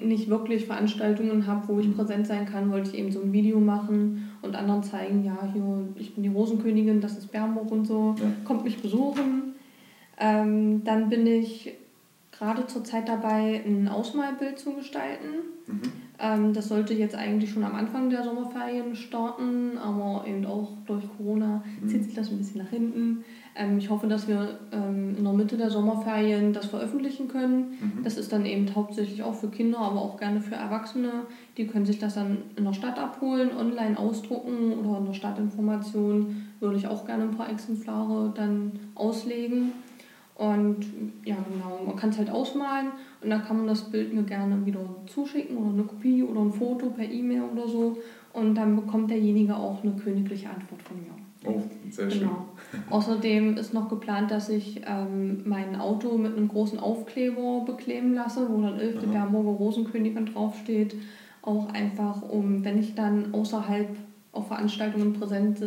nicht 0.00 0.28
wirklich 0.28 0.66
Veranstaltungen 0.66 1.46
habe, 1.46 1.68
wo 1.68 1.78
ich 1.78 1.88
mhm. 1.88 1.94
präsent 1.94 2.26
sein 2.26 2.46
kann, 2.46 2.70
wollte 2.70 2.90
ich 2.90 2.98
eben 2.98 3.12
so 3.12 3.20
ein 3.20 3.32
Video 3.32 3.60
machen 3.60 4.30
und 4.40 4.56
anderen 4.56 4.82
zeigen, 4.82 5.24
ja, 5.24 5.48
hier, 5.52 5.88
ich 5.96 6.14
bin 6.14 6.22
die 6.22 6.30
Rosenkönigin, 6.30 7.00
das 7.00 7.18
ist 7.18 7.30
Bernburg 7.30 7.70
und 7.70 7.86
so, 7.86 8.14
ja. 8.18 8.24
kommt 8.44 8.64
mich 8.64 8.80
besuchen. 8.80 9.54
Ähm, 10.18 10.82
dann 10.84 11.08
bin 11.08 11.26
ich 11.26 11.74
gerade 12.32 12.66
zur 12.66 12.84
Zeit 12.84 13.08
dabei, 13.08 13.62
ein 13.64 13.88
Ausmalbild 13.88 14.58
zu 14.58 14.74
gestalten. 14.74 15.28
Mhm. 15.66 15.80
Ähm, 16.18 16.52
das 16.52 16.68
sollte 16.68 16.94
jetzt 16.94 17.14
eigentlich 17.14 17.50
schon 17.50 17.64
am 17.64 17.74
Anfang 17.74 18.10
der 18.10 18.24
Sommerferien 18.24 18.96
starten, 18.96 19.78
aber 19.78 20.24
eben 20.26 20.44
auch 20.46 20.70
durch 20.86 21.04
Corona 21.16 21.62
mhm. 21.80 21.88
zieht 21.88 22.04
sich 22.04 22.14
das 22.14 22.30
ein 22.30 22.38
bisschen 22.38 22.62
nach 22.62 22.70
hinten. 22.70 23.24
Ähm, 23.54 23.78
ich 23.78 23.90
hoffe, 23.90 24.06
dass 24.06 24.28
wir 24.28 24.58
ähm, 24.72 25.16
in 25.16 25.24
der 25.24 25.32
Mitte 25.32 25.56
der 25.56 25.70
Sommerferien 25.70 26.52
das 26.52 26.66
veröffentlichen 26.66 27.28
können. 27.28 27.78
Mhm. 27.80 28.02
Das 28.02 28.16
ist 28.16 28.32
dann 28.32 28.46
eben 28.46 28.74
hauptsächlich 28.74 29.22
auch 29.22 29.34
für 29.34 29.48
Kinder, 29.48 29.78
aber 29.78 30.00
auch 30.00 30.16
gerne 30.16 30.40
für 30.40 30.54
Erwachsene. 30.54 31.26
Die 31.56 31.66
können 31.66 31.84
sich 31.84 31.98
das 31.98 32.14
dann 32.14 32.38
in 32.56 32.64
der 32.64 32.72
Stadt 32.72 32.98
abholen, 32.98 33.50
online 33.56 33.98
ausdrucken 33.98 34.72
oder 34.72 34.98
in 34.98 35.06
der 35.06 35.12
Stadtinformation 35.12 36.48
würde 36.60 36.76
ich 36.76 36.86
auch 36.86 37.04
gerne 37.04 37.24
ein 37.24 37.36
paar 37.36 37.50
Exemplare 37.50 38.32
dann 38.34 38.72
auslegen. 38.94 39.72
Und 40.34 40.86
ja, 41.24 41.36
genau, 41.36 41.84
man 41.86 41.94
kann 41.96 42.10
es 42.10 42.18
halt 42.18 42.30
ausmalen 42.30 42.88
und 43.20 43.30
dann 43.30 43.44
kann 43.44 43.58
man 43.58 43.66
das 43.66 43.90
Bild 43.90 44.14
mir 44.14 44.22
gerne 44.22 44.64
wieder 44.64 44.80
zuschicken 45.06 45.56
oder 45.56 45.74
eine 45.74 45.82
Kopie 45.84 46.22
oder 46.22 46.40
ein 46.40 46.52
Foto 46.52 46.90
per 46.90 47.04
E-Mail 47.04 47.42
oder 47.52 47.68
so. 47.68 47.98
Und 48.32 48.54
dann 48.54 48.74
bekommt 48.76 49.10
derjenige 49.10 49.54
auch 49.54 49.84
eine 49.84 49.92
königliche 49.92 50.48
Antwort 50.48 50.82
von 50.82 50.96
mir. 50.96 51.12
Oh, 51.44 51.62
sehr 51.90 52.10
schön. 52.10 52.20
Genau. 52.20 52.46
Außerdem 52.90 53.56
ist 53.56 53.74
noch 53.74 53.88
geplant, 53.88 54.30
dass 54.30 54.48
ich 54.48 54.82
ähm, 54.86 55.42
mein 55.44 55.76
Auto 55.76 56.16
mit 56.16 56.36
einem 56.36 56.48
großen 56.48 56.78
Aufkleber 56.78 57.64
bekleben 57.66 58.14
lasse, 58.14 58.48
wo 58.48 58.60
dann 58.62 58.78
11. 58.78 59.06
Bernburger 59.10 59.50
Rosenkönigin 59.50 60.26
draufsteht. 60.26 60.94
Auch 61.42 61.68
einfach, 61.72 62.22
um, 62.22 62.64
wenn 62.64 62.78
ich 62.78 62.94
dann 62.94 63.34
außerhalb 63.34 63.88
auf 64.32 64.48
Veranstaltungen 64.48 65.12
präsent 65.12 65.60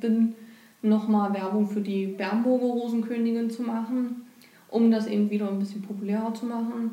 bin, 0.00 0.34
nochmal 0.82 1.32
Werbung 1.34 1.66
für 1.66 1.80
die 1.80 2.06
Bernburger 2.06 2.66
Rosenkönigin 2.66 3.50
zu 3.50 3.62
machen, 3.62 4.22
um 4.68 4.90
das 4.90 5.06
eben 5.06 5.30
wieder 5.30 5.48
ein 5.48 5.58
bisschen 5.58 5.82
populärer 5.82 6.34
zu 6.34 6.46
machen. 6.46 6.92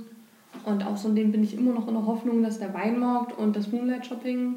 Und 0.65 0.85
außerdem 0.85 1.31
bin 1.31 1.43
ich 1.43 1.57
immer 1.57 1.73
noch 1.73 1.87
in 1.87 1.93
der 1.93 2.05
Hoffnung, 2.05 2.41
dass 2.41 2.59
der 2.59 2.73
Weinmarkt 2.73 3.37
und 3.37 3.55
das 3.55 3.71
Moonlight 3.71 4.05
Shopping 4.05 4.55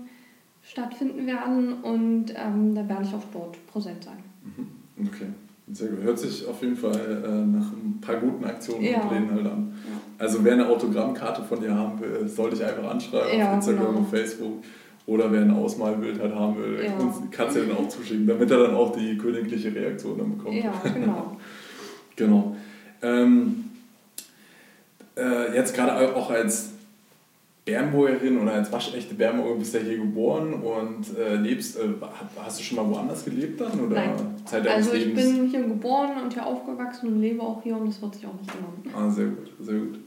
stattfinden 0.62 1.26
werden 1.26 1.82
und 1.82 2.34
ähm, 2.36 2.74
da 2.74 2.88
werde 2.88 3.04
ich 3.04 3.14
auch 3.14 3.24
dort 3.32 3.66
präsent 3.66 4.04
sein. 4.04 4.18
Mhm. 4.44 4.79
Okay, 5.06 5.26
sehr 5.72 5.88
gut. 5.88 6.02
Hört 6.02 6.18
sich 6.18 6.46
auf 6.46 6.60
jeden 6.62 6.76
Fall 6.76 7.22
äh, 7.24 7.28
nach 7.28 7.72
ein 7.72 7.98
paar 8.00 8.16
guten 8.16 8.44
Aktionen 8.44 8.82
ja. 8.82 9.00
und 9.00 9.08
Plänen 9.08 9.30
halt 9.30 9.46
an. 9.46 9.72
Ja. 9.84 10.00
Also 10.18 10.44
wer 10.44 10.52
eine 10.52 10.68
Autogrammkarte 10.68 11.42
von 11.42 11.60
dir 11.60 11.74
haben 11.74 12.00
will, 12.00 12.28
sollte 12.28 12.56
ich 12.56 12.64
einfach 12.64 12.90
anschreiben 12.90 13.38
ja, 13.38 13.48
auf 13.48 13.54
Instagram 13.56 13.86
genau. 13.86 13.98
und 13.98 14.08
Facebook. 14.08 14.64
Oder 15.06 15.32
wer 15.32 15.40
ein 15.40 15.50
Ausmalbild 15.50 16.20
halt 16.20 16.34
haben 16.34 16.56
will, 16.58 16.84
ja. 16.84 16.92
kannst 17.32 17.56
du 17.56 17.60
dann 17.60 17.76
auch 17.76 17.88
zuschicken, 17.88 18.26
damit 18.26 18.50
er 18.50 18.58
dann 18.58 18.74
auch 18.74 18.94
die 18.94 19.16
königliche 19.18 19.74
Reaktion 19.74 20.18
dann 20.18 20.36
bekommt. 20.36 20.62
Ja, 20.62 20.72
genau. 20.84 21.36
genau. 22.16 22.56
Ähm, 23.02 23.64
äh, 25.16 25.54
jetzt 25.54 25.74
gerade 25.74 26.14
auch 26.14 26.30
als 26.30 26.70
Bernburgerin 27.70 28.38
oder 28.38 28.54
als 28.54 28.72
waschechte 28.72 29.14
Bernburger 29.14 29.56
bist 29.58 29.74
du 29.74 29.78
ja 29.78 29.84
hier 29.84 29.98
geboren 29.98 30.54
und 30.54 31.16
äh, 31.16 31.36
lebst, 31.36 31.78
äh, 31.78 31.82
hast 32.42 32.58
du 32.58 32.64
schon 32.64 32.76
mal 32.78 32.88
woanders 32.88 33.24
gelebt 33.24 33.60
dann? 33.60 33.78
Oder 33.78 33.94
Nein. 33.94 34.10
Zeit 34.44 34.66
also 34.66 34.92
ich 34.92 35.06
Lebens? 35.06 35.24
bin 35.24 35.48
hier 35.48 35.62
geboren 35.62 36.20
und 36.22 36.32
hier 36.32 36.44
aufgewachsen 36.44 37.12
und 37.12 37.20
lebe 37.20 37.40
auch 37.40 37.62
hier 37.62 37.76
und 37.76 37.86
das 37.86 38.02
wird 38.02 38.14
sich 38.16 38.26
auch 38.26 38.34
nicht 38.40 38.50
ändern. 38.52 38.94
Ah, 38.96 39.08
sehr 39.08 39.26
gut, 39.26 39.52
sehr 39.60 39.78
gut. 39.78 40.00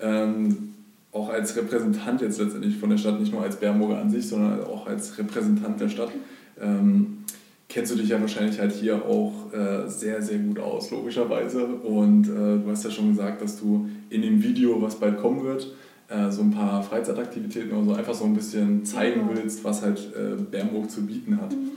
Ähm, 0.00 0.74
auch 1.10 1.28
als 1.28 1.56
Repräsentant 1.56 2.20
jetzt 2.20 2.40
letztendlich 2.40 2.76
von 2.78 2.90
der 2.90 2.98
Stadt, 2.98 3.18
nicht 3.18 3.32
nur 3.32 3.42
als 3.42 3.56
Bernburger 3.56 3.98
an 3.98 4.08
sich, 4.08 4.28
sondern 4.28 4.62
auch 4.64 4.86
als 4.86 5.18
Repräsentant 5.18 5.80
der 5.80 5.88
Stadt, 5.88 6.12
ähm, 6.60 7.24
kennst 7.68 7.90
du 7.90 7.96
dich 7.96 8.10
ja 8.10 8.20
wahrscheinlich 8.20 8.60
halt 8.60 8.72
hier 8.72 9.04
auch 9.04 9.52
äh, 9.52 9.88
sehr, 9.88 10.22
sehr 10.22 10.38
gut 10.38 10.60
aus, 10.60 10.90
logischerweise. 10.92 11.64
Und 11.66 12.28
äh, 12.28 12.62
du 12.62 12.64
hast 12.68 12.84
ja 12.84 12.90
schon 12.90 13.08
gesagt, 13.08 13.42
dass 13.42 13.58
du 13.58 13.88
in 14.08 14.22
dem 14.22 14.42
Video, 14.42 14.80
was 14.80 14.94
bald 14.94 15.18
kommen 15.18 15.42
wird, 15.42 15.72
äh, 16.12 16.30
so 16.30 16.42
ein 16.42 16.50
paar 16.50 16.82
Freizeitaktivitäten 16.82 17.72
oder 17.72 17.84
so 17.84 17.92
einfach 17.94 18.14
so 18.14 18.24
ein 18.24 18.34
bisschen 18.34 18.84
zeigen 18.84 19.28
willst, 19.32 19.64
was 19.64 19.82
halt 19.82 19.98
äh, 20.14 20.40
Bernburg 20.42 20.90
zu 20.90 21.06
bieten 21.06 21.40
hat. 21.40 21.52
Mhm. 21.52 21.70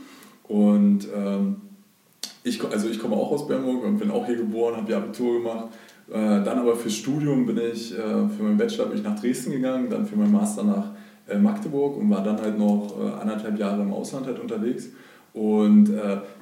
Und 0.48 1.08
ähm, 1.14 1.56
ich, 2.42 2.62
also 2.64 2.88
ich 2.88 2.98
komme 2.98 3.16
auch 3.16 3.32
aus 3.32 3.46
Bernburg 3.46 3.84
und 3.84 3.98
bin 3.98 4.10
auch 4.10 4.26
hier 4.26 4.36
geboren, 4.36 4.76
habe 4.76 4.86
hier 4.86 4.98
Abitur 4.98 5.38
gemacht. 5.38 5.66
Äh, 6.08 6.14
dann 6.14 6.58
aber 6.58 6.76
fürs 6.76 6.94
Studium 6.94 7.46
bin 7.46 7.58
ich, 7.58 7.92
äh, 7.92 7.98
für 8.28 8.42
meinen 8.42 8.56
Bachelor 8.56 8.86
bin 8.86 8.98
ich 8.98 9.04
nach 9.04 9.18
Dresden 9.18 9.52
gegangen, 9.52 9.90
dann 9.90 10.06
für 10.06 10.16
meinen 10.16 10.32
Master 10.32 10.62
nach 10.62 10.92
äh, 11.28 11.38
Magdeburg 11.38 11.96
und 11.96 12.10
war 12.10 12.22
dann 12.22 12.40
halt 12.40 12.58
noch 12.58 12.94
äh, 13.00 13.20
anderthalb 13.20 13.58
Jahre 13.58 13.82
im 13.82 13.92
Ausland 13.92 14.26
halt 14.26 14.38
unterwegs. 14.38 14.88
Und 15.32 15.90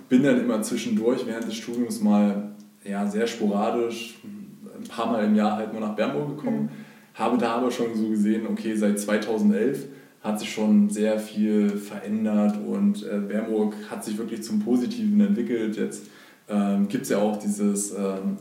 bin 0.09 0.23
dann 0.23 0.39
immer 0.39 0.63
zwischendurch 0.63 1.27
während 1.27 1.49
des 1.49 1.57
Studiums 1.57 2.01
mal 2.01 2.53
ja, 2.89 3.05
sehr 3.09 3.27
sporadisch, 3.27 4.21
ein 4.23 4.87
paar 4.87 5.11
Mal 5.11 5.25
im 5.25 5.35
Jahr 5.35 5.57
halt 5.57 5.73
nur 5.73 5.81
nach 5.81 5.97
Bernburg 5.97 6.37
gekommen. 6.37 6.63
Mhm 6.63 6.84
habe 7.15 7.39
da 7.39 7.55
aber 7.55 7.71
schon 7.71 7.95
so 7.95 8.09
gesehen, 8.09 8.47
okay, 8.49 8.75
seit 8.75 8.99
2011 8.99 9.87
hat 10.23 10.41
sich 10.41 10.53
schon 10.53 10.89
sehr 10.91 11.19
viel 11.19 11.71
verändert 11.71 12.59
und 12.67 13.05
äh, 13.05 13.19
Bernburg 13.19 13.75
hat 13.91 14.05
sich 14.05 14.17
wirklich 14.19 14.43
zum 14.43 14.61
Positiven 14.61 15.21
entwickelt. 15.21 15.77
Jetzt 15.77 16.07
ähm, 16.49 16.89
gibt 16.89 17.05
es 17.05 17.11
ja 17.11 17.19
auch 17.19 17.37
dieses, 17.37 17.93
ähm, 17.93 18.39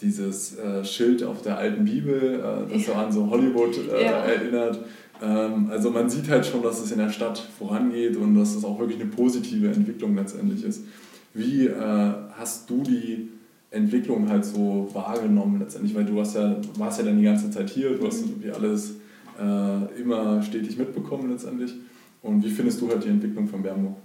dieses 0.00 0.58
äh, 0.58 0.84
Schild 0.84 1.22
auf 1.22 1.42
der 1.42 1.58
alten 1.58 1.84
Bibel, 1.84 2.40
äh, 2.40 2.72
das 2.72 2.86
ja. 2.86 2.92
so 2.92 2.98
an 2.98 3.12
so 3.12 3.30
Hollywood 3.30 3.78
äh, 3.88 4.04
ja. 4.04 4.10
erinnert. 4.24 4.80
Ähm, 5.22 5.68
also 5.70 5.90
man 5.90 6.10
sieht 6.10 6.28
halt 6.28 6.44
schon, 6.44 6.62
dass 6.62 6.80
es 6.80 6.90
in 6.90 6.98
der 6.98 7.10
Stadt 7.10 7.38
vorangeht 7.38 8.16
und 8.16 8.34
dass 8.34 8.56
es 8.56 8.64
auch 8.64 8.78
wirklich 8.80 9.00
eine 9.00 9.10
positive 9.10 9.68
Entwicklung 9.68 10.16
letztendlich 10.16 10.64
ist. 10.64 10.84
Wie 11.34 11.66
äh, 11.66 12.12
hast 12.36 12.68
du 12.68 12.82
die 12.82 13.28
Entwicklung 13.72 14.28
halt 14.28 14.44
so 14.44 14.88
wahrgenommen 14.92 15.58
letztendlich, 15.58 15.94
weil 15.94 16.04
du 16.04 16.20
hast 16.20 16.36
ja, 16.36 16.56
warst 16.76 16.98
ja 16.98 17.06
dann 17.06 17.18
die 17.18 17.24
ganze 17.24 17.50
Zeit 17.50 17.70
hier, 17.70 17.96
du 17.96 18.06
hast 18.06 18.22
mhm. 18.22 18.32
irgendwie 18.32 18.50
alles 18.50 18.96
äh, 19.40 20.00
immer 20.00 20.42
stetig 20.42 20.76
mitbekommen 20.76 21.30
letztendlich. 21.30 21.74
Und 22.22 22.44
wie 22.44 22.50
findest 22.50 22.80
du 22.80 22.88
halt 22.88 23.04
die 23.04 23.08
Entwicklung 23.08 23.48
von 23.48 23.62
Bernburg? 23.62 23.96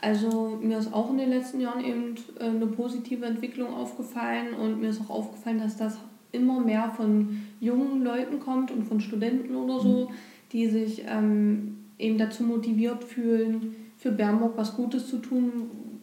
Also 0.00 0.58
mir 0.62 0.78
ist 0.78 0.94
auch 0.94 1.10
in 1.10 1.18
den 1.18 1.28
letzten 1.28 1.60
Jahren 1.60 1.84
eben 1.84 2.14
äh, 2.38 2.44
eine 2.44 2.66
positive 2.66 3.26
Entwicklung 3.26 3.74
aufgefallen 3.74 4.54
und 4.54 4.80
mir 4.80 4.88
ist 4.88 5.00
auch 5.02 5.10
aufgefallen, 5.10 5.58
dass 5.58 5.76
das 5.76 5.98
immer 6.32 6.60
mehr 6.60 6.90
von 6.96 7.40
jungen 7.60 8.02
Leuten 8.02 8.40
kommt 8.40 8.70
und 8.70 8.84
von 8.84 9.00
Studenten 9.00 9.56
oder 9.56 9.80
so, 9.80 10.08
mhm. 10.08 10.14
die 10.52 10.68
sich 10.68 11.04
ähm, 11.06 11.78
eben 11.98 12.16
dazu 12.16 12.44
motiviert 12.44 13.04
fühlen, 13.04 13.74
für 13.98 14.12
Bernburg 14.12 14.52
was 14.56 14.76
Gutes 14.76 15.08
zu 15.08 15.18
tun. 15.18 15.52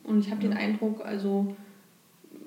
Und 0.04 0.20
ich 0.20 0.30
habe 0.30 0.44
ja. 0.44 0.50
den 0.50 0.58
Eindruck, 0.58 1.04
also 1.04 1.56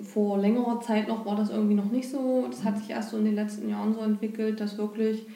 vor 0.02 0.38
längerer 0.38 0.80
Zeit 0.80 1.08
noch 1.08 1.26
war 1.26 1.36
das 1.36 1.50
irgendwie 1.50 1.74
noch 1.74 1.90
nicht 1.90 2.08
so. 2.08 2.46
Das 2.50 2.64
hat 2.64 2.78
sich 2.78 2.90
erst 2.90 3.10
so 3.10 3.18
in 3.18 3.24
den 3.24 3.34
letzten 3.34 3.68
Jahren 3.68 3.94
so 3.94 4.00
entwickelt, 4.00 4.60
dass 4.60 4.78
wirklich 4.78 5.26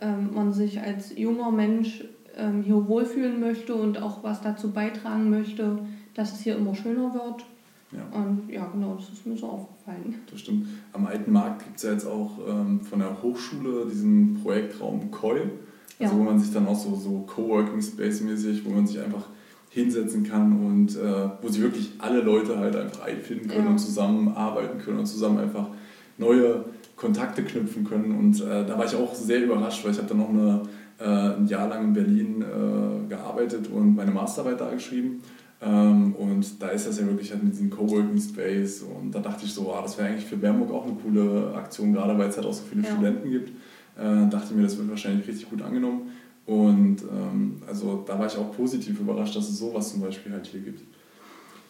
ähm, 0.00 0.34
man 0.34 0.52
sich 0.52 0.80
als 0.80 1.16
junger 1.16 1.50
Mensch 1.50 2.04
ähm, 2.36 2.62
hier 2.62 2.86
wohlfühlen 2.86 3.40
möchte 3.40 3.74
und 3.74 4.00
auch 4.00 4.22
was 4.22 4.42
dazu 4.42 4.72
beitragen 4.72 5.30
möchte, 5.30 5.78
dass 6.14 6.32
es 6.32 6.40
hier 6.40 6.56
immer 6.56 6.74
schöner 6.74 7.12
wird. 7.14 7.44
Ja. 7.92 8.18
Und 8.18 8.50
ja, 8.50 8.66
genau, 8.66 8.94
das 8.96 9.10
ist 9.10 9.26
mir 9.26 9.36
so 9.36 9.46
aufgefallen. 9.46 10.16
Das 10.30 10.40
stimmt. 10.40 10.66
Am 10.92 11.06
Alten 11.06 11.32
Markt 11.32 11.64
gibt 11.64 11.76
es 11.76 11.84
ja 11.84 11.92
jetzt 11.92 12.06
auch 12.06 12.38
ähm, 12.46 12.80
von 12.80 12.98
der 12.98 13.22
Hochschule 13.22 13.86
diesen 13.86 14.40
Projektraum 14.42 15.10
KOI, 15.10 15.40
also 15.40 15.50
ja. 15.98 16.12
wo 16.12 16.22
man 16.22 16.38
sich 16.38 16.52
dann 16.52 16.66
auch 16.66 16.76
so, 16.76 16.94
so 16.94 17.24
Coworking 17.26 17.80
Space 17.80 18.20
mäßig, 18.20 18.64
wo 18.64 18.70
man 18.70 18.86
sich 18.86 19.00
einfach 19.00 19.28
hinsetzen 19.76 20.24
kann 20.24 20.52
und 20.52 20.96
äh, 20.96 21.28
wo 21.42 21.48
sich 21.48 21.60
wirklich 21.60 21.90
alle 21.98 22.22
Leute 22.22 22.58
halt 22.58 22.74
einfach 22.74 23.02
einfinden 23.02 23.46
können 23.46 23.66
ja. 23.66 23.70
und 23.72 23.78
zusammenarbeiten 23.78 24.78
können 24.78 25.00
und 25.00 25.06
zusammen 25.06 25.38
einfach 25.38 25.68
neue 26.16 26.64
Kontakte 26.96 27.42
knüpfen 27.42 27.84
können. 27.84 28.18
Und 28.18 28.40
äh, 28.40 28.64
da 28.64 28.78
war 28.78 28.86
ich 28.86 28.94
auch 28.94 29.14
sehr 29.14 29.44
überrascht, 29.44 29.84
weil 29.84 29.92
ich 29.92 29.98
habe 29.98 30.08
dann 30.08 30.16
noch 30.16 30.30
eine, 30.30 30.62
äh, 30.98 31.36
ein 31.36 31.46
Jahr 31.46 31.68
lang 31.68 31.84
in 31.84 31.92
Berlin 31.92 32.42
äh, 32.42 33.06
gearbeitet 33.06 33.68
und 33.68 33.96
meine 33.96 34.12
Masterarbeit 34.12 34.58
da 34.58 34.70
geschrieben. 34.70 35.20
Ähm, 35.60 36.14
und 36.14 36.62
da 36.62 36.68
ist 36.68 36.88
das 36.88 36.98
ja 36.98 37.06
wirklich 37.06 37.30
halt 37.30 37.44
mit 37.44 37.52
diesem 37.52 37.68
Coworking 37.68 38.18
Space 38.18 38.82
und 38.82 39.14
da 39.14 39.20
dachte 39.20 39.44
ich 39.44 39.52
so, 39.52 39.74
ah, 39.74 39.82
das 39.82 39.98
wäre 39.98 40.08
eigentlich 40.08 40.24
für 40.24 40.38
Bernburg 40.38 40.70
auch 40.72 40.86
eine 40.86 40.94
coole 40.94 41.54
Aktion, 41.54 41.92
gerade 41.92 42.16
weil 42.16 42.30
es 42.30 42.36
halt 42.36 42.46
auch 42.46 42.54
so 42.54 42.62
viele 42.64 42.82
ja. 42.82 42.92
Studenten 42.92 43.30
gibt. 43.30 43.50
Äh, 43.98 44.30
dachte 44.30 44.46
ich 44.50 44.56
mir, 44.56 44.62
das 44.62 44.78
wird 44.78 44.88
wahrscheinlich 44.88 45.28
richtig 45.28 45.50
gut 45.50 45.60
angenommen. 45.60 46.12
Und 46.46 47.02
ähm, 47.02 47.60
also 47.66 48.04
da 48.06 48.18
war 48.18 48.26
ich 48.26 48.36
auch 48.36 48.52
positiv 48.56 49.00
überrascht, 49.00 49.34
dass 49.34 49.48
es 49.48 49.58
sowas 49.58 49.90
zum 49.90 50.00
Beispiel 50.00 50.32
halt 50.32 50.46
hier 50.46 50.60
gibt. 50.60 50.80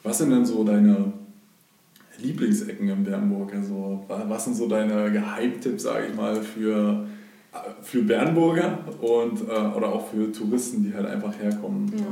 Was 0.03 0.19
sind 0.19 0.31
denn 0.31 0.45
so 0.45 0.63
deine 0.65 1.13
Lieblingsecken 2.19 2.89
in 2.89 3.05
Bernburg? 3.05 3.55
Also, 3.55 4.05
was 4.09 4.45
sind 4.45 4.55
so 4.55 4.69
deine 4.69 5.11
Geheimtipps, 5.11 5.83
sage 5.83 6.09
ich 6.09 6.15
mal, 6.15 6.37
für, 6.43 7.07
für 7.83 8.03
Bernburger 8.03 8.79
und, 9.01 9.49
äh, 9.49 9.77
oder 9.77 9.93
auch 9.93 10.07
für 10.09 10.31
Touristen, 10.31 10.85
die 10.85 10.95
halt 10.95 11.07
einfach 11.07 11.37
herkommen? 11.39 11.91
Ja. 11.97 12.05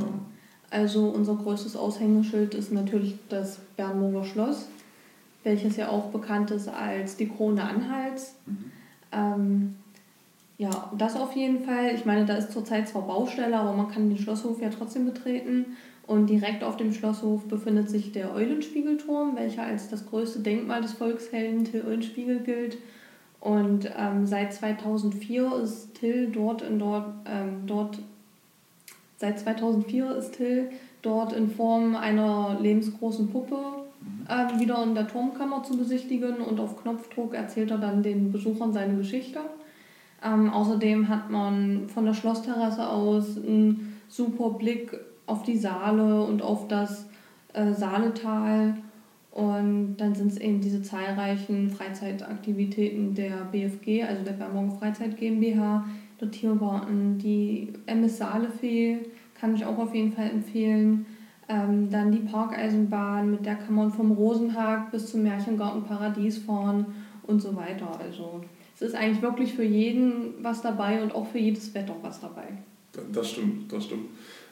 Also 0.71 1.07
unser 1.07 1.35
größtes 1.35 1.77
Aushängeschild 1.77 2.55
ist 2.55 2.73
natürlich 2.73 3.15
das 3.29 3.59
Bernburger 3.77 4.25
Schloss, 4.25 4.67
welches 5.43 5.77
ja 5.77 5.89
auch 5.89 6.09
bekannt 6.09 6.51
ist 6.51 6.67
als 6.67 7.15
die 7.15 7.29
Krone 7.29 7.63
Anhalts. 7.63 8.33
Mhm. 8.45 8.71
Ähm, 9.11 9.75
ja, 10.57 10.91
das 10.97 11.15
auf 11.15 11.35
jeden 11.35 11.63
Fall. 11.63 11.93
Ich 11.95 12.05
meine, 12.05 12.25
da 12.25 12.35
ist 12.35 12.51
zurzeit 12.51 12.87
zwar 12.87 13.03
Baustelle, 13.03 13.57
aber 13.57 13.73
man 13.73 13.89
kann 13.89 14.09
den 14.09 14.17
Schlosshof 14.17 14.61
ja 14.61 14.69
trotzdem 14.69 15.05
betreten. 15.05 15.77
Und 16.07 16.29
direkt 16.29 16.63
auf 16.63 16.77
dem 16.77 16.93
Schlosshof 16.93 17.45
befindet 17.45 17.89
sich 17.89 18.11
der 18.11 18.33
Eulenspiegelturm, 18.33 19.35
welcher 19.35 19.63
als 19.63 19.89
das 19.89 20.05
größte 20.05 20.39
Denkmal 20.39 20.81
des 20.81 20.93
Volkshelden 20.93 21.65
Till 21.65 21.83
Eulenspiegel 21.85 22.39
gilt. 22.39 22.77
Und 23.39 23.91
ähm, 23.97 24.25
seit 24.25 24.53
2004 24.53 25.55
ist 25.63 25.95
Till 25.95 26.31
dort 26.31 26.61
in 26.61 26.79
dort, 26.79 27.13
ähm, 27.25 27.63
dort 27.65 27.99
seit 29.17 29.39
2004 29.39 30.15
ist 30.15 30.33
Till 30.33 30.69
dort 31.01 31.33
in 31.33 31.49
Form 31.49 31.95
einer 31.95 32.57
lebensgroßen 32.61 33.29
Puppe 33.29 33.57
äh, 34.27 34.59
wieder 34.59 34.81
in 34.83 34.95
der 34.95 35.07
Turmkammer 35.07 35.63
zu 35.63 35.77
besichtigen 35.77 36.37
und 36.37 36.59
auf 36.59 36.81
Knopfdruck 36.81 37.33
erzählt 37.33 37.71
er 37.71 37.77
dann 37.77 38.03
den 38.03 38.31
Besuchern 38.31 38.73
seine 38.73 38.95
Geschichte. 38.95 39.41
Ähm, 40.25 40.49
außerdem 40.49 41.07
hat 41.07 41.29
man 41.29 41.87
von 41.87 42.05
der 42.05 42.13
Schlossterrasse 42.13 42.89
aus 42.89 43.37
einen 43.37 43.97
super 44.07 44.51
Blick 44.51 44.97
auf 45.27 45.43
die 45.43 45.57
Saale 45.57 46.23
und 46.23 46.41
auf 46.41 46.67
das 46.67 47.07
äh, 47.53 47.73
Saaletal. 47.73 48.75
Und 49.31 49.97
dann 49.97 50.15
sind 50.15 50.31
es 50.31 50.37
eben 50.37 50.61
diese 50.61 50.81
zahlreichen 50.81 51.69
Freizeitaktivitäten 51.69 53.13
der 53.13 53.45
BFG, 53.51 54.03
also 54.03 54.23
der 54.23 54.31
Bermorgen 54.31 54.79
Freizeit 54.79 55.17
GmbH, 55.17 55.85
der 56.21 56.31
Tiergarten, 56.31 57.17
die 57.17 57.73
MS 57.85 58.17
Saalefee 58.17 58.99
kann 59.39 59.53
ich 59.53 59.65
auch 59.65 59.77
auf 59.77 59.93
jeden 59.93 60.13
Fall 60.13 60.29
empfehlen. 60.29 61.05
Ähm, 61.47 61.89
dann 61.91 62.11
die 62.11 62.19
Parkeisenbahn, 62.19 63.29
mit 63.29 63.45
der 63.45 63.55
kann 63.55 63.75
man 63.75 63.91
vom 63.91 64.13
Rosenhag 64.13 64.89
bis 64.91 65.11
zum 65.11 65.23
Märchengarten 65.23 65.83
Paradies 65.83 66.39
fahren 66.39 66.85
und 67.27 67.41
so 67.41 67.55
weiter. 67.55 67.99
Also 67.99 68.41
es 68.75 68.81
ist 68.81 68.95
eigentlich 68.95 69.21
wirklich 69.21 69.53
für 69.53 69.63
jeden 69.63 70.35
was 70.41 70.61
dabei 70.61 71.01
und 71.01 71.15
auch 71.15 71.27
für 71.27 71.39
jedes 71.39 71.73
Wetter 71.73 71.95
was 72.01 72.19
dabei. 72.19 72.47
Das 73.13 73.31
stimmt, 73.31 73.71
das 73.71 73.85
stimmt. 73.85 74.09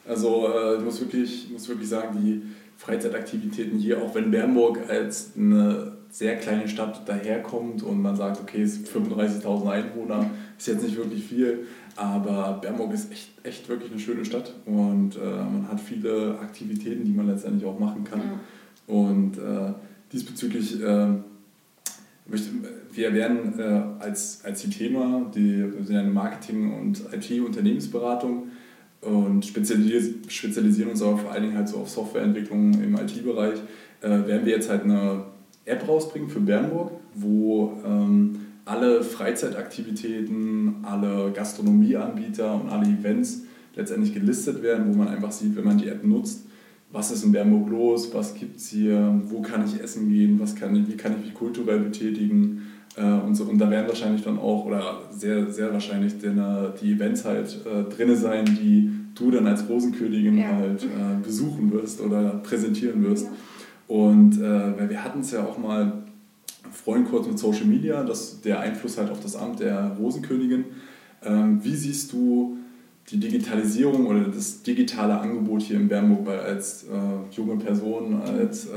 Also 0.07 0.47
äh, 0.47 0.77
ich 0.77 0.83
muss 0.83 0.99
wirklich, 0.99 1.49
muss 1.51 1.67
wirklich 1.67 1.89
sagen, 1.89 2.17
die 2.21 2.41
Freizeitaktivitäten 2.77 3.77
hier, 3.77 4.01
auch 4.01 4.15
wenn 4.15 4.31
Bernburg 4.31 4.79
als 4.89 5.31
eine 5.37 5.93
sehr 6.09 6.37
kleine 6.37 6.67
Stadt 6.67 7.07
daherkommt 7.07 7.83
und 7.83 8.01
man 8.01 8.15
sagt, 8.15 8.39
okay, 8.39 8.61
es 8.61 8.75
sind 8.75 8.87
35.000 8.87 9.69
Einwohner, 9.69 10.29
ist 10.57 10.67
jetzt 10.67 10.83
nicht 10.83 10.95
wirklich 10.95 11.23
viel, 11.23 11.65
aber 11.95 12.59
Bernburg 12.61 12.93
ist 12.93 13.11
echt, 13.11 13.29
echt 13.43 13.67
wirklich 13.69 13.91
eine 13.91 13.99
schöne 13.99 14.25
Stadt 14.25 14.53
und 14.65 15.15
äh, 15.15 15.19
man 15.19 15.67
hat 15.69 15.79
viele 15.79 16.37
Aktivitäten, 16.39 17.03
die 17.03 17.11
man 17.11 17.27
letztendlich 17.27 17.65
auch 17.65 17.79
machen 17.79 18.03
kann. 18.03 18.19
Ja. 18.19 18.93
Und 18.93 19.37
äh, 19.37 19.73
diesbezüglich, 20.11 20.81
äh, 20.81 21.07
wir 22.25 23.13
werden 23.13 23.59
äh, 23.59 24.03
als, 24.03 24.41
als 24.43 24.61
Thema, 24.69 25.29
die, 25.35 25.63
wir 25.75 25.83
sind 25.83 25.97
eine 25.97 26.09
Marketing- 26.09 26.73
und 26.79 27.01
IT-Unternehmensberatung 27.13 28.47
und 29.01 29.45
spezialisieren 29.45 30.89
uns 30.89 31.01
aber 31.01 31.17
vor 31.17 31.31
allen 31.31 31.43
Dingen 31.43 31.57
halt 31.57 31.67
so 31.67 31.77
auf 31.77 31.89
Softwareentwicklung 31.89 32.81
im 32.81 32.95
IT-Bereich, 32.95 33.59
äh, 34.01 34.07
werden 34.07 34.45
wir 34.45 34.53
jetzt 34.53 34.69
halt 34.69 34.83
eine 34.83 35.25
App 35.65 35.87
rausbringen 35.87 36.29
für 36.29 36.39
Bernburg, 36.39 36.91
wo 37.13 37.81
ähm, 37.85 38.39
alle 38.65 39.03
Freizeitaktivitäten, 39.03 40.77
alle 40.83 41.31
Gastronomieanbieter 41.33 42.55
und 42.55 42.69
alle 42.69 42.87
Events 42.87 43.43
letztendlich 43.75 44.13
gelistet 44.13 44.63
werden, 44.63 44.87
wo 44.87 44.97
man 44.97 45.09
einfach 45.09 45.31
sieht, 45.31 45.55
wenn 45.55 45.65
man 45.65 45.77
die 45.77 45.89
App 45.89 46.03
nutzt, 46.03 46.45
was 46.93 47.11
ist 47.11 47.23
in 47.23 47.31
Bernburg 47.31 47.69
los, 47.69 48.13
was 48.13 48.35
gibt 48.35 48.57
es 48.57 48.69
hier, 48.69 49.19
wo 49.25 49.41
kann 49.41 49.65
ich 49.65 49.81
essen 49.81 50.09
gehen, 50.09 50.39
was 50.39 50.55
kann 50.55 50.75
ich, 50.75 50.87
wie 50.87 50.95
kann 50.95 51.13
ich 51.13 51.25
mich 51.25 51.33
kulturell 51.33 51.79
betätigen 51.79 52.61
äh, 52.95 53.01
und 53.03 53.33
so. 53.33 53.45
Und 53.45 53.57
da 53.57 53.69
werden 53.71 53.87
wahrscheinlich 53.87 54.23
dann 54.23 54.37
auch, 54.37 54.65
oder 54.65 55.01
sehr, 55.09 55.51
sehr 55.51 55.73
wahrscheinlich 55.73 56.19
denn, 56.19 56.37
äh, 56.37 56.69
die 56.79 56.93
Events 56.93 57.25
halt 57.25 57.59
äh, 57.65 57.91
drin 57.91 58.15
sein, 58.15 58.45
die 58.45 58.91
du 59.15 59.31
dann 59.31 59.47
als 59.47 59.67
Rosenkönigin 59.67 60.37
ja. 60.37 60.55
halt 60.55 60.83
äh, 60.83 60.87
besuchen 61.23 61.71
wirst 61.71 61.99
oder 61.99 62.41
präsentieren 62.43 63.03
wirst. 63.03 63.25
Ja. 63.25 63.31
Und 63.87 64.39
äh, 64.39 64.77
weil 64.77 64.89
wir 64.89 65.03
hatten 65.03 65.21
es 65.21 65.31
ja 65.31 65.43
auch 65.43 65.57
mal 65.57 66.03
vorhin 66.71 67.05
kurz 67.05 67.27
mit 67.27 67.39
Social 67.39 67.65
Media, 67.65 68.03
das, 68.03 68.39
der 68.41 68.59
Einfluss 68.59 68.99
halt 68.99 69.09
auf 69.09 69.19
das 69.19 69.35
Amt 69.35 69.61
der 69.61 69.97
Rosenkönigin. 69.99 70.65
Ähm, 71.23 71.59
wie 71.63 71.75
siehst 71.75 72.13
du 72.13 72.57
die 73.11 73.19
Digitalisierung 73.19 74.07
oder 74.07 74.21
das 74.21 74.63
digitale 74.63 75.19
Angebot 75.19 75.61
hier 75.61 75.77
in 75.77 75.87
Bernburg, 75.87 76.25
weil 76.25 76.39
als 76.39 76.83
äh, 76.83 77.35
junge 77.35 77.57
Person, 77.57 78.21
als, 78.21 78.67
äh, 78.67 78.75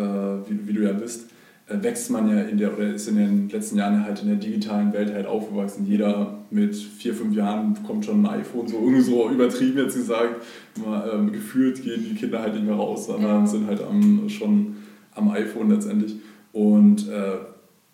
wie, 0.49 0.67
wie, 0.67 0.73
du 0.73 0.83
ja 0.83 0.93
bist, 0.93 1.31
äh, 1.69 1.81
wächst 1.81 2.11
man 2.11 2.29
ja 2.29 2.43
in 2.43 2.59
der, 2.59 2.77
oder 2.77 2.93
ist 2.93 3.09
in 3.09 3.17
den 3.17 3.49
letzten 3.49 3.79
Jahren 3.79 4.05
halt 4.05 4.23
in 4.23 4.29
der 4.29 4.37
digitalen 4.37 4.93
Welt 4.93 5.15
halt 5.15 5.27
aufgewachsen. 5.27 5.87
Jeder 5.87 6.39
mit 6.51 6.75
vier, 6.75 7.15
fünf 7.15 7.37
Jahren 7.37 7.75
bekommt 7.75 8.05
schon 8.05 8.27
ein 8.27 8.41
iPhone, 8.41 8.67
so 8.67 8.79
irgendwie 8.79 9.01
so 9.01 9.31
übertrieben 9.31 9.79
jetzt 9.79 9.97
gesagt. 9.97 10.43
Mal, 10.85 11.11
ähm, 11.15 11.33
gefühlt 11.33 11.83
gehen 11.83 12.05
die 12.09 12.17
Kinder 12.17 12.43
halt 12.43 12.55
nicht 12.55 12.67
mehr 12.67 12.75
raus, 12.75 13.07
sondern 13.07 13.43
ja. 13.43 13.47
sind 13.47 13.69
halt 13.69 13.81
am, 13.83 14.29
schon 14.29 14.77
am 15.15 15.31
iPhone 15.31 15.71
letztendlich. 15.71 16.17
Und 16.53 17.09
äh, 17.09 17.37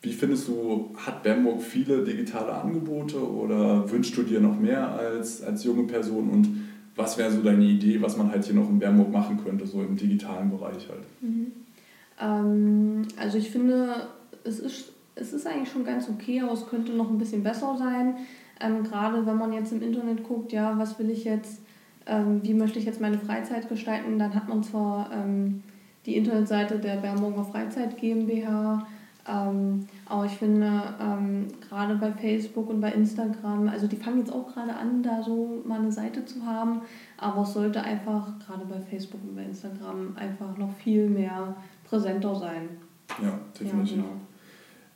wie 0.02 0.12
findest 0.12 0.48
du, 0.48 0.90
hat 0.96 1.22
Bernburg 1.22 1.62
viele 1.62 2.02
digitale 2.02 2.52
Angebote 2.52 3.18
oder 3.18 3.88
wünschst 3.90 4.16
du 4.16 4.24
dir 4.24 4.40
noch 4.40 4.58
mehr 4.58 4.90
als, 4.90 5.42
als 5.42 5.62
junge 5.62 5.84
Person? 5.84 6.28
Und 6.28 6.48
was 6.96 7.16
wäre 7.16 7.30
so 7.30 7.40
deine 7.40 7.64
Idee, 7.64 8.02
was 8.02 8.16
man 8.16 8.30
halt 8.30 8.44
hier 8.44 8.54
noch 8.54 8.68
in 8.68 8.80
Bernburg 8.80 9.12
machen 9.12 9.40
könnte, 9.42 9.64
so 9.64 9.80
im 9.80 9.96
digitalen 9.96 10.50
Bereich 10.50 10.88
halt? 10.88 11.04
Mhm. 11.20 11.52
Ähm, 12.20 13.06
also 13.16 13.38
ich 13.38 13.50
finde, 13.50 14.08
es 14.42 14.58
ist, 14.58 14.92
es 15.14 15.32
ist 15.32 15.46
eigentlich 15.46 15.70
schon 15.70 15.84
ganz 15.84 16.08
okay, 16.08 16.40
aber 16.40 16.52
es 16.52 16.66
könnte 16.66 16.92
noch 16.92 17.08
ein 17.08 17.18
bisschen 17.18 17.44
besser 17.44 17.76
sein. 17.78 18.16
Ähm, 18.60 18.82
gerade 18.82 19.24
wenn 19.24 19.38
man 19.38 19.52
jetzt 19.52 19.72
im 19.72 19.82
Internet 19.82 20.24
guckt, 20.24 20.52
ja, 20.52 20.76
was 20.78 20.98
will 20.98 21.10
ich 21.10 21.24
jetzt, 21.24 21.62
ähm, 22.06 22.40
wie 22.42 22.54
möchte 22.54 22.80
ich 22.80 22.86
jetzt 22.86 23.00
meine 23.00 23.18
Freizeit 23.18 23.68
gestalten, 23.68 24.18
dann 24.18 24.34
hat 24.34 24.48
man 24.48 24.64
zwar 24.64 25.10
ähm, 25.12 25.62
die 26.06 26.16
Internetseite 26.16 26.80
der 26.80 26.96
Bernburger 26.96 27.44
Freizeit 27.44 27.96
GmbH, 27.96 28.84
ähm, 29.28 29.86
aber 30.06 30.26
ich 30.26 30.32
finde, 30.32 30.82
ähm, 31.00 31.46
gerade 31.68 31.94
bei 31.94 32.10
Facebook 32.12 32.68
und 32.68 32.80
bei 32.80 32.90
Instagram, 32.90 33.68
also 33.68 33.86
die 33.86 33.96
fangen 33.96 34.18
jetzt 34.18 34.32
auch 34.32 34.52
gerade 34.52 34.74
an, 34.74 35.02
da 35.02 35.22
so 35.22 35.62
mal 35.64 35.78
eine 35.78 35.92
Seite 35.92 36.24
zu 36.24 36.44
haben, 36.44 36.80
aber 37.18 37.42
es 37.42 37.52
sollte 37.52 37.80
einfach, 37.82 38.38
gerade 38.44 38.64
bei 38.64 38.80
Facebook 38.80 39.20
und 39.22 39.36
bei 39.36 39.44
Instagram, 39.44 40.16
einfach 40.16 40.56
noch 40.58 40.74
viel 40.74 41.08
mehr 41.08 41.54
präsenter 41.88 42.34
sein. 42.34 42.68
Ja, 43.22 43.38
definitiv. 43.58 43.98
Ja, 43.98 44.02
genau. 44.02 44.16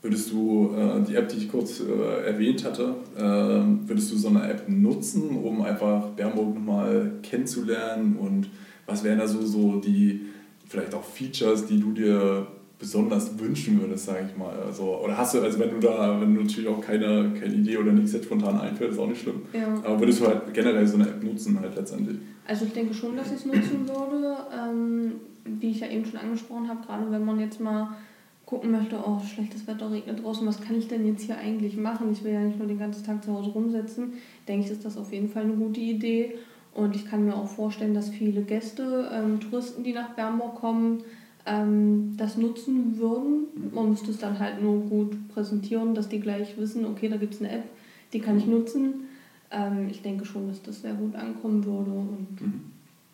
Würdest 0.03 0.33
du 0.33 0.72
äh, 0.77 1.03
die 1.03 1.14
App, 1.14 1.29
die 1.29 1.39
ich 1.39 1.49
kurz 1.51 1.81
äh, 1.81 2.27
erwähnt 2.27 2.64
hatte, 2.64 2.95
äh, 3.16 3.89
würdest 3.89 4.12
du 4.12 4.16
so 4.16 4.29
eine 4.29 4.49
App 4.49 4.68
nutzen, 4.68 5.37
um 5.37 5.62
einfach 5.62 6.11
Bernburg 6.11 6.55
nochmal 6.55 7.12
kennenzulernen? 7.22 8.16
Und 8.16 8.49
was 8.87 9.03
wären 9.05 9.18
da 9.18 9.27
so, 9.27 9.45
so 9.45 9.81
die 9.81 10.27
vielleicht 10.66 10.95
auch 10.95 11.03
Features, 11.03 11.66
die 11.66 11.81
du 11.81 11.93
dir 11.93 12.47
besonders 12.79 13.39
wünschen 13.39 13.81
würdest, 13.81 14.07
sage 14.07 14.29
ich 14.31 14.37
mal. 14.37 14.55
Also, 14.66 15.01
oder 15.03 15.16
hast 15.16 15.35
du, 15.35 15.41
also 15.41 15.59
wenn 15.59 15.70
du 15.70 15.81
da, 15.81 16.20
wenn 16.20 16.35
du 16.35 16.43
natürlich 16.43 16.68
auch 16.68 16.81
keine, 16.81 17.33
keine 17.39 17.55
Idee 17.55 17.79
oder 17.79 17.93
nichts 17.93 18.12
jetzt 18.12 18.27
spontan 18.27 18.61
einfällt, 18.61 18.93
ist 18.93 18.99
auch 18.99 19.09
nicht 19.09 19.22
schlimm. 19.22 19.43
Ja. 19.53 19.66
Aber 19.83 20.01
würdest 20.01 20.20
du 20.20 20.27
halt 20.27 20.53
generell 20.53 20.87
so 20.87 20.97
eine 20.97 21.09
App 21.09 21.22
nutzen 21.22 21.59
halt 21.59 21.74
letztendlich? 21.74 22.18
Also 22.47 22.66
ich 22.66 22.72
denke 22.72 22.93
schon, 22.93 23.16
dass 23.16 23.29
ich 23.29 23.39
es 23.39 23.47
nutzen 23.47 23.89
würde. 23.89 24.37
Ähm, 24.55 25.12
wie 25.61 25.70
ich 25.70 25.81
ja 25.81 25.89
eben 25.89 26.05
schon 26.05 26.18
angesprochen 26.20 26.68
habe, 26.68 26.85
gerade 26.85 27.11
wenn 27.11 27.24
man 27.24 27.41
jetzt 27.41 27.61
mal 27.61 27.97
gucken 28.45 28.70
möchte, 28.70 28.97
oh, 28.97 29.20
schlechtes 29.20 29.66
Wetter 29.66 29.91
regnet 29.91 30.22
draußen, 30.22 30.47
was 30.47 30.61
kann 30.61 30.79
ich 30.79 30.87
denn 30.87 31.07
jetzt 31.07 31.22
hier 31.22 31.37
eigentlich 31.37 31.77
machen? 31.77 32.12
Ich 32.12 32.22
will 32.22 32.33
ja 32.33 32.41
nicht 32.41 32.59
nur 32.59 32.68
den 32.68 32.79
ganzen 32.79 33.05
Tag 33.05 33.24
zu 33.24 33.33
Hause 33.33 33.51
rumsitzen. 33.51 34.12
Denke 34.47 34.66
ich, 34.66 34.72
ist 34.72 34.85
das 34.85 34.97
auf 34.97 35.12
jeden 35.12 35.29
Fall 35.29 35.45
eine 35.45 35.55
gute 35.55 35.81
Idee. 35.81 36.37
Und 36.72 36.95
ich 36.95 37.09
kann 37.09 37.24
mir 37.24 37.35
auch 37.35 37.49
vorstellen, 37.49 37.95
dass 37.95 38.11
viele 38.11 38.43
Gäste, 38.43 39.11
ähm, 39.12 39.41
Touristen, 39.41 39.83
die 39.83 39.93
nach 39.93 40.11
Bernburg 40.11 40.57
kommen, 40.57 41.03
ähm, 41.47 42.14
das 42.16 42.36
nutzen 42.36 42.99
würden. 42.99 43.47
Man 43.72 43.90
müsste 43.90 44.11
es 44.11 44.18
dann 44.18 44.38
halt 44.38 44.62
nur 44.62 44.80
gut 44.80 45.28
präsentieren, 45.28 45.94
dass 45.94 46.09
die 46.09 46.20
gleich 46.20 46.59
wissen, 46.59 46.84
okay, 46.84 47.09
da 47.09 47.16
gibt 47.16 47.34
es 47.34 47.40
eine 47.40 47.53
App, 47.53 47.64
die 48.12 48.20
kann 48.20 48.38
ich 48.38 48.47
nutzen. 48.47 49.07
Ähm, 49.51 49.88
ich 49.88 50.03
denke 50.03 50.24
schon, 50.24 50.49
dass 50.49 50.61
das 50.62 50.82
sehr 50.82 50.94
gut 50.94 51.14
ankommen 51.14 51.64
würde. 51.64 51.90
Und 51.92 52.40
mhm. 52.40 52.61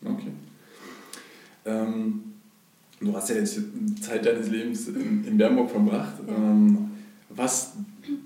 okay. 0.04 0.32
Ähm, 1.64 2.22
du 3.00 3.14
hast 3.14 3.28
ja 3.28 3.36
jetzt 3.36 3.60
Zeit 4.00 4.24
deines 4.24 4.48
Lebens 4.48 4.88
in, 4.88 5.24
in 5.24 5.36
Bernburg 5.36 5.70
verbracht. 5.70 6.14
Ja. 6.26 6.34
Ähm, 6.34 6.90
was 7.28 7.74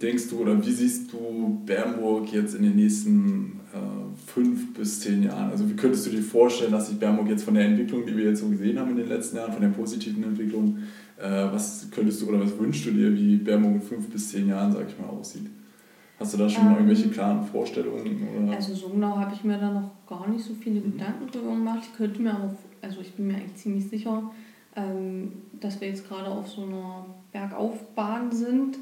denkst 0.00 0.28
du 0.30 0.40
oder 0.40 0.64
wie 0.64 0.72
siehst 0.72 1.12
du 1.12 1.61
Bernburg 1.66 2.32
jetzt 2.32 2.54
in 2.54 2.62
den 2.62 2.76
nächsten 2.76 3.61
fünf 4.37 4.74
bis 4.74 5.01
zehn 5.01 5.22
Jahren? 5.22 5.51
Also 5.51 5.66
wie 5.66 5.74
könntest 5.74 6.07
du 6.07 6.11
dir 6.11 6.20
vorstellen, 6.20 6.70
dass 6.70 6.89
sich 6.89 6.99
Bernburg 6.99 7.28
jetzt 7.30 7.45
von 7.45 7.55
der 7.55 7.64
Entwicklung, 7.64 8.05
die 8.05 8.14
wir 8.14 8.26
jetzt 8.26 8.41
so 8.41 8.49
gesehen 8.49 8.78
haben 8.78 8.91
in 8.91 8.99
den 8.99 9.09
letzten 9.09 9.39
Jahren, 9.39 9.51
von 9.51 9.62
der 9.62 9.70
positiven 9.70 10.22
Entwicklung, 10.22 10.76
äh, 11.16 11.45
was 11.51 11.89
könntest 11.91 12.20
du 12.20 12.28
oder 12.28 12.41
was 12.41 12.59
wünschst 12.59 12.84
du 12.84 12.91
dir, 12.91 13.14
wie 13.14 13.37
Bernburg 13.37 13.76
in 13.76 13.80
fünf 13.80 14.11
bis 14.11 14.28
zehn 14.28 14.47
Jahren, 14.47 14.70
sag 14.72 14.89
ich 14.89 14.99
mal, 14.99 15.09
aussieht? 15.09 15.47
Hast 16.20 16.34
du 16.34 16.39
da 16.39 16.51
schon 16.51 16.66
ähm, 16.66 16.72
irgendwelche 16.72 17.09
klaren 17.09 17.47
Vorstellungen? 17.47 18.28
Oder? 18.45 18.57
Also 18.57 18.74
so 18.74 18.91
genau 18.91 19.16
habe 19.16 19.34
ich 19.34 19.43
mir 19.43 19.57
da 19.57 19.70
noch 19.70 19.91
gar 20.07 20.28
nicht 20.28 20.45
so 20.45 20.53
viele 20.53 20.80
mhm. 20.80 20.93
Gedanken 20.93 21.26
drüber 21.32 21.53
gemacht. 21.53 21.80
Ich 21.84 21.97
könnte 21.97 22.20
mir 22.20 22.34
auch, 22.34 22.55
also 22.82 23.01
ich 23.01 23.14
bin 23.14 23.28
mir 23.28 23.37
eigentlich 23.37 23.55
ziemlich 23.55 23.89
sicher, 23.89 24.30
ähm, 24.76 25.32
dass 25.59 25.80
wir 25.80 25.89
jetzt 25.89 26.07
gerade 26.07 26.28
auf 26.28 26.47
so 26.47 26.62
einer 26.64 27.07
Bergaufbahn 27.32 28.30
sind. 28.32 28.76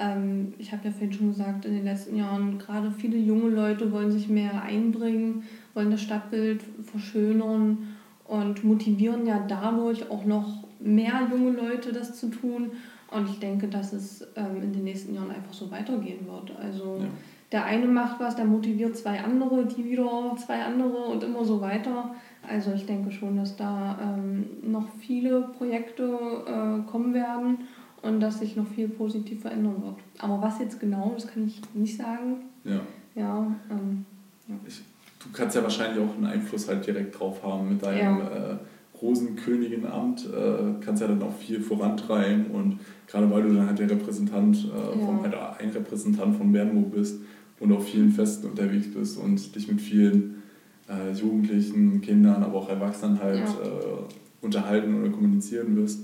Ähm, 0.00 0.54
ich 0.58 0.72
habe 0.72 0.86
ja 0.86 0.90
vorhin 0.90 1.12
schon 1.12 1.28
gesagt, 1.28 1.66
in 1.66 1.74
den 1.74 1.84
letzten 1.84 2.16
Jahren 2.16 2.58
gerade 2.58 2.90
viele 2.90 3.18
junge 3.18 3.50
Leute 3.50 3.92
wollen 3.92 4.10
sich 4.10 4.28
mehr 4.28 4.62
einbringen, 4.62 5.44
wollen 5.74 5.90
das 5.90 6.00
Stadtbild 6.00 6.62
verschönern 6.82 7.88
und 8.26 8.64
motivieren 8.64 9.26
ja 9.26 9.44
dadurch 9.46 10.10
auch 10.10 10.24
noch 10.24 10.64
mehr 10.80 11.28
junge 11.30 11.50
Leute, 11.50 11.92
das 11.92 12.18
zu 12.18 12.28
tun. 12.28 12.70
Und 13.10 13.28
ich 13.28 13.40
denke, 13.40 13.68
dass 13.68 13.92
es 13.92 14.26
ähm, 14.36 14.62
in 14.62 14.72
den 14.72 14.84
nächsten 14.84 15.14
Jahren 15.14 15.30
einfach 15.30 15.52
so 15.52 15.70
weitergehen 15.70 16.26
wird. 16.26 16.56
Also 16.58 16.98
ja. 17.00 17.08
der 17.52 17.64
eine 17.66 17.86
macht 17.86 18.20
was, 18.20 18.36
der 18.36 18.46
motiviert 18.46 18.96
zwei 18.96 19.20
andere, 19.20 19.66
die 19.66 19.84
wieder 19.84 20.34
zwei 20.38 20.62
andere 20.62 21.04
und 21.08 21.22
immer 21.22 21.44
so 21.44 21.60
weiter. 21.60 22.14
Also 22.48 22.72
ich 22.72 22.86
denke 22.86 23.10
schon, 23.10 23.36
dass 23.36 23.56
da 23.56 23.98
ähm, 24.00 24.46
noch 24.62 24.88
viele 25.00 25.42
Projekte 25.58 26.04
äh, 26.46 26.90
kommen 26.90 27.12
werden 27.12 27.58
und 28.02 28.20
dass 28.20 28.40
sich 28.40 28.56
noch 28.56 28.66
viel 28.66 28.88
positiv 28.88 29.42
verändern 29.42 29.82
wird. 29.82 29.96
Aber 30.18 30.40
was 30.40 30.58
jetzt 30.58 30.80
genau, 30.80 31.12
das 31.14 31.26
kann 31.26 31.46
ich 31.46 31.60
nicht 31.74 31.96
sagen. 31.96 32.36
Ja. 32.64 32.80
Ja. 33.14 33.56
Ähm, 33.70 34.04
ja. 34.48 34.54
Ich, 34.66 34.80
du 35.18 35.28
kannst 35.32 35.56
ja 35.56 35.62
wahrscheinlich 35.62 36.02
auch 36.02 36.14
einen 36.14 36.26
Einfluss 36.26 36.68
halt 36.68 36.86
direkt 36.86 37.18
drauf 37.18 37.42
haben 37.42 37.70
mit 37.70 37.82
deinem 37.82 38.18
ja. 38.18 38.52
äh, 38.52 38.56
Rosenkönigenamt, 39.00 40.26
äh, 40.26 40.84
kannst 40.84 41.02
ja 41.02 41.08
dann 41.08 41.22
auch 41.22 41.34
viel 41.34 41.60
vorantreiben 41.60 42.46
und 42.46 42.80
gerade 43.06 43.30
weil 43.30 43.42
du 43.42 43.54
dann 43.54 43.66
halt 43.66 43.78
der 43.78 43.90
Repräsentant 43.90 44.56
äh, 44.56 44.98
ja. 44.98 45.06
vom, 45.06 45.22
halt 45.22 45.34
ein 45.58 45.70
Repräsentant 45.70 46.36
von 46.36 46.52
Bernburg 46.52 46.92
bist 46.92 47.20
und 47.58 47.72
auf 47.72 47.86
vielen 47.86 48.12
Festen 48.12 48.48
unterwegs 48.48 48.88
bist 48.92 49.18
und 49.18 49.54
dich 49.54 49.68
mit 49.68 49.80
vielen 49.80 50.42
äh, 50.88 51.12
Jugendlichen, 51.12 52.00
Kindern, 52.02 52.42
aber 52.42 52.58
auch 52.58 52.68
Erwachsenen 52.68 53.20
halt. 53.20 53.38
Äh, 53.38 54.14
unterhalten 54.40 55.00
oder 55.00 55.10
kommunizieren 55.10 55.76
wirst. 55.76 56.00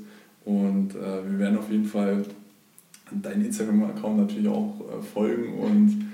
Und 0.47 0.95
äh, 0.95 1.31
wir 1.31 1.39
werden 1.39 1.59
auf 1.59 1.71
jeden 1.71 1.85
Fall 1.85 2.25
deinen 3.11 3.45
Instagram-Account 3.45 4.17
natürlich 4.17 4.49
auch 4.49 4.81
äh, 4.81 5.03
folgen 5.03 5.59
und 5.59 6.07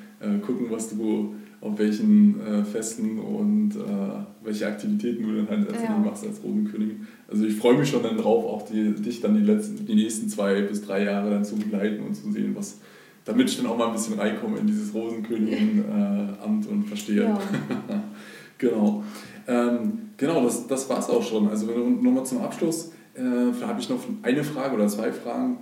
gucken, 0.46 0.68
was 0.70 0.88
du 0.88 1.34
auf 1.62 1.78
welchen 1.78 2.40
äh, 2.44 2.64
Festen 2.64 3.20
und 3.20 3.70
äh, 3.76 4.44
welche 4.44 4.66
Aktivitäten 4.66 5.22
du 5.22 5.36
dann 5.36 5.48
halt 5.48 5.60
letztendlich 5.60 5.90
ja. 5.90 5.98
machst 5.98 6.26
als 6.26 6.42
Rosenkönigin. 6.42 7.06
Also 7.28 7.44
ich 7.44 7.54
freue 7.54 7.78
mich 7.78 7.88
schon 7.88 8.02
dann 8.02 8.16
drauf, 8.16 8.44
auch 8.44 8.62
die, 8.68 8.92
dich 8.94 9.20
dann 9.20 9.36
die, 9.36 9.44
letzten, 9.44 9.86
die 9.86 9.94
nächsten 9.94 10.28
zwei 10.28 10.62
bis 10.62 10.82
drei 10.82 11.04
Jahre 11.04 11.30
dann 11.30 11.44
zu 11.44 11.54
begleiten 11.54 12.02
und 12.02 12.14
zu 12.14 12.32
sehen, 12.32 12.56
was, 12.56 12.80
damit 13.24 13.48
ich 13.48 13.56
dann 13.58 13.66
auch 13.66 13.78
mal 13.78 13.86
ein 13.86 13.92
bisschen 13.92 14.18
reinkomme 14.18 14.58
in 14.58 14.66
dieses 14.66 14.92
Rosenkönigin-Amt 14.92 16.66
äh, 16.66 16.68
und 16.68 16.84
verstehe. 16.88 17.22
Ja. 17.22 17.38
genau. 18.58 19.04
Ähm, 19.46 19.92
genau, 20.16 20.42
das, 20.42 20.66
das 20.66 20.90
war 20.90 20.98
es 20.98 21.08
auch 21.08 21.22
schon. 21.22 21.48
Also 21.48 21.66
nochmal 21.66 22.26
zum 22.26 22.40
Abschluss, 22.40 22.90
äh, 23.14 23.64
habe 23.64 23.80
ich 23.80 23.88
noch 23.88 24.00
eine 24.22 24.44
Frage 24.44 24.74
oder 24.74 24.88
zwei 24.88 25.12
Fragen. 25.12 25.58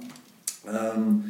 Ähm, 0.69 1.25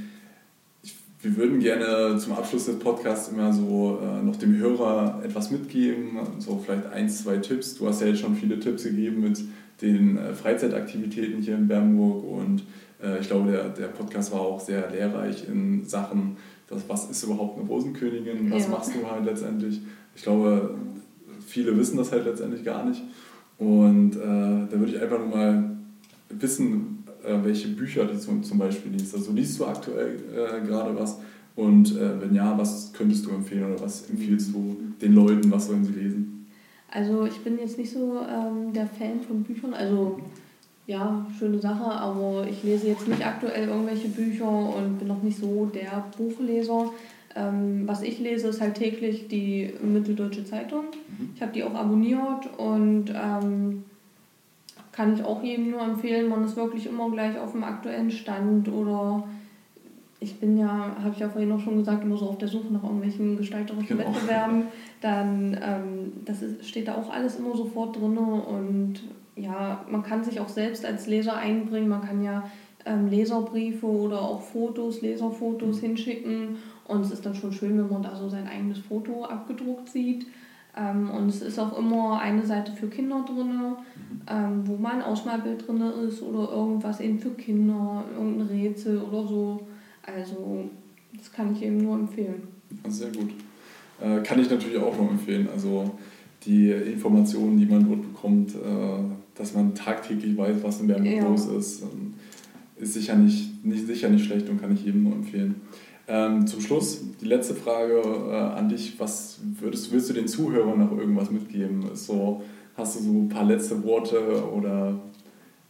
wir 1.23 1.37
würden 1.37 1.61
gerne 1.61 2.17
zum 2.19 2.33
Abschluss 2.33 2.65
des 2.65 2.79
Podcasts 2.79 3.29
immer 3.29 3.53
so 3.53 3.99
äh, 4.03 4.23
noch 4.23 4.37
dem 4.37 4.57
Hörer 4.57 5.21
etwas 5.23 5.51
mitgeben, 5.51 6.19
so 6.39 6.63
vielleicht 6.65 6.87
ein, 6.87 7.11
zwei 7.11 7.37
Tipps. 7.37 7.75
Du 7.77 7.87
hast 7.87 8.01
ja 8.01 8.07
jetzt 8.07 8.21
schon 8.21 8.35
viele 8.35 8.59
Tipps 8.59 8.85
gegeben 8.85 9.21
mit 9.21 9.39
den 9.83 10.17
äh, 10.17 10.35
Freizeitaktivitäten 10.35 11.43
hier 11.43 11.57
in 11.57 11.69
Bernburg 11.69 12.25
und 12.25 12.63
äh, 13.03 13.21
ich 13.21 13.29
glaube, 13.29 13.51
der, 13.51 13.69
der 13.69 13.89
Podcast 13.89 14.33
war 14.33 14.41
auch 14.41 14.61
sehr 14.61 14.91
lehrreich 14.91 15.47
in 15.47 15.85
Sachen, 15.85 16.37
dass, 16.69 16.89
was 16.89 17.11
ist 17.11 17.23
überhaupt 17.23 17.59
eine 17.59 17.69
Rosenkönigin, 17.69 18.51
was 18.51 18.65
ja. 18.65 18.71
machst 18.71 18.93
du 18.95 19.11
halt 19.11 19.25
letztendlich. 19.25 19.81
Ich 20.15 20.23
glaube, 20.23 20.75
viele 21.47 21.77
wissen 21.77 21.97
das 21.99 22.13
halt 22.13 22.25
letztendlich 22.25 22.65
gar 22.65 22.85
nicht. 22.85 23.03
Und 23.59 24.17
äh, 24.17 24.71
da 24.71 24.73
würde 24.73 24.93
ich 24.93 25.03
einfach 25.03 25.19
nur 25.19 25.29
mal 25.29 25.77
wissen, 26.31 27.05
äh, 27.25 27.37
welche 27.43 27.69
Bücher 27.69 28.05
du 28.05 28.19
zum 28.19 28.59
Beispiel 28.59 28.93
liest. 28.93 29.15
Also 29.15 29.33
liest 29.33 29.59
du 29.59 29.67
aktuell 29.67 30.17
äh, 30.33 30.67
gerade 30.67 30.99
was? 30.99 31.19
Und 31.57 31.97
äh, 31.97 32.21
wenn 32.21 32.35
ja, 32.35 32.57
was 32.57 32.93
könntest 32.93 33.27
du 33.27 33.31
empfehlen 33.31 33.73
oder 33.73 33.83
was 33.83 34.09
empfiehlst 34.09 34.55
du 34.55 34.77
den 35.01 35.15
Leuten, 35.15 35.51
was 35.51 35.67
sollen 35.67 35.85
sie 35.85 35.93
lesen? 35.93 36.47
Also 36.91 37.27
ich 37.27 37.39
bin 37.41 37.59
jetzt 37.59 37.79
nicht 37.79 37.93
so 37.93 38.21
ähm, 38.21 38.73
der 38.73 38.87
Fan 38.87 39.21
von 39.21 39.43
Büchern. 39.43 39.75
Also 39.75 40.21
ja, 40.87 41.27
schöne 41.39 41.59
Sache, 41.59 41.85
aber 41.85 42.47
ich 42.49 42.63
lese 42.63 42.89
jetzt 42.89 43.07
nicht 43.07 43.25
aktuell 43.25 43.69
irgendwelche 43.69 44.09
Bücher 44.09 44.49
und 44.49 44.99
bin 44.99 45.09
noch 45.09 45.23
nicht 45.23 45.39
so 45.39 45.67
der 45.67 46.05
Buchleser. 46.17 46.93
Ähm, 47.37 47.83
was 47.87 48.03
ich 48.03 48.19
lese, 48.19 48.49
ist 48.49 48.61
halt 48.61 48.75
täglich 48.75 49.29
die 49.29 49.73
Mitteldeutsche 49.83 50.45
Zeitung. 50.45 50.87
Mhm. 50.87 51.31
Ich 51.37 51.43
habe 51.43 51.53
die 51.53 51.63
auch 51.63 51.75
abonniert 51.75 52.49
und 52.59 53.11
ähm, 53.15 53.85
kann 54.93 55.15
ich 55.15 55.23
auch 55.23 55.43
jedem 55.43 55.71
nur 55.71 55.83
empfehlen. 55.83 56.29
Man 56.29 56.45
ist 56.45 56.57
wirklich 56.57 56.87
immer 56.87 57.11
gleich 57.11 57.39
auf 57.39 57.53
dem 57.53 57.65
aktuellen 57.65 58.11
Stand 58.11 58.69
oder 58.69 59.25
ich 60.21 60.39
bin 60.39 60.59
ja, 60.59 60.97
habe 60.99 61.11
ich 61.13 61.19
ja 61.19 61.29
vorhin 61.29 61.51
auch 61.53 61.61
schon 61.61 61.79
gesagt, 61.79 62.05
immer 62.05 62.17
so 62.17 62.29
auf 62.29 62.39
der 62.39 62.49
Suche 62.49 62.73
nach 62.73 62.83
irgendwelchen 62.83 63.39
gestalterischen 63.39 63.99
genau. 63.99 64.11
Wettbewerben. 64.11 64.65
Dann 65.01 65.59
ähm, 65.63 66.13
das 66.27 66.43
ist, 66.43 66.69
steht 66.69 66.89
da 66.89 66.97
auch 66.97 67.11
alles 67.11 67.37
immer 67.37 67.57
sofort 67.57 67.97
drin 67.97 68.19
und 68.19 69.01
ja, 69.37 69.85
man 69.89 70.03
kann 70.03 70.23
sich 70.23 70.39
auch 70.41 70.49
selbst 70.49 70.85
als 70.85 71.07
Leser 71.07 71.37
einbringen. 71.37 71.89
Man 71.89 72.03
kann 72.03 72.23
ja 72.23 72.51
ähm, 72.85 73.09
Leserbriefe 73.09 73.87
oder 73.87 74.21
auch 74.21 74.43
Fotos, 74.43 75.01
Leserfotos 75.01 75.77
mhm. 75.77 75.87
hinschicken 75.87 76.57
und 76.87 77.01
es 77.01 77.13
ist 77.13 77.25
dann 77.25 77.35
schon 77.35 77.53
schön, 77.53 77.79
wenn 77.79 77.89
man 77.89 78.03
da 78.03 78.15
so 78.15 78.29
sein 78.29 78.47
eigenes 78.47 78.79
Foto 78.79 79.25
abgedruckt 79.25 79.89
sieht. 79.89 80.27
Ähm, 80.77 81.11
und 81.11 81.29
es 81.29 81.43
ist 81.43 81.59
auch 81.59 81.77
immer 81.79 82.21
eine 82.21 82.45
Seite 82.47 82.73
für 82.73 82.89
Kinder 82.89 83.25
drin, 83.27 83.75
ähm, 84.29 84.63
wo 84.65 84.77
mal 84.77 84.95
ein 84.95 85.03
Ausmalbild 85.03 85.67
drin 85.67 85.83
ist 86.07 86.23
oder 86.23 86.53
irgendwas 86.53 87.01
eben 87.01 87.19
für 87.19 87.31
Kinder, 87.31 88.05
irgendein 88.17 88.47
Rätsel 88.47 88.99
oder 88.99 89.27
so. 89.27 89.67
Also 90.03 90.71
das 91.17 91.33
kann 91.33 91.55
ich 91.55 91.63
eben 91.63 91.79
nur 91.79 91.97
empfehlen. 91.97 92.43
Sehr 92.89 93.11
gut. 93.11 93.31
Äh, 94.01 94.23
kann 94.23 94.41
ich 94.41 94.51
natürlich 94.51 94.79
auch 94.79 94.97
nur 94.97 95.11
empfehlen. 95.11 95.49
Also 95.53 95.91
die 96.45 96.71
Informationen, 96.71 97.59
die 97.59 97.67
man 97.67 97.87
dort 97.87 98.03
bekommt, 98.03 98.55
äh, 98.55 98.59
dass 99.35 99.55
man 99.55 99.75
tagtäglich 99.75 100.37
weiß, 100.37 100.57
was 100.63 100.81
in 100.81 100.87
Bernburg 100.87 101.13
ja. 101.13 101.29
los 101.29 101.47
ist, 101.47 101.83
ähm, 101.83 102.15
ist 102.77 102.95
sicher 102.95 103.17
nicht, 103.17 103.65
nicht, 103.65 103.87
sicher 103.87 104.09
nicht 104.09 104.25
schlecht 104.25 104.49
und 104.49 104.61
kann 104.61 104.73
ich 104.73 104.85
jedem 104.85 105.03
nur 105.03 105.13
empfehlen. 105.15 105.57
Ähm, 106.13 106.45
zum 106.45 106.61
Schluss 106.61 107.03
die 107.21 107.27
letzte 107.27 107.55
Frage 107.55 108.01
äh, 108.01 108.35
an 108.35 108.69
dich. 108.69 108.99
Was 108.99 109.39
würdest, 109.61 109.93
willst 109.93 110.11
du 110.11 110.13
den 110.13 110.27
Zuhörern 110.27 110.81
noch 110.81 110.91
irgendwas 110.91 111.31
mitgeben? 111.31 111.95
so, 111.95 112.43
hast 112.77 112.97
du 112.97 113.05
so 113.05 113.11
ein 113.11 113.29
paar 113.29 113.45
letzte 113.45 113.85
Worte 113.85 114.45
oder 114.53 114.99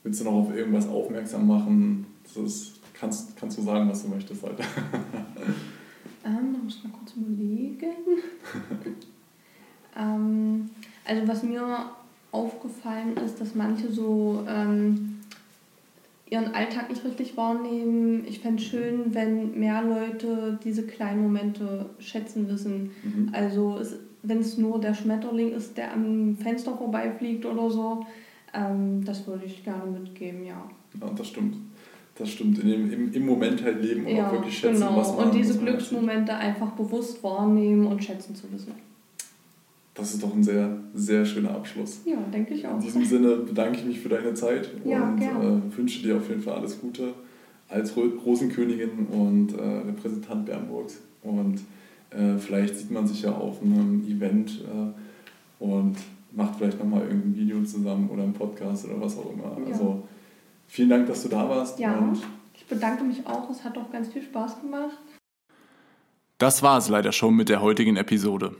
willst 0.03 0.23
du 0.23 0.25
noch 0.25 0.33
auf 0.33 0.57
irgendwas 0.57 0.89
aufmerksam 0.89 1.47
machen? 1.47 2.07
Das 2.25 2.39
ist, 2.39 2.81
kannst, 2.95 3.37
kannst 3.37 3.59
du 3.59 3.63
sagen, 3.63 3.87
was 3.91 4.03
du 4.03 4.09
möchtest 4.09 4.43
halt. 4.43 4.59
ähm, 6.25 6.55
da 6.55 6.59
muss 6.65 6.77
ich 6.77 6.85
mal 6.85 6.99
kurz 6.99 7.13
überlegen. 7.15 7.93
ähm, 9.95 10.71
also 11.05 11.29
was 11.29 11.43
mir 11.43 11.91
aufgefallen 12.33 13.15
ist, 13.19 13.39
dass 13.43 13.55
manche 13.55 13.93
so 13.93 14.43
ähm, 14.49 15.20
ihren 16.31 16.55
Alltag 16.55 16.89
nicht 16.89 17.05
richtig 17.05 17.37
wahrnehmen. 17.37 18.25
Ich 18.27 18.39
fände 18.39 18.63
es 18.63 18.69
schön, 18.69 19.15
wenn 19.15 19.59
mehr 19.59 19.83
Leute 19.83 20.59
diese 20.65 20.85
kleinen 20.87 21.23
Momente 21.23 21.91
schätzen 21.99 22.49
wissen. 22.49 22.93
Mhm. 23.03 23.31
Also 23.33 23.81
wenn 24.23 24.39
es 24.39 24.57
nur 24.57 24.81
der 24.81 24.95
Schmetterling 24.95 25.53
ist, 25.53 25.77
der 25.77 25.93
am 25.93 26.37
Fenster 26.37 26.77
vorbeifliegt 26.77 27.45
oder 27.45 27.71
so, 27.71 28.07
ähm, 28.55 29.05
das 29.05 29.27
würde 29.27 29.45
ich 29.45 29.65
gerne 29.65 29.91
mitgeben, 29.91 30.45
ja. 30.45 30.71
Ja, 31.01 31.11
das 31.17 31.29
stimmt. 31.29 31.57
Das 32.17 32.29
stimmt. 32.29 32.59
In 32.59 32.69
dem, 32.69 32.93
im, 32.93 33.13
Im 33.13 33.27
Moment 33.27 33.63
halt 33.65 33.83
leben 33.83 34.05
und 34.05 34.15
ja, 34.15 34.29
auch 34.29 34.33
wirklich 34.33 34.59
schätzen, 34.59 34.81
genau. 34.81 34.97
was 34.97 35.17
man 35.17 35.27
Und 35.27 35.35
diese 35.35 35.59
Glücksmomente 35.59 36.35
einfach 36.35 36.73
bewusst 36.73 37.23
wahrnehmen 37.25 37.87
und 37.87 38.05
schätzen 38.05 38.35
zu 38.35 38.53
wissen. 38.53 38.73
Das 40.01 40.15
ist 40.15 40.23
doch 40.23 40.35
ein 40.35 40.43
sehr, 40.43 40.79
sehr 40.95 41.27
schöner 41.27 41.51
Abschluss. 41.51 42.01
Ja, 42.07 42.17
denke 42.33 42.55
ich 42.55 42.67
auch. 42.67 42.75
In 42.75 42.81
diesem 42.81 43.05
Sinne 43.05 43.37
bedanke 43.37 43.79
ich 43.79 43.85
mich 43.85 44.01
für 44.01 44.09
deine 44.09 44.33
Zeit 44.33 44.71
ja, 44.85 45.11
und 45.11 45.21
äh, 45.21 45.77
wünsche 45.77 46.03
dir 46.03 46.17
auf 46.17 46.29
jeden 46.29 46.41
Fall 46.41 46.55
alles 46.55 46.81
Gute 46.81 47.13
als 47.69 47.95
Rosenkönigin 47.97 49.07
und 49.07 49.53
äh, 49.53 49.63
Repräsentant 49.63 50.47
Bernburgs. 50.47 51.01
Und 51.23 51.61
äh, 52.11 52.39
vielleicht 52.39 52.77
sieht 52.77 52.91
man 52.91 53.07
sich 53.07 53.23
ja 53.23 53.33
auf 53.33 53.63
einem 53.63 54.03
Event 54.07 54.65
äh, 54.65 55.63
und 55.63 55.97
macht 56.33 56.57
vielleicht 56.57 56.79
nochmal 56.79 57.03
irgendein 57.03 57.37
Video 57.37 57.63
zusammen 57.63 58.09
oder 58.09 58.23
einen 58.23 58.33
Podcast 58.33 58.87
oder 58.87 59.01
was 59.01 59.17
auch 59.19 59.33
immer. 59.33 59.59
Ja. 59.61 59.73
Also 59.73 60.03
vielen 60.67 60.89
Dank, 60.89 61.07
dass 61.09 61.23
du 61.23 61.29
da 61.29 61.49
warst. 61.49 61.79
Ja, 61.79 62.13
ich 62.55 62.67
bedanke 62.67 63.05
mich 63.05 63.27
auch. 63.27 63.51
Es 63.51 63.63
hat 63.65 63.77
auch 63.77 63.93
ganz 63.93 64.09
viel 64.09 64.23
Spaß 64.23 64.63
gemacht. 64.63 64.99
Das 66.39 66.63
war 66.63 66.79
es 66.79 66.89
leider 66.89 67.13
schon 67.13 67.37
mit 67.37 67.51
der 67.51 67.61
heutigen 67.61 67.97
Episode. 67.97 68.57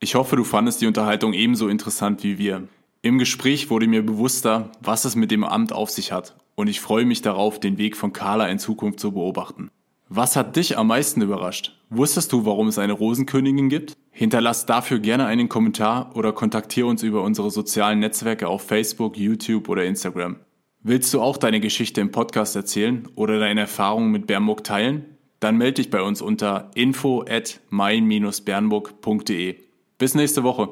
Ich 0.00 0.14
hoffe, 0.14 0.36
du 0.36 0.44
fandest 0.44 0.80
die 0.80 0.86
Unterhaltung 0.86 1.32
ebenso 1.32 1.68
interessant 1.68 2.22
wie 2.22 2.38
wir. 2.38 2.68
Im 3.02 3.18
Gespräch 3.18 3.70
wurde 3.70 3.86
mir 3.86 4.04
bewusster, 4.04 4.70
was 4.80 5.04
es 5.04 5.16
mit 5.16 5.30
dem 5.30 5.44
Amt 5.44 5.72
auf 5.72 5.90
sich 5.90 6.12
hat 6.12 6.36
und 6.54 6.68
ich 6.68 6.80
freue 6.80 7.04
mich 7.04 7.22
darauf, 7.22 7.58
den 7.60 7.78
Weg 7.78 7.96
von 7.96 8.12
Carla 8.12 8.46
in 8.48 8.58
Zukunft 8.58 9.00
zu 9.00 9.12
beobachten. 9.12 9.70
Was 10.08 10.36
hat 10.36 10.56
dich 10.56 10.76
am 10.78 10.88
meisten 10.88 11.22
überrascht? 11.22 11.80
Wusstest 11.90 12.32
du, 12.32 12.44
warum 12.44 12.68
es 12.68 12.78
eine 12.78 12.92
Rosenkönigin 12.92 13.68
gibt? 13.68 13.96
Hinterlass 14.10 14.66
dafür 14.66 14.98
gerne 15.00 15.26
einen 15.26 15.48
Kommentar 15.48 16.14
oder 16.14 16.32
kontaktiere 16.32 16.86
uns 16.86 17.02
über 17.02 17.22
unsere 17.22 17.50
sozialen 17.50 17.98
Netzwerke 18.00 18.48
auf 18.48 18.62
Facebook, 18.62 19.16
YouTube 19.16 19.68
oder 19.68 19.84
Instagram. 19.84 20.36
Willst 20.82 21.12
du 21.14 21.20
auch 21.22 21.38
deine 21.38 21.60
Geschichte 21.60 22.00
im 22.00 22.10
Podcast 22.12 22.54
erzählen 22.54 23.08
oder 23.14 23.40
deine 23.40 23.62
Erfahrungen 23.62 24.12
mit 24.12 24.26
Bernburg 24.26 24.62
teilen? 24.62 25.06
Dann 25.40 25.56
melde 25.56 25.74
dich 25.74 25.90
bei 25.90 26.02
uns 26.02 26.22
unter 26.22 26.70
info 26.74 27.24
at 27.28 27.60
main-bernburg.de. 27.70 29.63
Bis 30.04 30.14
nächste 30.14 30.42
Woche. 30.42 30.68